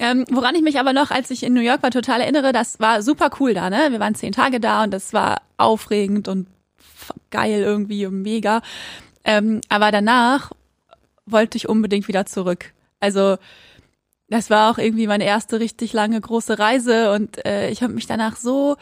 Ähm, 0.00 0.24
woran 0.30 0.56
ich 0.56 0.62
mich 0.62 0.80
aber 0.80 0.92
noch, 0.92 1.12
als 1.12 1.30
ich 1.30 1.44
in 1.44 1.52
New 1.52 1.60
York 1.60 1.82
war, 1.82 1.92
total 1.92 2.20
erinnere, 2.20 2.52
das 2.52 2.80
war 2.80 3.02
super 3.02 3.30
cool 3.38 3.54
da, 3.54 3.70
ne? 3.70 3.88
Wir 3.90 4.00
waren 4.00 4.16
zehn 4.16 4.32
Tage 4.32 4.58
da 4.58 4.82
und 4.82 4.90
das 4.90 5.12
war 5.12 5.42
aufregend 5.58 6.26
und 6.26 6.48
geil 7.30 7.60
irgendwie 7.60 8.06
und 8.06 8.22
mega. 8.22 8.62
Ähm, 9.24 9.60
aber 9.68 9.92
danach 9.92 10.50
wollte 11.26 11.56
ich 11.56 11.68
unbedingt 11.68 12.08
wieder 12.08 12.26
zurück. 12.26 12.72
Also 13.00 13.36
das 14.28 14.50
war 14.50 14.70
auch 14.70 14.78
irgendwie 14.78 15.06
meine 15.06 15.24
erste 15.24 15.60
richtig 15.60 15.92
lange 15.92 16.20
große 16.20 16.58
Reise 16.58 17.12
und 17.12 17.44
äh, 17.44 17.70
ich 17.70 17.82
habe 17.82 17.92
mich 17.92 18.06
danach 18.06 18.36
so 18.36 18.76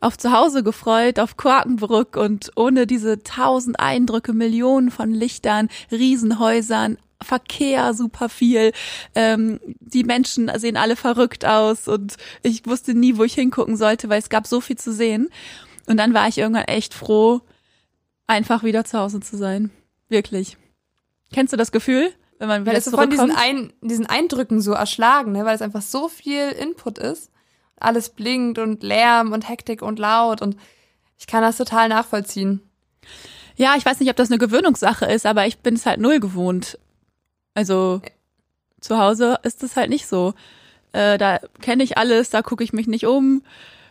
auf 0.00 0.16
zu 0.16 0.32
Hause 0.32 0.62
gefreut, 0.62 1.18
auf 1.18 1.36
Quakenbrück 1.36 2.16
und 2.16 2.52
ohne 2.56 2.86
diese 2.86 3.22
tausend 3.22 3.80
Eindrücke, 3.80 4.32
Millionen 4.32 4.90
von 4.90 5.10
Lichtern, 5.10 5.68
Riesenhäusern, 5.90 6.98
Verkehr 7.20 7.94
super 7.94 8.28
viel. 8.28 8.72
Ähm, 9.14 9.58
die 9.80 10.04
Menschen 10.04 10.50
sehen 10.56 10.76
alle 10.76 10.94
verrückt 10.94 11.44
aus 11.44 11.88
und 11.88 12.16
ich 12.42 12.64
wusste 12.66 12.94
nie, 12.94 13.16
wo 13.16 13.24
ich 13.24 13.34
hingucken 13.34 13.76
sollte, 13.76 14.08
weil 14.08 14.20
es 14.20 14.28
gab 14.28 14.46
so 14.46 14.60
viel 14.60 14.78
zu 14.78 14.92
sehen. 14.92 15.28
Und 15.86 15.96
dann 15.96 16.14
war 16.14 16.28
ich 16.28 16.38
irgendwann 16.38 16.64
echt 16.64 16.94
froh, 16.94 17.40
einfach 18.26 18.62
wieder 18.62 18.84
zu 18.84 18.98
Hause 18.98 19.20
zu 19.20 19.36
sein. 19.36 19.70
Wirklich. 20.08 20.56
Kennst 21.32 21.52
du 21.52 21.56
das 21.56 21.72
Gefühl, 21.72 22.12
wenn 22.38 22.48
man 22.48 22.62
wieder 22.62 22.72
Weil 22.72 22.78
es 22.78 22.88
von 22.88 23.10
diesen, 23.10 23.32
Ein 23.32 23.72
diesen 23.80 24.06
Eindrücken 24.06 24.60
so 24.60 24.72
erschlagen, 24.72 25.32
ne? 25.32 25.44
weil 25.44 25.54
es 25.54 25.62
einfach 25.62 25.82
so 25.82 26.08
viel 26.08 26.50
Input 26.50 26.98
ist. 26.98 27.30
Alles 27.78 28.10
blinkt 28.10 28.58
und 28.58 28.82
Lärm 28.82 29.32
und 29.32 29.48
Hektik 29.48 29.82
und 29.82 29.98
laut 29.98 30.42
und 30.42 30.56
ich 31.18 31.26
kann 31.26 31.42
das 31.42 31.56
total 31.56 31.88
nachvollziehen. 31.88 32.60
Ja, 33.56 33.74
ich 33.76 33.84
weiß 33.84 33.98
nicht, 34.00 34.10
ob 34.10 34.16
das 34.16 34.30
eine 34.30 34.38
Gewöhnungssache 34.38 35.06
ist, 35.06 35.26
aber 35.26 35.46
ich 35.46 35.58
bin 35.58 35.74
es 35.74 35.84
halt 35.84 36.00
null 36.00 36.20
gewohnt. 36.20 36.78
Also 37.54 38.00
zu 38.80 38.98
Hause 38.98 39.38
ist 39.42 39.62
es 39.64 39.74
halt 39.76 39.90
nicht 39.90 40.06
so. 40.06 40.34
Äh, 40.92 41.18
da 41.18 41.40
kenne 41.60 41.82
ich 41.82 41.98
alles, 41.98 42.30
da 42.30 42.42
gucke 42.42 42.62
ich 42.62 42.72
mich 42.72 42.86
nicht 42.86 43.06
um. 43.06 43.42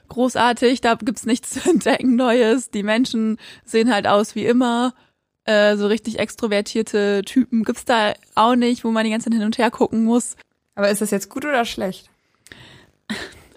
großartig, 0.10 0.80
da 0.80 0.96
gibt's 0.96 1.26
nichts 1.26 1.50
zu 1.62 1.70
entdecken 1.70 2.16
Neues. 2.16 2.70
Die 2.70 2.84
Menschen 2.84 3.38
sehen 3.66 3.94
halt 3.94 4.08
aus 4.08 4.36
wie 4.36 4.46
immer. 4.46 4.94
Äh, 5.48 5.78
so 5.78 5.88
richtig 5.88 6.20
extrovertierte 6.20 7.22
Typen 7.26 7.64
gibt's 7.64 7.86
da 7.86 8.14
auch 8.36 8.56
nicht, 8.56 8.84
wo 8.84 8.92
man 8.92 9.06
die 9.06 9.12
ganze 9.12 9.30
Zeit 9.30 9.38
hin 9.38 9.46
und 9.46 9.58
her 9.58 9.72
gucken 9.72 10.04
muss. 10.04 10.36
Aber 10.76 10.90
ist 10.90 11.02
das 11.02 11.10
jetzt 11.10 11.30
gut 11.30 11.46
oder 11.46 11.64
schlecht? 11.64 12.10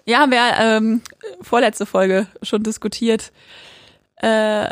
Ja, 0.05 0.19
haben 0.19 0.31
wir 0.31 0.39
ähm, 0.57 1.01
vorletzte 1.41 1.85
Folge 1.85 2.27
schon 2.41 2.63
diskutiert. 2.63 3.33
Äh, 4.15 4.69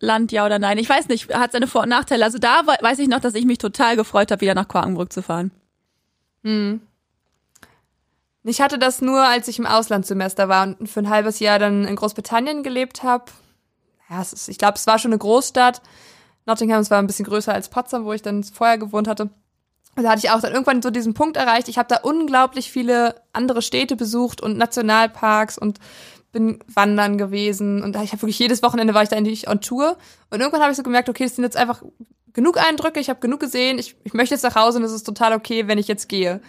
Land, 0.00 0.30
ja 0.30 0.44
oder 0.44 0.58
nein. 0.58 0.76
Ich 0.76 0.90
weiß 0.90 1.08
nicht, 1.08 1.34
hat 1.34 1.52
seine 1.52 1.66
Vor- 1.66 1.84
und 1.84 1.88
Nachteile. 1.88 2.22
Also 2.22 2.36
da 2.36 2.66
weiß 2.66 2.98
ich 2.98 3.08
noch, 3.08 3.20
dass 3.20 3.34
ich 3.34 3.46
mich 3.46 3.56
total 3.56 3.96
gefreut 3.96 4.30
habe, 4.30 4.42
wieder 4.42 4.54
nach 4.54 4.68
Quakenbrück 4.68 5.10
zu 5.10 5.22
fahren. 5.22 5.50
Hm. 6.44 6.82
Ich 8.44 8.60
hatte 8.60 8.78
das 8.78 9.00
nur, 9.00 9.22
als 9.22 9.48
ich 9.48 9.58
im 9.58 9.66
Auslandssemester 9.66 10.50
war 10.50 10.64
und 10.78 10.88
für 10.88 11.00
ein 11.00 11.08
halbes 11.08 11.38
Jahr 11.40 11.58
dann 11.58 11.86
in 11.86 11.96
Großbritannien 11.96 12.62
gelebt 12.62 13.02
habe. 13.02 13.24
Ja, 14.10 14.20
ist, 14.20 14.48
ich 14.50 14.58
glaube, 14.58 14.74
es 14.76 14.86
war 14.86 14.98
schon 14.98 15.12
eine 15.12 15.18
Großstadt. 15.18 15.80
Nottingham, 16.46 16.80
es 16.80 16.90
war 16.90 16.98
ein 16.98 17.06
bisschen 17.06 17.24
größer 17.24 17.52
als 17.52 17.68
Potsdam, 17.68 18.04
wo 18.04 18.12
ich 18.12 18.22
dann 18.22 18.42
vorher 18.42 18.78
gewohnt 18.78 19.08
hatte. 19.08 19.30
Und 19.94 20.04
da 20.04 20.10
hatte 20.10 20.20
ich 20.24 20.30
auch 20.30 20.40
dann 20.40 20.52
irgendwann 20.52 20.82
so 20.82 20.90
diesen 20.90 21.14
Punkt 21.14 21.36
erreicht. 21.36 21.68
Ich 21.68 21.78
habe 21.78 21.88
da 21.88 22.00
unglaublich 22.02 22.72
viele 22.72 23.16
andere 23.32 23.62
Städte 23.62 23.94
besucht 23.94 24.40
und 24.40 24.56
Nationalparks 24.56 25.58
und 25.58 25.78
bin 26.32 26.60
wandern 26.66 27.18
gewesen 27.18 27.82
und 27.82 27.94
ich 27.96 28.12
habe 28.12 28.22
wirklich 28.22 28.38
jedes 28.38 28.62
Wochenende 28.62 28.94
war 28.94 29.02
ich 29.02 29.10
da 29.10 29.16
endlich 29.16 29.48
on 29.48 29.60
Tour 29.60 29.98
und 30.30 30.40
irgendwann 30.40 30.62
habe 30.62 30.70
ich 30.70 30.78
so 30.78 30.82
gemerkt, 30.82 31.10
okay, 31.10 31.24
es 31.24 31.36
sind 31.36 31.44
jetzt 31.44 31.58
einfach 31.58 31.82
genug 32.32 32.58
Eindrücke, 32.58 33.00
ich 33.00 33.10
habe 33.10 33.20
genug 33.20 33.40
gesehen, 33.40 33.78
ich, 33.78 33.96
ich 34.02 34.14
möchte 34.14 34.34
jetzt 34.34 34.42
nach 34.42 34.56
Hause 34.56 34.78
und 34.78 34.84
es 34.84 34.92
ist 34.92 35.04
total 35.04 35.34
okay, 35.34 35.68
wenn 35.68 35.76
ich 35.76 35.88
jetzt 35.88 36.08
gehe. 36.08 36.40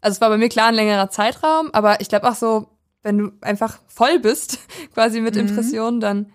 Also 0.00 0.14
es 0.14 0.20
war 0.20 0.28
bei 0.28 0.38
mir 0.38 0.48
klar 0.48 0.68
ein 0.68 0.74
längerer 0.74 1.10
Zeitraum, 1.10 1.70
aber 1.72 2.00
ich 2.00 2.08
glaube 2.08 2.28
auch 2.28 2.36
so, 2.36 2.68
wenn 3.02 3.18
du 3.18 3.32
einfach 3.40 3.80
voll 3.88 4.20
bist, 4.20 4.60
quasi 4.94 5.20
mit 5.20 5.34
mhm. 5.34 5.42
Impressionen, 5.42 6.00
dann 6.00 6.32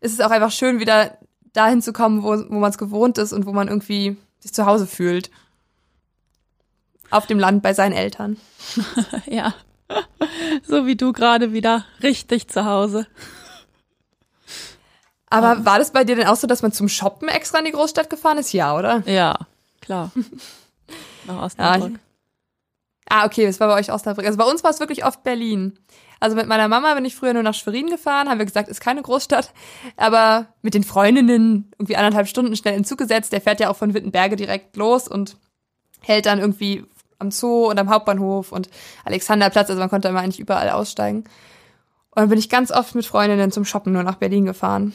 ist 0.00 0.12
es 0.12 0.20
auch 0.20 0.30
einfach 0.30 0.52
schön, 0.52 0.78
wieder 0.78 1.18
dahin 1.56 1.82
zu 1.82 1.92
kommen, 1.92 2.22
wo, 2.22 2.30
wo 2.30 2.58
man 2.58 2.70
es 2.70 2.78
gewohnt 2.78 3.18
ist 3.18 3.32
und 3.32 3.46
wo 3.46 3.52
man 3.52 3.68
irgendwie 3.68 4.16
sich 4.40 4.52
zu 4.52 4.66
Hause 4.66 4.86
fühlt. 4.86 5.30
Auf 7.10 7.26
dem 7.26 7.38
Land 7.38 7.62
bei 7.62 7.72
seinen 7.72 7.92
Eltern. 7.92 8.36
ja. 9.26 9.54
so 10.64 10.86
wie 10.86 10.96
du 10.96 11.12
gerade 11.12 11.52
wieder 11.52 11.84
richtig 12.02 12.48
zu 12.48 12.64
Hause. 12.64 13.06
Aber 15.28 15.64
war 15.64 15.78
das 15.78 15.92
bei 15.92 16.04
dir 16.04 16.16
denn 16.16 16.26
auch 16.26 16.36
so, 16.36 16.46
dass 16.46 16.62
man 16.62 16.72
zum 16.72 16.88
Shoppen 16.88 17.28
extra 17.28 17.58
in 17.58 17.64
die 17.64 17.72
Großstadt 17.72 18.10
gefahren 18.10 18.38
ist? 18.38 18.52
Ja, 18.52 18.76
oder? 18.76 19.02
Ja, 19.06 19.38
klar. 19.80 20.12
Nach 21.26 21.42
Osnabrück. 21.42 21.92
Ja, 21.92 21.98
ah, 23.08 23.26
okay, 23.26 23.46
das 23.46 23.60
war 23.60 23.68
bei 23.68 23.74
euch 23.74 23.90
Osnabrück. 23.90 24.26
Also 24.26 24.38
bei 24.38 24.44
uns 24.44 24.62
war 24.64 24.70
es 24.70 24.80
wirklich 24.80 25.04
oft 25.04 25.22
Berlin. 25.22 25.78
Also 26.18 26.34
mit 26.36 26.46
meiner 26.46 26.68
Mama 26.68 26.94
bin 26.94 27.04
ich 27.04 27.14
früher 27.14 27.34
nur 27.34 27.42
nach 27.42 27.54
Schwerin 27.54 27.88
gefahren, 27.88 28.28
haben 28.28 28.38
wir 28.38 28.46
gesagt, 28.46 28.68
ist 28.68 28.80
keine 28.80 29.02
Großstadt. 29.02 29.52
Aber 29.96 30.46
mit 30.62 30.74
den 30.74 30.84
Freundinnen 30.84 31.70
irgendwie 31.78 31.96
anderthalb 31.96 32.28
Stunden 32.28 32.56
schnell 32.56 32.76
in 32.76 32.84
Zug 32.84 32.98
gesetzt. 32.98 33.32
Der 33.32 33.40
fährt 33.40 33.60
ja 33.60 33.70
auch 33.70 33.76
von 33.76 33.94
Wittenberge 33.94 34.36
direkt 34.36 34.76
los 34.76 35.08
und 35.08 35.36
hält 36.00 36.26
dann 36.26 36.38
irgendwie 36.38 36.84
am 37.18 37.30
Zoo 37.30 37.70
und 37.70 37.78
am 37.78 37.90
Hauptbahnhof 37.90 38.52
und 38.52 38.68
Alexanderplatz, 39.04 39.68
also 39.70 39.80
man 39.80 39.88
konnte 39.88 40.08
immer 40.08 40.20
eigentlich 40.20 40.40
überall 40.40 40.70
aussteigen. 40.70 41.24
Und 42.10 42.22
dann 42.22 42.28
bin 42.28 42.38
ich 42.38 42.48
ganz 42.48 42.70
oft 42.70 42.94
mit 42.94 43.06
Freundinnen 43.06 43.52
zum 43.52 43.64
Shoppen 43.64 43.92
nur 43.92 44.02
nach 44.02 44.16
Berlin 44.16 44.46
gefahren. 44.46 44.94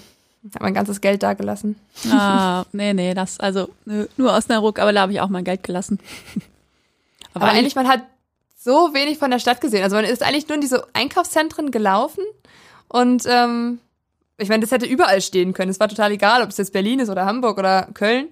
Hab 0.55 0.61
mein 0.63 0.73
ganzes 0.73 1.01
Geld 1.01 1.21
da 1.21 1.33
gelassen. 1.33 1.75
Ah, 2.11 2.65
nee, 2.71 2.93
nee, 2.93 3.13
das, 3.13 3.39
also 3.39 3.69
nur 3.85 4.33
Osnabrück, 4.33 4.79
aber 4.79 4.91
da 4.91 5.01
habe 5.01 5.11
ich 5.11 5.21
auch 5.21 5.29
mein 5.29 5.43
Geld 5.43 5.61
gelassen. 5.61 5.99
aber, 7.33 7.45
aber 7.45 7.53
eigentlich, 7.53 7.75
man 7.75 7.87
hat 7.87 8.01
so 8.63 8.93
wenig 8.93 9.17
von 9.17 9.31
der 9.31 9.39
Stadt 9.39 9.59
gesehen. 9.59 9.83
Also 9.83 9.95
man 9.95 10.05
ist 10.05 10.21
eigentlich 10.21 10.47
nur 10.47 10.55
in 10.55 10.61
diese 10.61 10.85
Einkaufszentren 10.93 11.71
gelaufen 11.71 12.23
und 12.87 13.23
ähm, 13.27 13.79
ich 14.37 14.49
meine, 14.49 14.61
das 14.61 14.71
hätte 14.71 14.85
überall 14.85 15.21
stehen 15.21 15.53
können. 15.53 15.71
Es 15.71 15.79
war 15.79 15.87
total 15.87 16.11
egal, 16.11 16.43
ob 16.43 16.49
es 16.49 16.57
jetzt 16.57 16.73
Berlin 16.73 16.99
ist 16.99 17.09
oder 17.09 17.25
Hamburg 17.25 17.57
oder 17.57 17.89
Köln. 17.93 18.29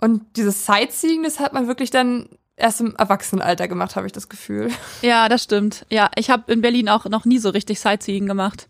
Und 0.00 0.22
dieses 0.36 0.66
Sightseeing, 0.66 1.24
das 1.24 1.40
hat 1.40 1.52
man 1.52 1.66
wirklich 1.66 1.90
dann 1.90 2.28
erst 2.56 2.80
im 2.80 2.94
Erwachsenenalter 2.96 3.66
gemacht, 3.66 3.96
habe 3.96 4.06
ich 4.06 4.12
das 4.12 4.28
Gefühl. 4.28 4.70
Ja, 5.02 5.28
das 5.28 5.42
stimmt. 5.42 5.84
Ja, 5.90 6.10
ich 6.16 6.30
habe 6.30 6.52
in 6.52 6.60
Berlin 6.60 6.88
auch 6.88 7.04
noch 7.06 7.24
nie 7.24 7.38
so 7.38 7.50
richtig 7.50 7.80
Sightseeing 7.80 8.26
gemacht. 8.26 8.68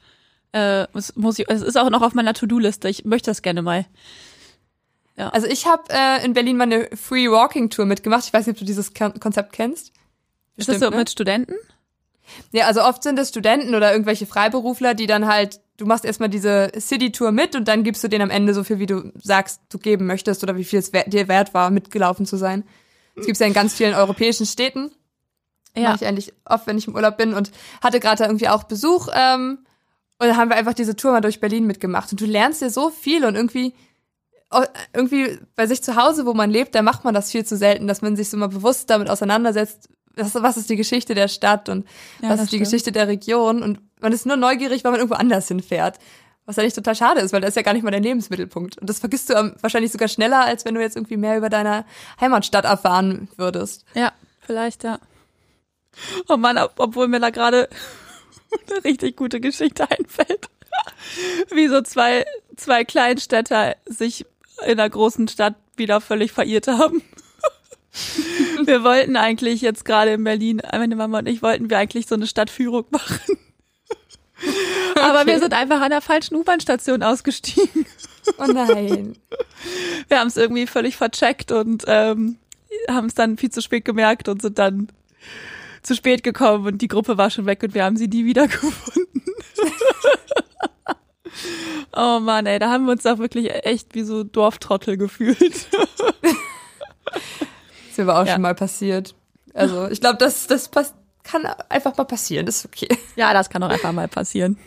Äh, 0.53 0.87
es, 0.95 1.15
muss 1.17 1.39
ich, 1.39 1.49
es 1.49 1.61
ist 1.61 1.77
auch 1.77 1.91
noch 1.91 2.03
auf 2.03 2.15
meiner 2.15 2.33
To-Do-Liste. 2.33 2.89
Ich 2.89 3.05
möchte 3.05 3.31
das 3.31 3.43
gerne 3.43 3.61
mal. 3.61 3.85
Ja. 5.17 5.29
Also 5.31 5.47
ich 5.47 5.67
habe 5.67 5.83
äh, 5.91 6.25
in 6.25 6.33
Berlin 6.33 6.57
mal 6.57 6.65
eine 6.65 6.89
Free 6.97 7.31
Walking 7.31 7.69
Tour 7.69 7.85
mitgemacht. 7.85 8.25
Ich 8.25 8.33
weiß 8.33 8.47
nicht, 8.47 8.55
ob 8.55 8.61
du 8.61 8.65
dieses 8.65 8.93
Konzept 8.95 9.53
kennst. 9.53 9.93
Ist 10.59 10.69
das 10.69 10.81
so 10.81 10.91
ne? 10.91 10.97
mit 10.97 11.11
Studenten? 11.11 11.55
Ja, 12.53 12.67
also 12.67 12.83
oft 12.83 13.03
sind 13.03 13.19
es 13.19 13.31
Studenten 13.31 13.75
oder 13.75 13.91
irgendwelche 13.93 14.27
Freiberufler, 14.27 14.95
die 14.95 15.07
dann 15.07 15.27
halt, 15.27 15.61
du 15.79 15.87
machst 15.87 16.05
erstmal 16.05 16.29
diese 16.29 16.71
City-Tour 16.79 17.33
mit 17.33 17.57
und 17.57 17.67
dann 17.69 17.85
gibst 17.85 18.05
du 18.05 18.09
denen 18.09 18.23
am 18.23 18.31
Ende 18.31 18.53
so 18.53 18.65
viel, 18.65 18.79
wie 18.79 18.87
du 18.87 19.13
sagst, 19.23 19.63
du 19.71 19.79
geben 19.79 20.07
möchtest 20.07 20.43
oder 20.43 20.57
wie 20.57 20.65
viel 20.65 20.79
es 20.79 20.91
dir 20.91 21.29
wert 21.29 21.55
war, 21.55 21.71
mitgelaufen 21.71 22.27
zu 22.27 22.37
sein. 22.37 22.65
Es 23.17 23.27
gibt 23.27 23.39
ja 23.39 23.47
in 23.47 23.53
ganz 23.53 23.75
vielen 23.75 23.95
europäischen 23.95 24.47
Städten. 24.47 24.91
Ja. 25.77 25.91
Mache 25.91 25.97
ich 26.03 26.07
eigentlich 26.07 26.33
oft, 26.45 26.67
wenn 26.67 26.79
ich 26.79 26.87
im 26.87 26.95
Urlaub 26.95 27.17
bin 27.17 27.35
und 27.35 27.51
hatte 27.83 28.01
gerade 28.01 28.19
da 28.19 28.27
irgendwie 28.27 28.49
auch 28.49 28.65
Besuch. 28.65 29.09
Ähm, 29.13 29.59
und 30.19 30.27
dann 30.27 30.37
haben 30.37 30.51
wir 30.51 30.57
einfach 30.57 30.75
diese 30.75 30.97
Tour 30.97 31.13
mal 31.13 31.21
durch 31.21 31.41
Berlin 31.41 31.67
mitgemacht. 31.67 32.11
Und 32.11 32.21
du 32.21 32.27
lernst 32.27 32.63
dir 32.63 32.71
so 32.71 32.91
viel 32.91 33.25
und 33.25 33.37
irgendwie, 33.37 33.75
oh, 34.51 34.65
irgendwie 34.93 35.39
bei 35.55 35.67
sich 35.67 35.83
zu 35.83 35.97
Hause, 35.97 36.27
wo 36.27 36.35
man 36.35 36.51
lebt, 36.51 36.75
da 36.75 36.83
macht 36.83 37.05
man 37.05 37.15
das 37.15 37.31
viel 37.31 37.45
zu 37.45 37.57
selten, 37.57 37.87
dass 37.87 38.03
man 38.03 38.17
sich 38.17 38.29
so 38.29 38.37
mal 38.37 38.49
bewusst 38.49 38.91
damit 38.91 39.09
auseinandersetzt, 39.09 39.89
was, 40.19 40.57
ist 40.57 40.71
die 40.71 40.77
Geschichte 40.77 41.15
der 41.15 41.29
Stadt 41.29 41.69
und 41.69 41.87
ja, 42.23 42.31
was 42.31 42.43
ist 42.43 42.53
die 42.53 42.59
Geschichte 42.59 42.93
der 42.93 43.09
Region. 43.09 43.63
Und 43.63 43.81
man 44.01 44.13
ist 44.13 44.27
nur 44.27 44.37
neugierig, 44.37 44.85
weil 44.85 44.93
man 44.93 45.01
irgendwo 45.01 45.17
anders 45.17 45.49
hinfährt. 45.49 45.99
Was 46.47 46.59
eigentlich 46.59 46.75
total 46.75 46.95
schade 46.95 47.21
ist, 47.21 47.33
weil 47.33 47.43
das 47.43 47.51
ist 47.51 47.57
ja 47.57 47.63
gar 47.63 47.75
nicht 47.75 47.83
mal 47.83 47.91
dein 47.91 48.03
Lebensmittelpunkt. 48.03 48.79
Und 48.79 48.89
das 48.89 49.01
vergisst 49.01 49.29
du 49.29 49.55
wahrscheinlich 49.61 49.93
sogar 49.93 50.09
schneller, 50.09 50.45
als 50.47 50.65
wenn 50.65 50.75
du 50.75 50.81
jetzt 50.81 50.97
irgendwie 50.97 51.19
mehr 51.19 51.37
über 51.37 51.51
deine 51.51 51.85
Heimatstadt 52.21 52.65
erfahren 52.65 53.29
würdest. 53.37 53.85
Ja, 53.95 54.13
vielleicht, 54.41 54.83
ja. 54.83 54.99
Oh 56.29 56.37
Mann, 56.39 56.57
ob, 56.57 56.73
obwohl 56.79 57.09
mir 57.09 57.21
da 57.21 57.31
gerade 57.31 57.69
eine 58.71 58.85
richtig 58.85 59.17
gute 59.17 59.41
Geschichte 59.41 59.91
einfällt. 59.91 60.49
Wie 61.51 61.69
so 61.69 61.83
zwei, 61.83 62.25
zwei 62.57 62.85
Kleinstädter 62.85 63.77
sich 63.85 64.25
in 64.65 64.81
einer 64.81 64.89
großen 64.89 65.29
Stadt 65.29 65.55
wieder 65.77 66.01
völlig 66.01 66.33
verirrt 66.33 66.67
haben. 66.67 67.03
Wir 68.65 68.83
wollten 68.83 69.17
eigentlich 69.17 69.61
jetzt 69.61 69.85
gerade 69.85 70.13
in 70.13 70.25
Berlin, 70.25 70.63
meine 70.71 70.97
Mama 70.97 71.19
und 71.19 71.29
ich 71.29 71.43
wollten 71.43 71.71
wir 71.71 71.79
eigentlich 71.79 72.07
so 72.07 72.15
eine 72.15 72.27
Stadtführung 72.27 72.87
machen. 72.91 73.39
Aber 75.01 75.27
wir 75.27 75.39
sind 75.39 75.53
einfach 75.53 75.81
an 75.81 75.91
der 75.91 76.01
falschen 76.01 76.37
U-Bahn-Station 76.37 77.03
ausgestiegen. 77.03 77.87
Oh 78.39 78.45
nein. 78.47 79.17
Wir 80.09 80.21
haben 80.21 80.29
es 80.29 80.37
irgendwie 80.37 80.67
völlig 80.67 80.97
vercheckt 80.97 81.51
und 81.51 81.85
ähm, 81.87 82.37
haben 82.89 83.07
es 83.07 83.15
dann 83.15 83.37
viel 83.37 83.51
zu 83.51 83.61
spät 83.63 83.85
gemerkt 83.85 84.29
und 84.29 84.43
sind 84.43 84.59
dann 84.59 84.89
zu 85.83 85.95
spät 85.95 86.23
gekommen 86.23 86.67
und 86.67 86.83
die 86.83 86.89
Gruppe 86.89 87.19
war 87.19 87.31
schon 87.31 87.47
weg 87.47 87.63
und 87.63 87.75
wir 87.75 87.85
haben 87.85 87.97
sie 87.97 88.07
nie 88.07 88.25
wiedergefunden. 88.25 89.23
oh 91.97 92.21
Mann, 92.21 92.47
ey, 92.47 92.59
da 92.59 92.71
haben 92.71 92.87
wir 92.87 92.93
uns 92.93 93.07
auch 93.07 93.19
wirklich 93.19 93.53
echt 93.65 93.95
wie 93.95 94.03
so 94.03 94.23
Dorftrottel 94.25 94.97
gefühlt. 94.97 95.69
Das 97.99 98.05
ist 98.05 98.07
mir 98.07 98.13
aber 98.13 98.21
auch 98.21 98.27
ja. 98.27 98.33
schon 98.35 98.43
mal 98.43 98.55
passiert. 98.55 99.15
Also 99.55 99.89
ich 99.89 100.01
glaube, 100.01 100.19
das, 100.19 100.47
das 100.47 100.69
passt 100.69 100.95
kann 101.25 101.45
einfach 101.69 101.97
mal 101.97 102.05
passieren, 102.05 102.47
das 102.47 102.59
ist 102.59 102.67
okay. 102.67 102.89
Ja, 103.17 103.35
das 103.35 103.51
kann 103.51 103.63
auch 103.63 103.69
einfach 103.69 103.93
mal 103.93 104.09
passieren. 104.09 104.59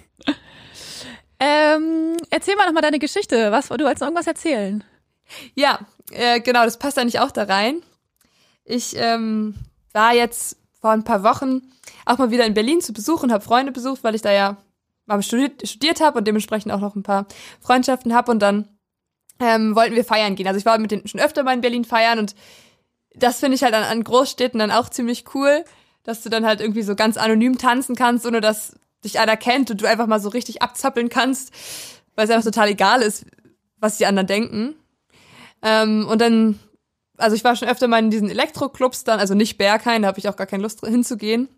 Ähm, 1.40 2.18
erzähl 2.30 2.56
mal 2.56 2.68
nochmal 2.68 2.84
deine 2.84 3.00
Geschichte. 3.00 3.52
Was, 3.52 3.70
du 3.70 3.80
wolltest 3.80 4.02
noch 4.02 4.10
irgendwas 4.10 4.28
erzählen? 4.28 4.84
Ja, 5.56 5.80
äh, 6.12 6.40
genau, 6.40 6.64
das 6.66 6.78
passt 6.78 7.00
eigentlich 7.00 7.20
auch 7.20 7.32
da 7.32 7.46
rein. 7.46 7.82
Ich 8.64 8.96
ähm, 8.96 9.56
war 9.92 10.14
jetzt 10.14 10.58
vor 10.80 10.92
ein 10.92 11.04
paar 11.04 11.24
Wochen 11.24 11.62
auch 12.06 12.20
mal 12.20 12.30
wieder 12.30 12.46
in 12.46 12.54
Berlin 12.54 12.80
zu 12.80 12.94
Besuch 12.94 13.24
und 13.24 13.32
habe 13.32 13.44
Freunde 13.44 13.72
besucht, 13.72 14.04
weil 14.04 14.14
ich 14.14 14.22
da 14.22 14.32
ja 14.32 14.58
mal 15.08 15.22
studiert, 15.24 15.68
studiert 15.68 16.00
habe 16.00 16.20
und 16.20 16.28
dementsprechend 16.28 16.72
auch 16.72 16.80
noch 16.80 16.96
ein 16.96 17.04
paar 17.04 17.26
Freundschaften 17.60 18.14
habe 18.14 18.32
und 18.32 18.40
dann 18.40 18.68
ähm, 19.40 19.76
wollten 19.76 19.96
wir 19.96 20.06
feiern 20.06 20.36
gehen. 20.36 20.48
Also 20.48 20.60
ich 20.60 20.66
war 20.66 20.78
mit 20.78 20.92
denen 20.92 21.08
schon 21.08 21.20
öfter 21.20 21.42
mal 21.42 21.56
in 21.56 21.62
Berlin 21.62 21.86
feiern 21.86 22.20
und 22.20 22.36
das 23.16 23.40
finde 23.40 23.56
ich 23.56 23.64
halt 23.64 23.74
an, 23.74 23.84
an 23.84 24.04
Großstädten 24.04 24.60
dann 24.60 24.72
auch 24.72 24.90
ziemlich 24.90 25.26
cool, 25.36 25.64
dass 26.04 26.24
du 26.24 26.30
dann 26.30 26.46
halt 26.46 26.62
irgendwie 26.62 26.82
so 26.82 26.96
ganz 26.96 27.18
anonym 27.18 27.58
tanzen 27.58 27.96
kannst, 27.96 28.26
ohne 28.26 28.42
dass 28.42 28.76
dich 29.04 29.20
einer 29.20 29.38
kennt 29.38 29.72
und 29.72 29.82
du 29.82 29.88
einfach 29.88 30.08
mal 30.08 30.20
so 30.20 30.30
richtig 30.30 30.62
abzappeln 30.62 31.10
kannst, 31.10 31.52
weil 32.16 32.26
es 32.26 32.32
einfach 32.32 32.46
total 32.46 32.70
egal 32.70 33.02
ist, 33.02 33.26
was 33.78 33.98
die 33.98 34.06
anderen 34.06 34.28
denken. 34.28 34.76
Ähm, 35.62 36.08
und 36.08 36.22
dann, 36.22 36.60
also 37.18 37.36
ich 37.36 37.44
war 37.44 37.56
schon 37.56 37.68
öfter 37.68 37.88
mal 37.88 38.00
in 38.00 38.12
diesen 38.12 38.30
Elektroclubs 38.30 39.04
dann, 39.04 39.20
also 39.20 39.34
nicht 39.34 39.58
Berghain, 39.58 40.04
da 40.04 40.08
habe 40.08 40.20
ich 40.20 40.30
auch 40.30 40.36
gar 40.36 40.48
keine 40.48 40.64
Lust 40.64 40.86
hinzugehen. 40.86 41.50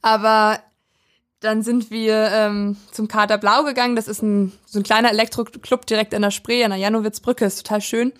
Aber 0.00 0.60
dann 1.40 1.62
sind 1.62 1.90
wir 1.90 2.30
ähm, 2.32 2.76
zum 2.92 3.08
Kater 3.08 3.36
Blau 3.36 3.64
gegangen. 3.64 3.96
Das 3.96 4.08
ist 4.08 4.22
ein 4.22 4.52
so 4.64 4.78
ein 4.78 4.84
kleiner 4.84 5.10
Elektroclub 5.10 5.86
direkt 5.86 6.14
an 6.14 6.22
der 6.22 6.30
Spree, 6.30 6.64
an 6.64 6.70
der 6.70 6.78
Janowitzbrücke, 6.78 7.44
ist 7.44 7.66
total 7.66 7.80
schön. 7.80 8.12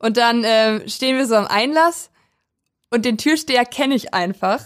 Und 0.00 0.16
dann 0.16 0.42
äh, 0.42 0.88
stehen 0.88 1.16
wir 1.16 1.26
so 1.26 1.36
am 1.36 1.46
Einlass 1.46 2.10
und 2.90 3.04
den 3.04 3.18
Türsteher 3.18 3.64
kenne 3.64 3.94
ich 3.94 4.12
einfach, 4.12 4.64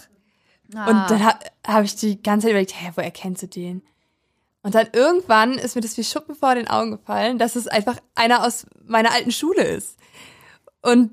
Ah. 0.75 0.87
Und 0.89 1.11
dann 1.11 1.25
ha 1.25 1.39
habe 1.67 1.85
ich 1.85 1.97
die 1.97 2.23
ganze 2.23 2.47
Zeit 2.47 2.53
überlegt, 2.53 2.75
hä, 2.75 2.93
woher 2.95 3.11
kennst 3.11 3.43
du 3.43 3.49
den? 3.49 3.83
Und 4.63 4.75
dann 4.75 4.89
irgendwann 4.93 5.59
ist 5.59 5.75
mir 5.75 5.83
das 5.83 5.97
wie 5.99 6.05
Schuppen 6.05 6.35
vor 6.35 6.55
den 6.55 6.69
Augen 6.69 6.93
gefallen, 6.93 7.39
dass 7.39 7.55
es 7.57 7.69
einfach 7.69 7.99
einer 8.15 8.45
aus 8.45 8.67
meiner 8.85 9.13
alten 9.13 9.31
Schule 9.31 9.63
ist. 9.63 9.99
Und 10.81 11.11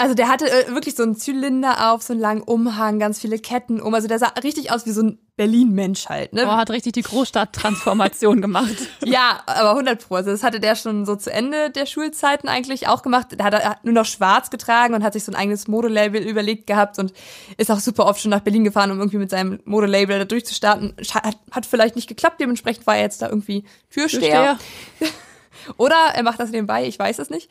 also 0.00 0.14
der 0.14 0.28
hatte 0.28 0.48
äh, 0.48 0.72
wirklich 0.72 0.94
so 0.94 1.02
einen 1.02 1.16
Zylinder 1.16 1.92
auf, 1.92 2.02
so 2.02 2.12
einen 2.12 2.22
langen 2.22 2.42
Umhang, 2.42 3.00
ganz 3.00 3.20
viele 3.20 3.36
Ketten 3.40 3.80
um. 3.80 3.92
Also 3.94 4.06
der 4.06 4.20
sah 4.20 4.28
richtig 4.44 4.70
aus 4.70 4.86
wie 4.86 4.92
so 4.92 5.02
ein 5.02 5.18
Berlin-Mensch 5.36 6.08
halt. 6.08 6.32
Ne? 6.32 6.44
Boah, 6.44 6.56
hat 6.56 6.70
richtig 6.70 6.92
die 6.92 7.02
Großstadt-Transformation 7.02 8.40
gemacht. 8.40 8.76
Ja, 9.04 9.40
aber 9.46 9.70
100 9.70 10.06
Pro. 10.06 10.16
Also 10.16 10.30
das 10.30 10.44
hatte 10.44 10.60
der 10.60 10.76
schon 10.76 11.04
so 11.04 11.16
zu 11.16 11.32
Ende 11.32 11.70
der 11.70 11.86
Schulzeiten 11.86 12.48
eigentlich 12.48 12.86
auch 12.86 13.02
gemacht. 13.02 13.28
Da 13.36 13.44
hat 13.44 13.54
er 13.54 13.70
hat 13.70 13.84
nur 13.84 13.94
noch 13.94 14.04
schwarz 14.04 14.50
getragen 14.50 14.94
und 14.94 15.02
hat 15.02 15.14
sich 15.14 15.24
so 15.24 15.32
ein 15.32 15.34
eigenes 15.34 15.66
Modelabel 15.66 16.22
überlegt 16.22 16.68
gehabt 16.68 16.98
und 16.98 17.12
ist 17.56 17.70
auch 17.70 17.80
super 17.80 18.06
oft 18.06 18.20
schon 18.20 18.30
nach 18.30 18.40
Berlin 18.40 18.64
gefahren, 18.64 18.92
um 18.92 18.98
irgendwie 18.98 19.18
mit 19.18 19.30
seinem 19.30 19.60
Modelabel 19.64 20.18
da 20.18 20.24
durchzustarten. 20.26 20.94
Hat, 21.12 21.38
hat 21.50 21.66
vielleicht 21.66 21.96
nicht 21.96 22.08
geklappt, 22.08 22.40
dementsprechend 22.40 22.86
war 22.86 22.96
er 22.96 23.02
jetzt 23.02 23.22
da 23.22 23.28
irgendwie 23.28 23.64
Türsteher. 23.90 24.58
Oder 25.76 25.96
er 26.14 26.22
macht 26.22 26.38
das 26.38 26.50
nebenbei, 26.50 26.86
ich 26.86 26.98
weiß 26.98 27.18
es 27.18 27.30
nicht. 27.30 27.50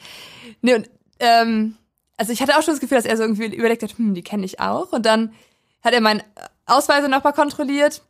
Nee, 0.62 0.76
und, 0.76 0.90
ähm, 1.20 1.76
also 2.18 2.34
ich 2.34 2.42
hatte 2.42 2.58
auch 2.58 2.64
schon 2.64 2.74
das 2.74 2.80
Gefühl, 2.80 2.98
dass 2.98 3.06
er 3.06 3.16
so 3.18 3.24
irgendwie 3.24 3.56
überlegt 3.56 3.84
hat, 3.84 3.98
hm, 3.98 4.14
die 4.14 4.24
kenne 4.24 4.46
ich 4.46 4.60
auch. 4.60 4.92
Und 4.92 5.06
dann 5.06 5.34
hat 5.84 5.94
er 5.94 6.02
meinen 6.02 6.24
Ausweise 6.66 7.10
nochmal 7.10 7.34
kontrolliert. 7.34 8.02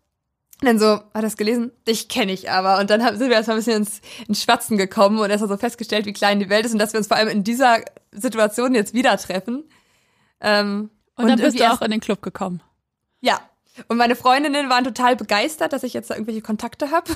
Und 0.61 0.65
dann 0.65 0.79
so, 0.79 0.87
hat 0.87 1.03
er 1.13 1.23
es 1.23 1.37
gelesen? 1.37 1.71
Dich 1.87 2.09
kenne 2.09 2.31
ich 2.31 2.49
aber. 2.49 2.79
Und 2.79 2.89
dann 2.89 3.01
sind 3.17 3.29
wir 3.29 3.35
erstmal 3.35 3.57
ein 3.57 3.59
bisschen 3.59 3.77
ins, 3.77 4.01
ins 4.27 4.41
Schwatzen 4.41 4.77
gekommen 4.77 5.19
und 5.19 5.29
erst 5.29 5.41
mal 5.41 5.47
so 5.47 5.57
festgestellt, 5.57 6.05
wie 6.07 6.13
klein 6.13 6.39
die 6.39 6.49
Welt 6.49 6.65
ist 6.65 6.73
und 6.73 6.79
dass 6.79 6.93
wir 6.93 6.97
uns 6.97 7.07
vor 7.07 7.17
allem 7.17 7.27
in 7.27 7.43
dieser 7.43 7.81
Situation 8.11 8.73
jetzt 8.73 8.93
wieder 8.93 9.15
treffen. 9.17 9.65
Ähm, 10.41 10.89
Und, 11.15 11.27
dann 11.27 11.39
bist 11.39 11.59
du 11.59 11.71
auch 11.71 11.81
in 11.81 11.91
den 11.91 11.99
Club 11.99 12.21
gekommen. 12.21 12.61
ja. 13.21 13.39
Und 13.87 13.97
meine 13.97 14.15
Freundinnen 14.15 14.71
waren 14.71 14.83
total 14.83 15.15
begeistert, 15.15 15.71
dass 15.71 15.83
ich 15.83 15.93
jetzt 15.93 16.09
da 16.09 16.15
irgendwelche 16.15 16.41
Kontakte 16.41 16.89
habe. 16.89 17.11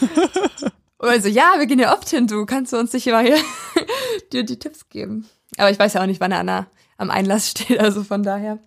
Und 0.98 1.08
also, 1.08 1.28
ja, 1.28 1.52
wir 1.58 1.66
gehen 1.66 1.78
ja 1.78 1.94
oft 1.94 2.08
hin, 2.08 2.26
du 2.26 2.46
kannst 2.46 2.72
du 2.72 2.78
uns 2.78 2.92
sicher 2.92 3.12
mal 3.12 3.24
hier 3.24 3.36
dir 4.32 4.42
die 4.42 4.58
Tipps 4.58 4.88
geben. 4.88 5.28
Aber 5.58 5.70
ich 5.70 5.78
weiß 5.78 5.94
ja 5.94 6.02
auch 6.02 6.06
nicht, 6.06 6.20
wann 6.20 6.32
er 6.32 6.40
an 6.40 6.46
der, 6.46 6.66
am 6.96 7.10
Einlass 7.10 7.50
steht, 7.50 7.78
also 7.80 8.04
von 8.04 8.22
daher. 8.22 8.58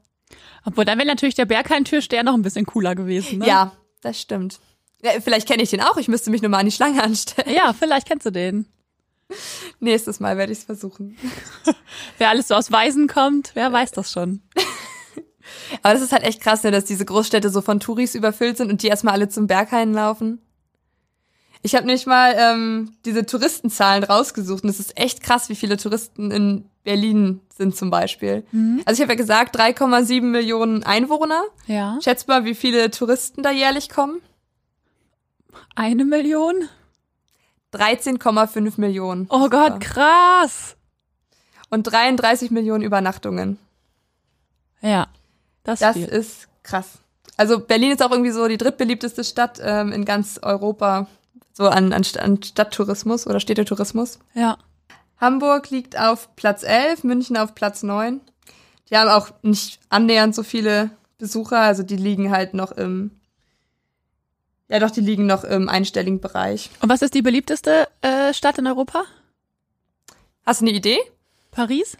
Obwohl, 0.65 0.85
dann 0.85 0.97
wäre 0.97 1.07
natürlich 1.07 1.35
der 1.35 1.45
Berghain-Türsteher 1.45 2.23
noch 2.23 2.35
ein 2.35 2.43
bisschen 2.43 2.65
cooler 2.65 2.95
gewesen. 2.95 3.39
Ne? 3.39 3.47
Ja, 3.47 3.71
das 4.01 4.21
stimmt. 4.21 4.59
Ja, 5.03 5.11
vielleicht 5.19 5.47
kenne 5.47 5.63
ich 5.63 5.71
den 5.71 5.81
auch, 5.81 5.97
ich 5.97 6.07
müsste 6.07 6.29
mich 6.29 6.41
nur 6.41 6.49
mal 6.49 6.59
an 6.59 6.65
die 6.65 6.71
Schlange 6.71 7.01
anstellen. 7.03 7.55
Ja, 7.55 7.73
vielleicht 7.73 8.07
kennst 8.07 8.25
du 8.25 8.31
den. 8.31 8.67
Nächstes 9.79 10.19
Mal 10.19 10.37
werde 10.37 10.51
ich 10.51 10.59
es 10.59 10.65
versuchen. 10.65 11.17
Wer 12.17 12.29
alles 12.29 12.49
so 12.49 12.55
aus 12.55 12.71
Weisen 12.71 13.07
kommt, 13.07 13.51
wer 13.55 13.71
weiß 13.71 13.91
das 13.91 14.11
schon. 14.11 14.41
Aber 15.81 15.93
das 15.93 16.03
ist 16.03 16.11
halt 16.11 16.23
echt 16.23 16.41
krass, 16.41 16.63
ne, 16.63 16.71
dass 16.71 16.85
diese 16.85 17.05
Großstädte 17.05 17.49
so 17.49 17.61
von 17.61 17.79
Touris 17.79 18.15
überfüllt 18.15 18.57
sind 18.57 18.69
und 18.69 18.83
die 18.83 18.87
erstmal 18.87 19.13
alle 19.13 19.29
zum 19.29 19.47
Berghain 19.47 19.93
laufen. 19.93 20.39
Ich 21.63 21.75
habe 21.75 21.85
nicht 21.85 22.07
mal 22.07 22.33
ähm, 22.37 22.93
diese 23.05 23.25
Touristenzahlen 23.25 24.03
rausgesucht 24.03 24.63
und 24.63 24.69
es 24.69 24.79
ist 24.79 24.97
echt 24.97 25.21
krass, 25.21 25.49
wie 25.49 25.55
viele 25.55 25.77
Touristen 25.77 26.31
in 26.31 26.65
Berlin 26.83 27.39
sind 27.55 27.75
zum 27.75 27.91
Beispiel. 27.91 28.43
Also 28.85 28.99
ich 28.99 29.01
habe 29.07 29.13
ja 29.13 29.17
gesagt, 29.17 29.55
3,7 29.59 30.21
Millionen 30.23 30.83
Einwohner. 30.83 31.43
Ja. 31.67 31.99
Schätzt 32.01 32.27
mal, 32.27 32.45
wie 32.45 32.55
viele 32.55 32.89
Touristen 32.89 33.43
da 33.43 33.51
jährlich 33.51 33.89
kommen? 33.89 34.19
Eine 35.75 36.03
Million? 36.05 36.67
13,5 37.73 38.73
Millionen. 38.79 39.27
Oh 39.29 39.47
Gott, 39.49 39.79
krass. 39.79 40.75
Und 41.69 41.83
33 41.83 42.51
Millionen 42.51 42.83
Übernachtungen. 42.83 43.57
Ja. 44.81 45.07
Das, 45.63 45.79
Das 45.79 45.95
viel. 45.95 46.05
ist 46.07 46.47
krass. 46.63 46.97
Also 47.37 47.59
Berlin 47.59 47.91
ist 47.91 48.03
auch 48.03 48.11
irgendwie 48.11 48.31
so 48.31 48.47
die 48.47 48.57
drittbeliebteste 48.57 49.23
Stadt 49.23 49.59
ähm, 49.63 49.91
in 49.93 50.03
ganz 50.05 50.39
Europa, 50.41 51.07
so 51.61 51.69
an, 51.69 51.93
an, 51.93 52.03
an 52.19 52.41
Stadttourismus 52.41 53.27
oder 53.27 53.39
Städtetourismus. 53.39 54.19
Ja. 54.33 54.57
Hamburg 55.17 55.69
liegt 55.69 55.97
auf 55.97 56.35
Platz 56.35 56.63
11, 56.63 57.03
München 57.03 57.37
auf 57.37 57.53
Platz 57.53 57.83
9. 57.83 58.19
Die 58.89 58.97
haben 58.97 59.09
auch 59.09 59.29
nicht 59.43 59.79
annähernd 59.89 60.33
so 60.33 60.43
viele 60.43 60.89
Besucher, 61.19 61.59
also 61.59 61.83
die 61.83 61.97
liegen 61.97 62.31
halt 62.31 62.55
noch 62.55 62.71
im, 62.71 63.11
ja 64.67 64.79
doch, 64.79 64.89
die 64.89 65.01
liegen 65.01 65.27
noch 65.27 65.43
im 65.43 65.69
einstelligen 65.69 66.19
Bereich. 66.19 66.71
Und 66.81 66.89
was 66.89 67.03
ist 67.03 67.13
die 67.13 67.21
beliebteste 67.21 67.87
äh, 68.01 68.33
Stadt 68.33 68.57
in 68.57 68.65
Europa? 68.65 69.03
Hast 70.43 70.61
du 70.61 70.65
eine 70.65 70.75
Idee? 70.75 70.97
Paris? 71.51 71.95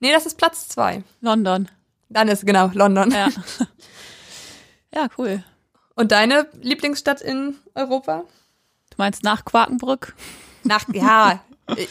Nee, 0.00 0.12
das 0.12 0.26
ist 0.26 0.36
Platz 0.36 0.68
2. 0.68 1.04
London. 1.20 1.68
Dann 2.08 2.26
ist 2.26 2.44
genau 2.44 2.70
London. 2.74 3.12
Ja. 3.12 3.28
ja, 4.94 5.06
cool. 5.16 5.44
Und 5.94 6.10
deine 6.10 6.48
Lieblingsstadt 6.60 7.22
in 7.22 7.56
Europa? 7.74 8.24
Du 8.96 9.02
meinst 9.02 9.22
nach 9.24 9.44
Quakenbrück? 9.44 10.14
Nach, 10.64 10.84
ja, 10.92 11.40
äh, 11.68 11.86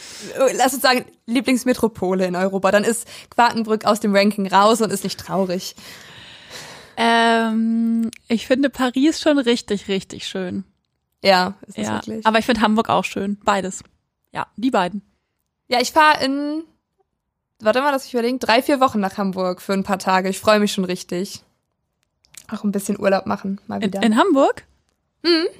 lass 0.56 0.74
uns 0.74 0.82
sagen, 0.82 1.04
Lieblingsmetropole 1.26 2.26
in 2.26 2.34
Europa. 2.34 2.70
Dann 2.72 2.82
ist 2.84 3.06
Quakenbrück 3.30 3.84
aus 3.84 4.00
dem 4.00 4.14
Ranking 4.14 4.46
raus 4.48 4.80
und 4.80 4.92
ist 4.92 5.04
nicht 5.04 5.18
traurig. 5.20 5.76
Ähm, 6.96 8.10
ich 8.28 8.46
finde 8.46 8.70
Paris 8.70 9.20
schon 9.20 9.38
richtig, 9.38 9.88
richtig 9.88 10.26
schön. 10.26 10.64
Ja, 11.22 11.54
ist 11.66 11.76
Ja. 11.78 11.94
wirklich. 11.94 12.26
Aber 12.26 12.38
ich 12.38 12.46
finde 12.46 12.60
Hamburg 12.62 12.88
auch 12.88 13.04
schön. 13.04 13.38
Beides. 13.44 13.82
Ja, 14.32 14.46
die 14.56 14.70
beiden. 14.70 15.02
Ja, 15.68 15.80
ich 15.80 15.92
fahre 15.92 16.24
in, 16.24 16.64
warte 17.60 17.80
mal, 17.82 17.92
dass 17.92 18.06
ich 18.06 18.14
überlegen, 18.14 18.38
drei, 18.38 18.62
vier 18.62 18.80
Wochen 18.80 19.00
nach 19.00 19.16
Hamburg 19.18 19.60
für 19.60 19.72
ein 19.74 19.84
paar 19.84 19.98
Tage. 19.98 20.28
Ich 20.28 20.38
freue 20.40 20.58
mich 20.60 20.72
schon 20.72 20.84
richtig. 20.84 21.42
Auch 22.50 22.64
ein 22.64 22.72
bisschen 22.72 22.98
Urlaub 22.98 23.26
machen, 23.26 23.60
mal 23.66 23.76
In, 23.76 23.88
wieder. 23.92 24.02
in 24.02 24.16
Hamburg? 24.16 24.64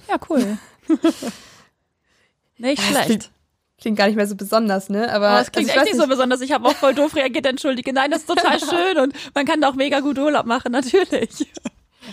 Ja, 0.09 0.17
cool. 0.31 0.59
nicht 2.59 2.79
das 2.79 2.87
schlecht. 2.87 3.07
Klingt, 3.07 3.31
klingt 3.79 3.99
gar 3.99 4.07
nicht 4.07 4.17
mehr 4.17 4.27
so 4.27 4.37
besonders, 4.37 4.89
ne? 4.89 5.13
Aber, 5.13 5.41
es 5.41 5.53
klingt 5.53 5.71
also 5.71 5.81
echt 5.81 5.93
nicht 5.93 6.01
so 6.01 6.09
besonders. 6.09 6.41
Ich 6.41 6.53
habe 6.53 6.67
auch 6.67 6.75
voll 6.75 6.95
doof 6.95 7.15
reagiert, 7.15 7.47
entschuldige. 7.47 7.93
Nein, 7.93 8.11
das 8.11 8.21
ist 8.21 8.29
total 8.29 8.59
schön 8.71 8.99
und 8.99 9.15
man 9.35 9.47
kann 9.47 9.61
da 9.61 9.69
auch 9.69 9.75
mega 9.75 10.01
gut 10.01 10.19
Urlaub 10.19 10.47
machen, 10.47 10.73
natürlich. 10.73 11.47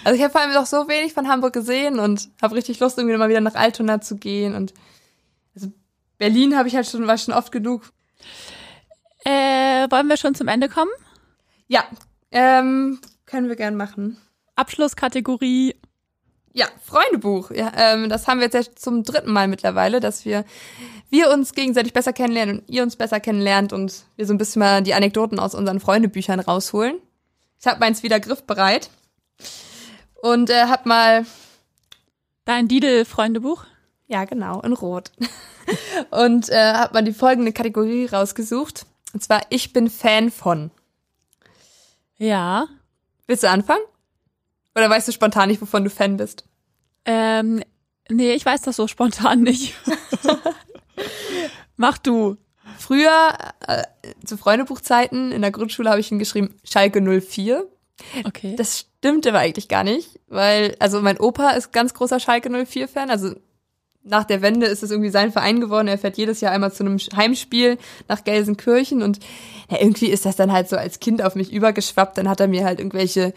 Also 0.03 0.17
ich 0.17 0.23
habe 0.23 0.31
vor 0.31 0.41
allem 0.41 0.53
noch 0.53 0.65
so 0.65 0.87
wenig 0.87 1.13
von 1.13 1.27
Hamburg 1.27 1.53
gesehen 1.53 1.99
und 1.99 2.29
habe 2.41 2.55
richtig 2.55 2.79
Lust, 2.79 2.97
irgendwie 2.97 3.15
mal 3.15 3.29
wieder 3.29 3.41
nach 3.41 3.53
Altona 3.53 4.01
zu 4.01 4.17
gehen. 4.17 4.55
Und 4.55 4.73
also 5.53 5.71
Berlin 6.17 6.57
habe 6.57 6.67
ich 6.67 6.75
halt 6.75 6.87
schon, 6.87 7.05
war 7.05 7.17
schon 7.19 7.33
oft 7.33 7.51
genug. 7.51 7.93
Äh, 9.23 9.87
wollen 9.91 10.07
wir 10.07 10.17
schon 10.17 10.33
zum 10.33 10.47
Ende 10.47 10.67
kommen? 10.67 10.89
Ja, 11.67 11.85
ähm, 12.31 12.99
können 13.27 13.47
wir 13.47 13.55
gern 13.55 13.75
machen. 13.75 14.17
Abschlusskategorie. 14.55 15.75
Ja, 16.55 16.67
Freundebuch. 16.83 17.49
Ja, 17.49 17.71
ähm, 17.75 18.09
das 18.09 18.27
haben 18.27 18.39
wir 18.39 18.45
jetzt 18.45 18.53
ja 18.53 18.75
zum 18.75 19.03
dritten 19.03 19.31
Mal 19.31 19.47
mittlerweile, 19.47 19.99
dass 19.99 20.23
wir 20.23 20.45
wir 21.09 21.31
uns 21.31 21.53
gegenseitig 21.53 21.93
besser 21.93 22.13
kennenlernen 22.13 22.59
und 22.59 22.69
ihr 22.69 22.83
uns 22.83 22.95
besser 22.95 23.19
kennenlernt 23.19 23.73
und 23.73 24.03
wir 24.15 24.27
so 24.27 24.33
ein 24.33 24.37
bisschen 24.37 24.59
mal 24.59 24.83
die 24.83 24.93
Anekdoten 24.93 25.39
aus 25.39 25.55
unseren 25.55 25.79
Freundebüchern 25.79 26.39
rausholen. 26.39 26.97
Ich 27.59 27.65
habe 27.65 27.79
meins 27.79 28.03
wieder 28.03 28.19
griffbereit 28.19 28.89
und 30.21 30.49
äh, 30.49 30.65
hab 30.65 30.85
mal 30.85 31.25
Dein 32.45 32.67
Didel-Freundebuch. 32.67 33.63
ja 34.07 34.25
genau 34.25 34.61
in 34.61 34.73
Rot 34.73 35.11
und 36.11 36.49
äh, 36.49 36.73
hab 36.73 36.93
mal 36.93 37.03
die 37.03 37.13
folgende 37.13 37.53
Kategorie 37.53 38.05
rausgesucht 38.05 38.85
und 39.13 39.23
zwar 39.23 39.41
ich 39.49 39.73
bin 39.73 39.89
Fan 39.89 40.29
von. 40.29 40.71
Ja. 42.17 42.67
Willst 43.27 43.43
du 43.43 43.49
anfangen? 43.49 43.83
Oder 44.75 44.89
weißt 44.89 45.07
du 45.07 45.11
spontan 45.11 45.49
nicht, 45.49 45.61
wovon 45.61 45.83
du 45.83 45.89
Fan 45.89 46.17
bist? 46.17 46.45
Ähm, 47.05 47.61
nee, 48.09 48.33
ich 48.33 48.45
weiß 48.45 48.61
das 48.61 48.75
so 48.75 48.87
spontan 48.87 49.41
nicht. 49.41 49.75
Mach 51.77 51.97
du. 51.97 52.37
Früher, 52.79 53.37
äh, 53.67 53.83
zu 54.25 54.37
Freundebuchzeiten 54.37 55.31
in 55.31 55.41
der 55.41 55.51
Grundschule 55.51 55.89
habe 55.89 55.99
ich 55.99 56.07
hingeschrieben 56.07 56.59
Schalke 56.63 57.01
04. 57.01 57.65
Okay. 58.25 58.55
Das 58.55 58.79
stimmt 58.79 59.27
aber 59.27 59.39
eigentlich 59.39 59.67
gar 59.67 59.83
nicht, 59.83 60.19
weil, 60.27 60.75
also 60.79 61.01
mein 61.01 61.19
Opa 61.19 61.51
ist 61.51 61.71
ganz 61.71 61.93
großer 61.93 62.19
Schalke 62.19 62.49
04-Fan, 62.49 63.09
also 63.09 63.35
nach 64.03 64.25
der 64.25 64.41
Wende 64.41 64.65
ist 64.65 64.83
es 64.83 64.91
irgendwie 64.91 65.09
sein 65.09 65.31
Verein 65.31 65.61
geworden. 65.61 65.87
Er 65.87 65.97
fährt 65.97 66.17
jedes 66.17 66.41
Jahr 66.41 66.51
einmal 66.51 66.73
zu 66.73 66.83
einem 66.83 66.97
Heimspiel 66.97 67.77
nach 68.07 68.23
Gelsenkirchen 68.23 69.01
und 69.01 69.19
ja, 69.69 69.79
irgendwie 69.79 70.07
ist 70.07 70.25
das 70.25 70.35
dann 70.35 70.51
halt 70.51 70.67
so 70.67 70.75
als 70.75 70.99
Kind 70.99 71.21
auf 71.23 71.35
mich 71.35 71.53
übergeschwappt. 71.53 72.17
Dann 72.17 72.27
hat 72.27 72.41
er 72.41 72.47
mir 72.47 72.65
halt 72.65 72.79
irgendwelche 72.79 73.33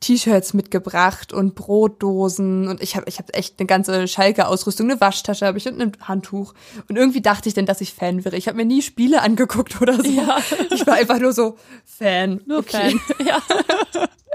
T-Shirts 0.00 0.54
mitgebracht 0.54 1.32
und 1.32 1.54
Brotdosen 1.54 2.68
und 2.68 2.82
ich 2.82 2.96
habe 2.96 3.06
ich 3.08 3.18
hab 3.18 3.36
echt 3.36 3.56
eine 3.58 3.66
ganze 3.66 4.08
Schalke-Ausrüstung, 4.08 4.90
eine 4.90 5.00
Waschtasche 5.00 5.46
habe 5.46 5.58
ich 5.58 5.66
und 5.66 5.80
ein 5.80 5.92
Handtuch. 6.00 6.54
Und 6.88 6.96
irgendwie 6.96 7.20
dachte 7.20 7.48
ich 7.48 7.54
denn, 7.54 7.66
dass 7.66 7.82
ich 7.82 7.92
Fan 7.92 8.24
wäre. 8.24 8.36
Ich 8.36 8.48
habe 8.48 8.56
mir 8.56 8.64
nie 8.64 8.82
Spiele 8.82 9.20
angeguckt 9.22 9.80
oder 9.80 9.96
so. 10.02 10.10
Ja. 10.10 10.38
Ich 10.70 10.86
war 10.86 10.94
einfach 10.94 11.18
nur 11.18 11.32
so 11.32 11.56
Fan. 11.84 12.40
Nur 12.46 12.58
Okay. 12.60 12.98
Fan. 12.98 13.26
Ja. 13.26 13.42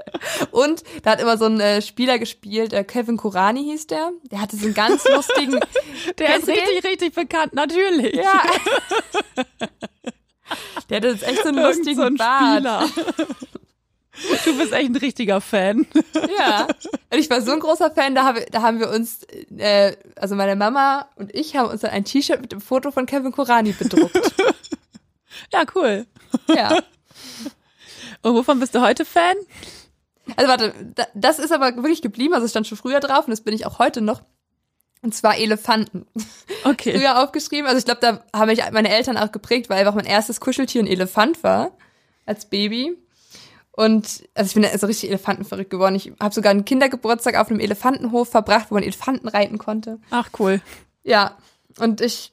Und 0.52 0.84
da 1.04 1.12
hat 1.12 1.22
immer 1.22 1.38
so 1.38 1.46
ein 1.46 1.60
äh, 1.60 1.82
Spieler 1.82 2.20
gespielt, 2.20 2.74
äh, 2.74 2.84
Kevin 2.84 3.18
Kurani 3.18 3.64
hieß 3.64 3.88
der. 3.88 4.12
Der 4.32 4.42
hatte 4.42 4.58
so 4.58 4.66
einen 4.66 4.74
ganz 4.74 5.06
lustigen. 5.08 5.60
Der 6.18 6.38
ist 6.38 6.48
richtig, 6.48 6.84
richtig 6.84 7.14
bekannt, 7.14 7.54
natürlich. 7.54 8.16
Ja. 8.16 8.44
Der 10.90 10.98
hatte 10.98 11.08
jetzt 11.08 11.24
echt 11.24 11.44
so 11.44 11.50
einen 11.50 11.60
Irgend 11.60 11.78
lustigen 11.78 11.96
so 11.96 12.04
ein 12.04 12.16
Bart. 12.16 12.58
Spieler. 12.58 12.90
Du 14.46 14.56
bist 14.56 14.72
echt 14.74 14.90
ein 14.90 14.96
richtiger 14.98 15.42
Fan. 15.42 15.88
Ja. 16.38 16.68
Und 17.10 17.18
ich 17.18 17.30
war 17.30 17.42
so 17.42 17.52
ein 17.54 17.60
großer 17.60 17.90
Fan, 17.92 18.14
da, 18.14 18.24
habe, 18.26 18.46
da 18.52 18.62
haben 18.62 18.80
wir 18.80 18.90
uns, 18.90 19.24
äh, 19.58 19.96
also 20.16 20.36
meine 20.36 20.56
Mama 20.56 21.08
und 21.16 21.34
ich 21.34 21.56
haben 21.56 21.70
uns 21.70 21.82
dann 21.82 21.92
ein 21.92 22.04
T-Shirt 22.04 22.40
mit 22.42 22.52
dem 22.52 22.62
Foto 22.62 22.92
von 22.92 23.08
Kevin 23.08 23.32
Korani 23.32 23.72
bedruckt. 23.72 24.20
Ja, 25.52 25.64
cool. 25.76 26.06
Ja. 26.48 26.78
Und 28.22 28.36
wovon 28.36 28.60
bist 28.60 28.76
du 28.76 28.82
heute 28.82 29.06
Fan? 29.06 29.36
Also 30.36 30.50
warte, 30.50 30.74
da, 30.96 31.06
das 31.14 31.40
ist 31.40 31.52
aber 31.52 31.76
wirklich 31.78 32.02
geblieben, 32.02 32.34
also 32.34 32.46
es 32.46 32.52
stand 32.52 32.68
schon 32.68 32.78
früher 32.78 33.00
drauf 33.00 33.26
und 33.26 33.32
das 33.32 33.42
bin 33.42 33.54
ich 33.54 33.66
auch 33.66 33.80
heute 33.80 34.02
noch. 34.02 34.22
Und 35.04 35.16
zwar 35.16 35.38
Elefanten. 35.38 36.06
Okay. 36.64 36.96
Früher 36.96 37.24
aufgeschrieben. 37.24 37.66
Also 37.66 37.80
ich 37.80 37.86
glaube, 37.86 38.02
da 38.02 38.24
haben 38.38 38.48
mich 38.48 38.62
meine 38.72 38.90
Eltern 38.90 39.18
auch 39.18 39.32
geprägt, 39.32 39.68
weil 39.68 39.80
einfach 39.80 39.96
mein 39.96 40.06
erstes 40.06 40.40
Kuscheltier 40.40 40.84
ein 40.84 40.88
Elefant 40.88 41.44
war 41.44 41.72
als 42.28 42.46
Baby. 42.46 42.96
Und 43.72 44.30
also 44.36 44.50
ich 44.50 44.54
bin 44.54 44.66
also 44.66 44.86
richtig 44.86 45.10
elefantenverrückt 45.10 45.72
geworden. 45.72 45.96
Ich 45.96 46.14
habe 46.20 46.36
sogar 46.36 46.52
einen 46.52 46.66
Kindergeburtstag 46.66 47.36
auf 47.36 47.50
einem 47.50 47.60
Elefantenhof 47.60 48.30
verbracht, 48.30 48.68
wo 48.70 48.76
man 48.76 48.84
Elefanten 48.84 49.28
reiten 49.28 49.58
konnte. 49.58 50.00
Ach, 50.12 50.30
cool. 50.38 50.62
Ja. 51.04 51.36
Und 51.80 52.02
ich, 52.02 52.32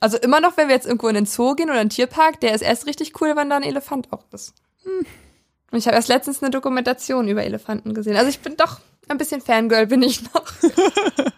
also 0.00 0.16
immer 0.16 0.40
noch, 0.40 0.56
wenn 0.56 0.66
wir 0.66 0.74
jetzt 0.74 0.86
irgendwo 0.86 1.06
in 1.08 1.14
den 1.14 1.26
Zoo 1.26 1.54
gehen 1.54 1.70
oder 1.70 1.80
in 1.80 1.88
den 1.88 1.94
Tierpark, 1.94 2.40
der 2.40 2.54
ist 2.54 2.62
erst 2.62 2.86
richtig 2.86 3.20
cool, 3.20 3.36
wenn 3.36 3.50
da 3.50 3.56
ein 3.56 3.62
Elefant 3.62 4.12
auch 4.12 4.24
ist. 4.32 4.54
Und 5.70 5.78
ich 5.78 5.86
habe 5.86 5.96
erst 5.96 6.08
letztens 6.08 6.42
eine 6.42 6.50
Dokumentation 6.50 7.28
über 7.28 7.44
Elefanten 7.44 7.94
gesehen. 7.94 8.16
Also 8.16 8.30
ich 8.30 8.40
bin 8.40 8.56
doch 8.56 8.80
ein 9.08 9.18
bisschen 9.18 9.40
Fangirl, 9.40 9.86
bin 9.86 10.02
ich 10.02 10.22
noch. 10.32 10.44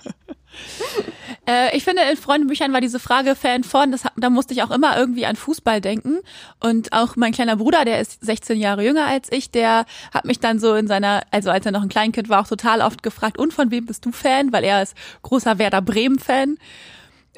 Äh, 1.47 1.77
ich 1.77 1.85
finde, 1.85 2.03
in 2.03 2.17
Freundebüchern 2.17 2.73
war 2.73 2.81
diese 2.81 3.01
Frage 3.01 3.35
Fan 3.35 3.65
von, 3.65 3.91
das, 3.91 4.03
da 4.17 4.31
musste 4.31 4.55
ich 4.55 4.63
auch 4.63 4.71
immer 4.71 4.97
irgendwie 4.97 5.27
an 5.27 5.37
Fußball 5.37 5.81
denken. 5.81 6.19
Und 6.61 6.93
auch 6.93 7.17
mein 7.17 7.33
kleiner 7.33 7.57
Bruder, 7.57 7.85
der 7.85 8.01
ist 8.01 8.25
16 8.25 8.59
Jahre 8.59 8.85
jünger 8.85 9.07
als 9.07 9.33
ich, 9.33 9.51
der 9.51 9.87
hat 10.13 10.27
mich 10.27 10.39
dann 10.39 10.61
so 10.61 10.75
in 10.75 10.87
seiner, 10.87 11.23
also 11.31 11.51
als 11.51 11.67
er 11.67 11.73
noch 11.73 11.83
ein 11.83 11.89
Kleinkind 11.89 12.29
war, 12.29 12.43
auch 12.43 12.47
total 12.47 12.83
oft 12.83 13.03
gefragt, 13.03 13.39
und 13.39 13.53
von 13.53 13.71
wem 13.71 13.87
bist 13.87 14.05
du 14.05 14.13
Fan? 14.13 14.53
Weil 14.53 14.65
er 14.65 14.83
ist 14.83 14.95
großer 15.23 15.59
Werder 15.59 15.83
Bremen-Fan. 15.83 16.59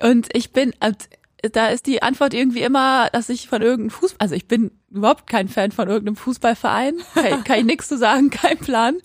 Und 0.01 0.29
ich 0.35 0.53
bin, 0.53 0.75
da 1.51 1.69
ist 1.69 1.87
die 1.87 2.03
Antwort 2.03 2.35
irgendwie 2.35 2.63
immer, 2.63 3.09
dass 3.11 3.29
ich 3.29 3.49
von 3.49 3.63
irgendeinem 3.63 3.91
Fußball, 3.91 4.19
also 4.21 4.35
ich 4.35 4.47
bin 4.47 4.71
überhaupt 4.91 5.27
kein 5.27 5.49
Fan 5.49 5.73
von 5.73 5.89
irgendeinem 5.89 6.17
Fußballverein. 6.17 6.99
Kann, 7.15 7.45
kann 7.45 7.59
ich 7.59 7.65
nichts 7.65 7.89
zu 7.89 7.99
sagen, 7.99 8.31
kein 8.31 8.59
Plan. 8.59 8.99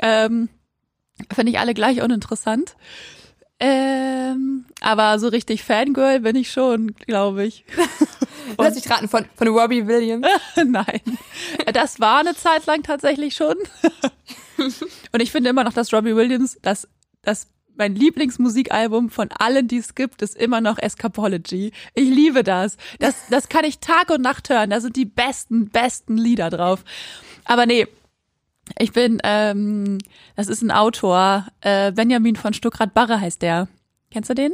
Ähm, 0.00 0.48
Finde 1.32 1.52
ich 1.52 1.58
alle 1.58 1.74
gleich 1.74 2.02
uninteressant. 2.02 2.76
Ähm, 3.60 4.66
aber 4.80 5.18
so 5.18 5.28
richtig 5.28 5.62
Fangirl 5.62 6.20
bin 6.20 6.36
ich 6.36 6.50
schon, 6.50 6.94
glaube 6.94 7.46
ich. 7.46 7.64
Lass 8.58 8.74
mich 8.74 8.90
raten, 8.90 9.08
von, 9.08 9.24
von 9.36 9.48
Robbie 9.48 9.86
Williams. 9.86 10.26
Nein. 10.56 11.00
Das 11.72 12.00
war 12.00 12.20
eine 12.20 12.34
Zeit 12.34 12.66
lang 12.66 12.82
tatsächlich 12.82 13.34
schon. 13.34 13.56
Und 14.58 15.20
ich 15.20 15.32
finde 15.32 15.50
immer 15.50 15.64
noch, 15.64 15.72
dass 15.72 15.92
Robbie 15.92 16.16
Williams, 16.16 16.58
das, 16.62 16.88
das 17.22 17.48
mein 17.76 17.94
Lieblingsmusikalbum 17.94 19.10
von 19.10 19.30
allen, 19.32 19.68
die 19.68 19.78
es 19.78 19.94
gibt, 19.94 20.22
ist 20.22 20.36
immer 20.36 20.60
noch 20.60 20.78
Escapology. 20.78 21.72
Ich 21.94 22.08
liebe 22.08 22.42
das. 22.44 22.76
Das, 23.00 23.14
das 23.30 23.48
kann 23.48 23.64
ich 23.64 23.78
Tag 23.80 24.10
und 24.10 24.22
Nacht 24.22 24.48
hören. 24.50 24.70
Da 24.70 24.80
sind 24.80 24.96
die 24.96 25.04
besten, 25.04 25.68
besten 25.70 26.16
Lieder 26.16 26.50
drauf. 26.50 26.84
Aber 27.44 27.66
nee, 27.66 27.86
ich 28.78 28.92
bin, 28.92 29.20
ähm, 29.24 29.98
das 30.36 30.48
ist 30.48 30.62
ein 30.62 30.70
Autor, 30.70 31.46
äh, 31.60 31.92
Benjamin 31.92 32.36
von 32.36 32.54
Stuckrad-Barre 32.54 33.20
heißt 33.20 33.42
der. 33.42 33.68
Kennst 34.10 34.30
du 34.30 34.34
den? 34.34 34.52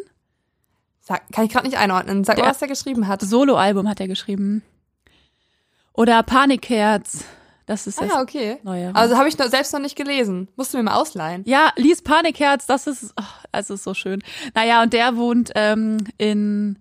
Sag, 1.01 1.31
kann 1.33 1.45
ich 1.45 1.53
gerade 1.53 1.67
nicht 1.67 1.79
einordnen. 1.79 2.25
Sag 2.25 2.37
Der- 2.37 2.45
mal, 2.45 2.51
was 2.51 2.59
der 2.59 2.69
geschrieben 2.69 3.07
hat. 3.09 3.21
Soloalbum 3.21 3.89
hat 3.89 4.01
er 4.01 4.09
geschrieben. 4.09 4.63
Oder 5.93 6.23
Panikherz. 6.23 7.25
Das 7.71 7.87
ist 7.87 8.01
Ah, 8.01 8.05
das 8.07 8.15
ja, 8.15 8.21
okay. 8.21 8.57
neue. 8.65 8.93
Also 8.97 9.17
habe 9.17 9.29
ich 9.29 9.39
noch, 9.39 9.47
selbst 9.47 9.73
noch 9.73 9.79
nicht 9.79 9.95
gelesen. 9.95 10.49
Musst 10.57 10.75
du 10.75 10.79
mir 10.79 10.83
mal 10.83 10.95
ausleihen. 10.95 11.45
ja, 11.47 11.71
lies 11.77 12.03
Panikherz, 12.03 12.67
das 12.67 12.89
ist, 12.89 13.15
oh, 13.17 13.23
das 13.53 13.71
ist 13.71 13.85
so 13.85 13.95
schön. 13.95 14.25
Naja, 14.57 14.83
und 14.83 14.93
der 14.93 15.17
wohnt 15.17 15.53
ähm, 15.55 15.99
in 16.19 16.81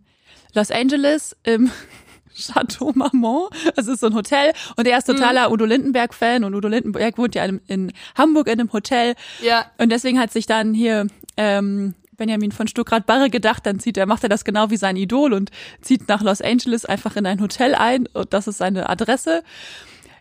Los 0.55 0.71
Angeles 0.71 1.37
im 1.43 1.69
Chateau 2.35 2.91
Marmont. 2.95 3.51
Das 3.75 3.85
ist 3.87 3.99
so 3.99 4.07
ein 4.07 4.15
Hotel. 4.15 4.51
Und 4.77 4.87
er 4.87 4.97
ist 4.97 5.05
totaler 5.05 5.51
Udo 5.51 5.65
Lindenberg-Fan. 5.65 6.43
Und 6.43 6.55
Udo 6.55 6.67
Lindenberg 6.67 7.19
wohnt 7.19 7.35
ja 7.35 7.45
in, 7.45 7.61
in 7.67 7.93
Hamburg 8.17 8.47
in 8.47 8.59
einem 8.59 8.73
Hotel. 8.73 9.13
Ja. 9.43 9.67
Und 9.77 9.91
deswegen 9.91 10.19
hat 10.19 10.31
sich 10.31 10.47
dann 10.47 10.73
hier 10.73 11.05
ähm, 11.37 11.93
Benjamin 12.17 12.51
von 12.51 12.67
Stuckrad-Barre 12.67 13.29
gedacht, 13.29 13.63
dann 13.67 13.79
zieht 13.79 13.95
er, 13.95 14.07
macht 14.07 14.23
er 14.23 14.29
das 14.29 14.43
genau 14.43 14.71
wie 14.71 14.77
sein 14.77 14.95
Idol 14.95 15.33
und 15.33 15.51
zieht 15.81 16.07
nach 16.09 16.23
Los 16.23 16.41
Angeles 16.41 16.83
einfach 16.85 17.15
in 17.15 17.27
ein 17.27 17.41
Hotel 17.41 17.75
ein 17.75 18.07
und 18.07 18.33
das 18.33 18.47
ist 18.47 18.57
seine 18.57 18.89
Adresse. 18.89 19.43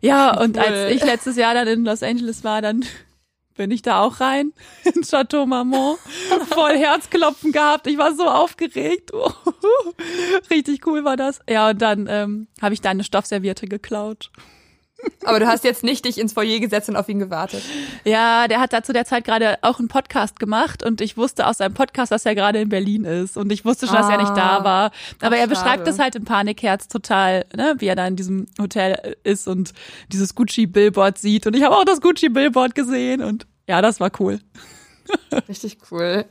Ja, 0.01 0.37
und 0.41 0.57
Cool. 0.57 0.63
als 0.63 0.93
ich 0.93 1.05
letztes 1.05 1.37
Jahr 1.37 1.55
dann 1.55 1.69
in 1.69 1.85
Los 1.85 2.03
Angeles 2.03 2.45
war, 2.45 2.63
dann 2.63 2.85
bin 3.57 3.71
ich 3.71 3.83
da 3.83 4.01
auch 4.01 4.21
rein 4.21 4.53
in 4.85 5.03
Chateau 5.03 5.45
Marmont, 5.47 5.99
voll 6.49 6.77
Herzklopfen 6.77 7.53
gehabt. 7.53 7.87
Ich 7.87 7.99
war 7.99 8.15
so 8.15 8.29
aufgeregt. 8.29 9.11
Richtig 10.51 10.87
cool 10.87 11.05
war 11.05 11.17
das. 11.17 11.41
Ja, 11.49 11.71
und 11.71 11.83
dann 11.83 12.07
ähm, 12.09 12.47
habe 12.63 12.75
ich 12.75 12.81
da 12.81 12.91
eine 12.91 13.05
Stoffserviette 13.05 13.67
geklaut. 13.67 14.31
Aber 15.25 15.39
du 15.39 15.47
hast 15.47 15.63
jetzt 15.65 15.85
nicht 15.85 16.05
dich 16.05 16.19
ins 16.19 16.33
Foyer 16.33 16.59
gesetzt 16.59 16.89
und 16.89 16.97
auf 16.97 17.09
ihn 17.09 17.19
gewartet. 17.21 17.63
Ja, 18.05 18.49
der 18.49 18.59
hat 18.61 18.73
da 18.73 18.83
zu 18.83 18.93
der 18.93 19.05
Zeit 19.05 19.25
gerade 19.25 19.59
auch 19.63 19.79
einen 19.79 19.89
Podcast 19.89 20.41
gemacht 20.41 20.83
und 20.83 21.01
ich 21.01 21.17
wusste 21.17 21.47
aus 21.47 21.59
seinem 21.59 21.75
Podcast, 21.75 22.11
dass 22.11 22.27
er 22.27 22.35
gerade 22.35 22.61
in 22.61 22.69
Berlin 22.69 23.05
ist 23.05 23.37
und 23.37 23.53
ich 23.53 23.65
wusste 23.65 23.87
schon, 23.87 23.95
dass 23.97 24.09
er 24.11 24.17
nicht 24.19 24.37
da 24.37 24.59
Ah. 24.59 24.65
war. 24.65 24.91
Aber 25.21 25.37
er 25.37 25.47
beschreibt 25.47 25.79
schade. 25.81 25.91
es 25.91 25.99
halt 25.99 26.17
im 26.17 26.25
Panikherz 26.25 26.89
total, 26.89 27.45
ne, 27.57 27.75
wie 27.79 27.87
er 27.87 27.95
da 27.97 28.07
in 28.07 28.17
diesem 28.17 28.47
Hotel 28.61 29.17
ist 29.23 29.47
und 29.47 29.73
dieses 30.11 30.35
Gucci-Billboard 30.35 31.19
sieht 31.19 31.47
und 31.47 31.55
ich 31.55 31.63
habe 31.63 31.77
auch 31.77 31.85
das 31.85 32.01
Gucci-Billboard 32.01 32.75
gesehen 32.75 33.23
und 33.23 33.47
ja, 33.69 33.81
das 33.83 34.01
war 34.01 34.11
cool. 34.19 34.41
Richtig 35.49 35.79
cool. 35.91 36.25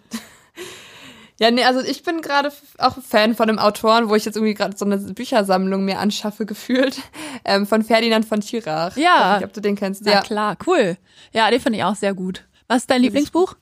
Ja, 1.39 1.51
nee, 1.51 1.63
also 1.63 1.81
ich 1.81 2.01
bin 2.03 2.21
gerade 2.21 2.51
auch 2.79 2.97
Fan 3.01 3.35
von 3.35 3.47
einem 3.47 3.59
Autoren, 3.59 4.09
wo 4.09 4.15
ich 4.15 4.25
jetzt 4.25 4.35
irgendwie 4.35 4.55
gerade 4.55 4.75
so 4.75 4.85
eine 4.85 4.97
Büchersammlung 4.97 5.85
mir 5.85 5.99
anschaffe, 5.99 6.45
gefühlt, 6.47 6.99
ähm, 7.45 7.67
von 7.67 7.83
Ferdinand 7.83 8.25
von 8.25 8.41
Schirach. 8.41 8.97
Ja. 8.97 9.37
Ich 9.37 9.45
ob 9.45 9.53
du 9.53 9.61
den 9.61 9.75
kennst. 9.75 10.03
Na 10.03 10.13
Ja. 10.13 10.21
klar, 10.21 10.57
cool. 10.65 10.97
Ja, 11.33 11.49
den 11.51 11.59
finde 11.61 11.77
ich 11.79 11.83
auch 11.85 11.95
sehr 11.95 12.13
gut. 12.15 12.43
Was 12.67 12.79
ist 12.83 12.89
dein 12.89 13.01
Lieblingsbuch? 13.01 13.55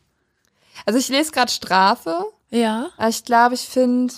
Also 0.85 0.99
ich 0.99 1.09
lese 1.09 1.31
gerade 1.31 1.51
Strafe. 1.51 2.25
Ja. 2.49 2.89
Aber 2.97 3.09
ich 3.09 3.23
glaube, 3.25 3.55
ich 3.55 3.61
finde. 3.61 4.13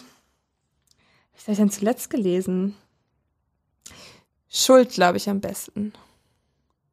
Was 1.36 1.44
habe 1.44 1.52
ich 1.54 1.58
denn 1.58 1.70
zuletzt 1.72 2.10
gelesen? 2.10 2.76
Schuld, 4.50 4.92
glaube 4.92 5.18
ich, 5.18 5.30
am 5.30 5.40
besten. 5.42 5.94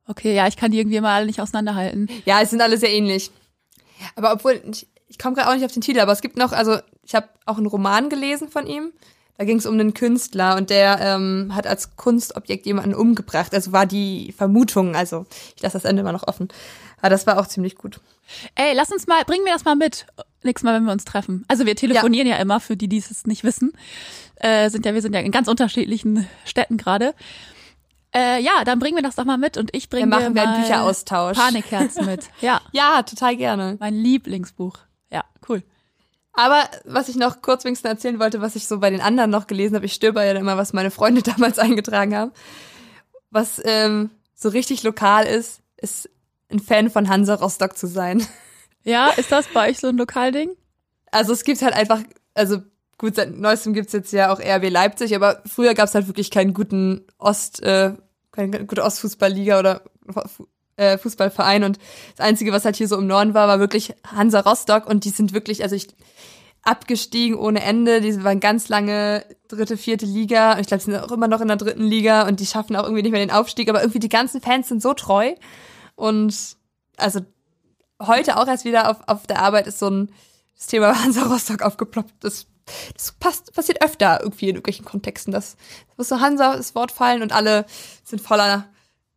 Okay, 0.07 0.35
ja, 0.35 0.47
ich 0.47 0.57
kann 0.57 0.71
die 0.71 0.79
irgendwie 0.79 1.01
mal 1.01 1.15
alle 1.15 1.27
nicht 1.27 1.41
auseinanderhalten. 1.41 2.09
Ja, 2.25 2.41
es 2.41 2.51
sind 2.51 2.61
alle 2.61 2.77
sehr 2.79 2.93
ähnlich. 2.93 3.31
Aber 4.17 4.33
obwohl, 4.33 4.61
ich, 4.71 4.87
ich 5.09 5.19
komme 5.19 5.37
gerade 5.37 5.49
auch 5.51 5.55
nicht 5.55 5.65
auf 5.65 5.73
den 5.73 5.83
Titel, 5.83 6.01
aber 6.01 6.13
es 6.13 6.21
gibt 6.21 6.37
noch, 6.37 6.53
also 6.53 6.79
ich 7.03 7.15
habe 7.15 7.29
auch 7.47 7.57
einen 7.59 7.67
Roman 7.67 8.09
gelesen 8.09 8.49
von 8.49 8.67
ihm. 8.67 8.93
Da 9.37 9.45
ging 9.45 9.59
es 9.59 9.67
um 9.67 9.75
einen 9.75 9.95
Künstler 9.95 10.57
und 10.57 10.71
der 10.71 11.01
ähm, 11.01 11.53
hat 11.55 11.67
als 11.67 11.97
Kunstobjekt 11.97 12.67
jemanden 12.67 12.95
umgebracht. 12.95 13.53
Also 13.53 13.73
war 13.73 13.85
die 13.85 14.33
Vermutung, 14.37 14.95
also 14.95 15.27
ich 15.57 15.63
lasse 15.63 15.73
das 15.77 15.85
Ende 15.85 16.03
immer 16.03 16.13
noch 16.13 16.29
offen. 16.29 16.49
Aber 17.01 17.11
das 17.11 17.27
war 17.27 17.39
auch 17.39 17.49
ziemlich 17.49 17.75
gut. 17.75 18.01
Ey, 18.55 18.75
lass 18.75 18.93
uns 18.93 19.07
mal, 19.09 19.25
bring 19.25 19.43
mir 19.43 19.53
das 19.53 19.65
mal 19.65 19.75
mit. 19.75 20.07
Nächstes 20.45 20.63
Mal, 20.65 20.75
wenn 20.77 20.85
wir 20.85 20.93
uns 20.93 21.05
treffen. 21.05 21.45
Also 21.49 21.67
wir 21.67 21.75
telefonieren 21.75 22.29
ja, 22.29 22.37
immer, 22.37 22.61
für 22.61 22.77
die, 22.77 22.89
die 22.89 22.99
es 22.99 23.27
nicht 23.27 23.43
wissen. 23.45 23.73
Äh, 24.37 24.71
sind 24.71 24.87
ja, 24.87 24.95
wir 24.95 25.03
sind 25.03 25.15
ja 25.15 25.21
in 25.21 25.33
ganz 25.33 25.49
unterschiedlichen 25.49 26.29
Städten 26.45 26.77
gerade. 26.77 27.15
Äh, 28.15 28.41
ja, 28.41 28.63
dann 28.65 28.79
bringen 28.79 28.97
wir 28.97 29.03
das 29.03 29.17
doch 29.17 29.25
mal 29.25 29.39
mit 29.39 29.57
und 29.57 29.75
ich 29.75 29.91
bringe 29.91 30.03
Dann 30.03 30.11
machen 30.11 30.35
dir 30.35 30.41
wir 30.41 30.47
mal 30.47 30.55
einen 30.55 30.63
Bücheraustausch. 30.63 31.37
Panikherz 31.37 31.97
mit. 32.01 32.29
Ja, 32.41 32.61
Ja, 32.73 33.03
total 33.03 33.37
gerne. 33.37 33.77
mein 33.81 33.95
Lieblingsbuch. 33.95 34.79
Cool. 35.49 35.63
Aber 36.35 36.69
was 36.85 37.09
ich 37.09 37.17
noch 37.17 37.43
kurz 37.43 37.65
wenigstens 37.65 37.89
erzählen 37.89 38.19
wollte, 38.19 38.41
was 38.41 38.57
ich 38.57 38.67
so 38.67 38.81
bei 38.81 38.91
den 38.91 39.01
anderen 39.01 39.31
noch 39.31 39.47
gelesen 39.47 39.77
habe, 39.77 39.87
ich 39.87 39.95
stöber 39.95 40.25
ja 40.25 40.33
immer, 40.33 40.57
was 40.57 40.73
meine 40.73 40.91
Freunde 40.91 41.23
damals 41.25 41.59
eingetragen 41.59 42.15
haben. 42.15 42.33
Was 43.31 43.61
ähm, 43.65 44.11
so 44.35 44.49
richtig 44.49 44.83
lokal 44.83 45.27
ist, 45.27 45.61
ist 45.77 46.11
ein 46.51 46.61
Fan 46.61 46.91
von 46.91 47.09
Hansa 47.09 47.35
Rostock 47.35 47.77
zu 47.77 47.87
sein. 47.87 48.27
Ja, 48.87 49.09
ist 49.17 49.33
das 49.33 49.47
bei 49.49 49.71
euch 49.71 49.79
so 49.79 49.87
ein 49.87 49.97
Lokalding? 49.97 50.51
Also 51.11 51.33
es 51.33 51.45
gibt 51.45 51.63
halt 51.63 51.73
einfach, 51.73 52.01
also 52.35 52.59
gut, 52.99 53.15
seit 53.15 53.35
neuestem 53.35 53.73
gibt's 53.73 53.95
jetzt 53.95 54.13
ja 54.13 54.31
auch 54.31 54.39
RB 54.39 54.69
Leipzig, 54.69 55.17
aber 55.17 55.41
früher 55.47 55.73
gab's 55.73 55.95
halt 55.95 56.07
wirklich 56.07 56.31
keinen 56.31 56.53
guten 56.53 57.07
Ost, 57.17 57.63
äh, 57.63 57.95
keine 58.31 58.67
gute 58.67 58.85
Ostfußballliga 58.85 59.59
oder 59.59 59.85
äh, 60.77 60.99
Fußballverein 60.99 61.65
und 61.65 61.79
das 62.17 62.27
Einzige, 62.27 62.53
was 62.53 62.65
halt 62.65 62.77
hier 62.77 62.89
so 62.89 62.97
im 62.97 63.07
Norden 63.07 63.35
war, 63.35 63.49
war 63.49 63.61
wirklich 63.61 63.95
Hansa 64.07 64.41
Rostock 64.41 64.87
und 64.87 65.05
die 65.05 65.11
sind 65.11 65.33
wirklich, 65.33 65.63
also 65.63 65.77
ich 65.77 65.89
abgestiegen 66.63 67.37
ohne 67.37 67.63
Ende, 67.63 68.01
die 68.01 68.25
waren 68.25 68.41
ganz 68.41 68.69
lange 68.69 69.25
dritte, 69.49 69.77
vierte 69.77 70.07
Liga 70.07 70.55
und 70.55 70.61
ich 70.61 70.67
glaube, 70.67 70.83
die 70.83 70.91
sind 70.91 71.01
auch 71.01 71.13
immer 71.13 71.29
noch 71.29 71.43
in 71.43 71.49
der 71.49 71.59
dritten 71.59 71.85
Liga 71.85 72.27
und 72.27 72.41
die 72.41 72.47
schaffen 72.47 72.75
auch 72.77 72.85
irgendwie 72.85 73.03
nicht 73.03 73.13
mehr 73.13 73.25
den 73.25 73.31
Aufstieg, 73.35 73.69
aber 73.69 73.83
irgendwie 73.83 73.99
die 73.99 74.09
ganzen 74.09 74.41
Fans 74.41 74.69
sind 74.69 74.81
so 74.81 74.95
treu 74.95 75.35
und 75.95 76.57
also 76.97 77.21
heute 78.01 78.39
auch 78.39 78.47
erst 78.47 78.65
wieder 78.65 78.91
auf, 78.91 78.97
auf 79.07 79.27
der 79.27 79.43
Arbeit 79.43 79.67
ist 79.67 79.79
so 79.79 79.91
ein 79.91 80.13
das 80.57 80.67
Thema 80.69 80.99
Hansa 81.03 81.25
Rostock 81.25 81.63
aufgeploppt. 81.63 82.13
Das, 82.21 82.47
das 82.95 83.13
passt, 83.13 83.53
passiert 83.55 83.83
öfter 83.83 84.21
irgendwie 84.23 84.47
in 84.47 84.57
irgendwelchen 84.57 84.85
Kontexten. 84.85 85.33
Das 85.33 85.57
muss 85.97 86.09
so 86.09 86.21
Hansa 86.21 86.57
das 86.57 86.75
Wort 86.75 86.93
fallen 86.93 87.23
und 87.23 87.33
alle 87.33 87.67
sind 88.05 88.21
voller 88.21 88.69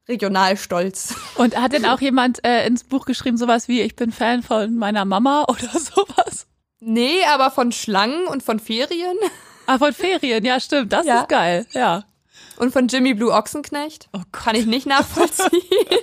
Regionalstolz. 0.08 1.16
Und 1.36 1.55
hat 1.60 1.74
denn 1.74 1.86
auch 1.86 1.99
jemand 2.01 2.43
äh, 2.45 2.66
ins 2.68 2.84
Buch 2.84 3.05
geschrieben, 3.05 3.38
sowas 3.38 3.68
wie, 3.68 3.82
ich 3.82 3.95
bin 3.95 4.12
Fan 4.12 4.43
von 4.43 4.76
meiner 4.76 5.05
Mama 5.05 5.45
oder 5.47 5.70
sowas? 5.80 6.47
Nee, 6.80 7.24
aber 7.34 7.51
von 7.51 7.72
Schlangen 7.72 8.28
und 8.28 8.43
von 8.43 8.60
Ferien. 8.60 9.18
Ah, 9.66 9.78
von 9.80 9.93
Ferien, 9.93 10.45
ja, 10.45 10.60
stimmt. 10.60 10.93
Das 10.93 11.05
Ja. 11.05 11.22
ist 11.22 11.30
geil, 11.30 11.66
ja. 11.72 12.03
Und 12.58 12.72
von 12.72 12.88
Jimmy 12.88 13.14
Blue 13.16 13.34
Ochsenknecht. 13.34 14.10
Oh 14.14 14.20
Gott. 14.32 14.43
Kann 14.43 14.55
ich 14.55 14.66
nicht 14.68 14.86
nachvollziehen. 14.86 15.51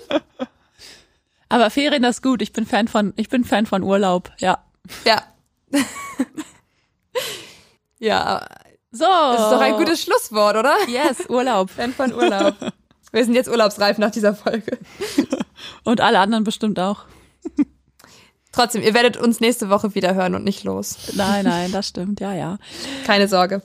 Aber 1.48 1.70
Ferien 1.70 2.02
das 2.02 2.16
ist 2.16 2.22
gut. 2.22 2.42
Ich 2.42 2.52
bin 2.52 2.66
Fan 2.66 2.88
von, 2.88 3.12
ich 3.16 3.28
bin 3.28 3.44
Fan 3.44 3.66
von 3.66 3.82
Urlaub, 3.84 4.32
ja. 4.38 4.64
ja. 5.06 5.22
ja, 7.98 8.46
So. 8.90 9.04
das 9.04 9.40
ist 9.44 9.50
doch 9.52 9.60
ein 9.60 9.76
gutes 9.76 10.02
Schlusswort, 10.02 10.56
oder? 10.56 10.76
Yes, 10.88 11.28
Urlaub. 11.28 11.70
Fan 11.70 11.92
von 11.94 12.12
Urlaub. 12.12 12.54
Wir 13.14 13.24
sind 13.24 13.34
jetzt 13.34 13.48
urlaubsreif 13.48 13.96
nach 13.98 14.10
dieser 14.10 14.34
Folge. 14.34 14.76
Und 15.84 16.00
alle 16.00 16.18
anderen 16.18 16.42
bestimmt 16.42 16.80
auch. 16.80 17.04
Trotzdem, 18.50 18.82
ihr 18.82 18.92
werdet 18.92 19.16
uns 19.16 19.38
nächste 19.38 19.70
Woche 19.70 19.94
wieder 19.94 20.14
hören 20.14 20.34
und 20.34 20.44
nicht 20.44 20.62
los. 20.62 21.12
Nein, 21.14 21.44
nein, 21.44 21.72
das 21.72 21.88
stimmt, 21.88 22.20
ja, 22.20 22.32
ja. 22.34 22.58
Keine 23.04 23.26
Sorge. 23.26 23.62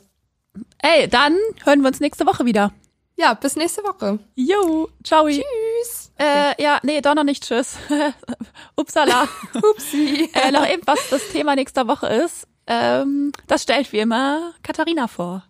Ey, 0.80 1.08
dann 1.08 1.36
hören 1.64 1.82
wir 1.82 1.89
uns 1.89 2.00
nächste 2.00 2.26
Woche 2.26 2.45
wieder. 2.45 2.74
Ja, 3.16 3.34
bis 3.34 3.56
nächste 3.56 3.84
Woche. 3.84 4.20
Jo, 4.36 4.89
ciao. 5.04 5.28
Tschüss. 5.28 6.12
Äh, 6.18 6.62
ja, 6.62 6.80
nee, 6.84 7.02
doch 7.02 7.16
noch 7.16 7.24
nicht 7.24 7.43
tschüss. 7.43 7.78
Upsala. 8.76 9.28
Upsi. 9.54 10.30
äh, 10.34 10.52
noch 10.52 10.68
eben, 10.68 10.82
was 10.86 11.00
das 11.10 11.28
Thema 11.32 11.56
nächster 11.56 11.88
Woche 11.88 12.08
ist. 12.08 12.47
Ähm, 12.66 13.32
das 13.47 13.64
stellt 13.64 13.91
wie 13.93 14.00
immer 14.00 14.54
Katharina 14.64 15.08
vor. 15.08 15.43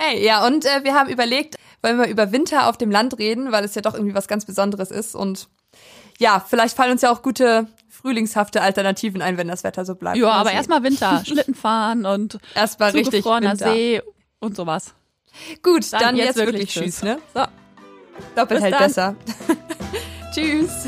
Hey, 0.00 0.24
ja, 0.24 0.46
und 0.46 0.64
äh, 0.64 0.84
wir 0.84 0.94
haben 0.94 1.08
überlegt, 1.10 1.56
wollen 1.82 1.98
wir 1.98 2.06
über 2.06 2.30
Winter 2.30 2.68
auf 2.68 2.78
dem 2.78 2.90
Land 2.90 3.18
reden, 3.18 3.50
weil 3.50 3.64
es 3.64 3.74
ja 3.74 3.82
doch 3.82 3.94
irgendwie 3.94 4.14
was 4.14 4.28
ganz 4.28 4.46
Besonderes 4.46 4.92
ist. 4.92 5.16
Und 5.16 5.48
ja, 6.18 6.44
vielleicht 6.46 6.76
fallen 6.76 6.92
uns 6.92 7.02
ja 7.02 7.10
auch 7.10 7.20
gute 7.22 7.66
frühlingshafte 7.88 8.62
Alternativen 8.62 9.22
ein, 9.22 9.36
wenn 9.38 9.48
das 9.48 9.64
Wetter 9.64 9.84
so 9.84 9.96
bleibt. 9.96 10.16
Ja, 10.16 10.26
Mal 10.26 10.38
aber 10.38 10.52
erstmal 10.52 10.84
Winter, 10.84 11.22
Schlitten 11.26 11.54
fahren 11.56 12.06
und 12.06 12.38
erstmal 12.54 12.90
richtig 12.90 13.24
Winter. 13.24 13.56
See 13.56 14.00
und 14.38 14.54
sowas. 14.54 14.94
Gut, 15.62 15.92
dann, 15.92 16.16
jetzt, 16.16 16.36
wirklich, 16.36 16.70
tschüss, 16.70 17.02
ne? 17.02 17.18
So. 17.34 17.44
Doppelt 18.36 18.62
hält 18.62 18.74
dann. 18.74 18.82
besser. 18.82 19.16
tschüss. 20.32 20.86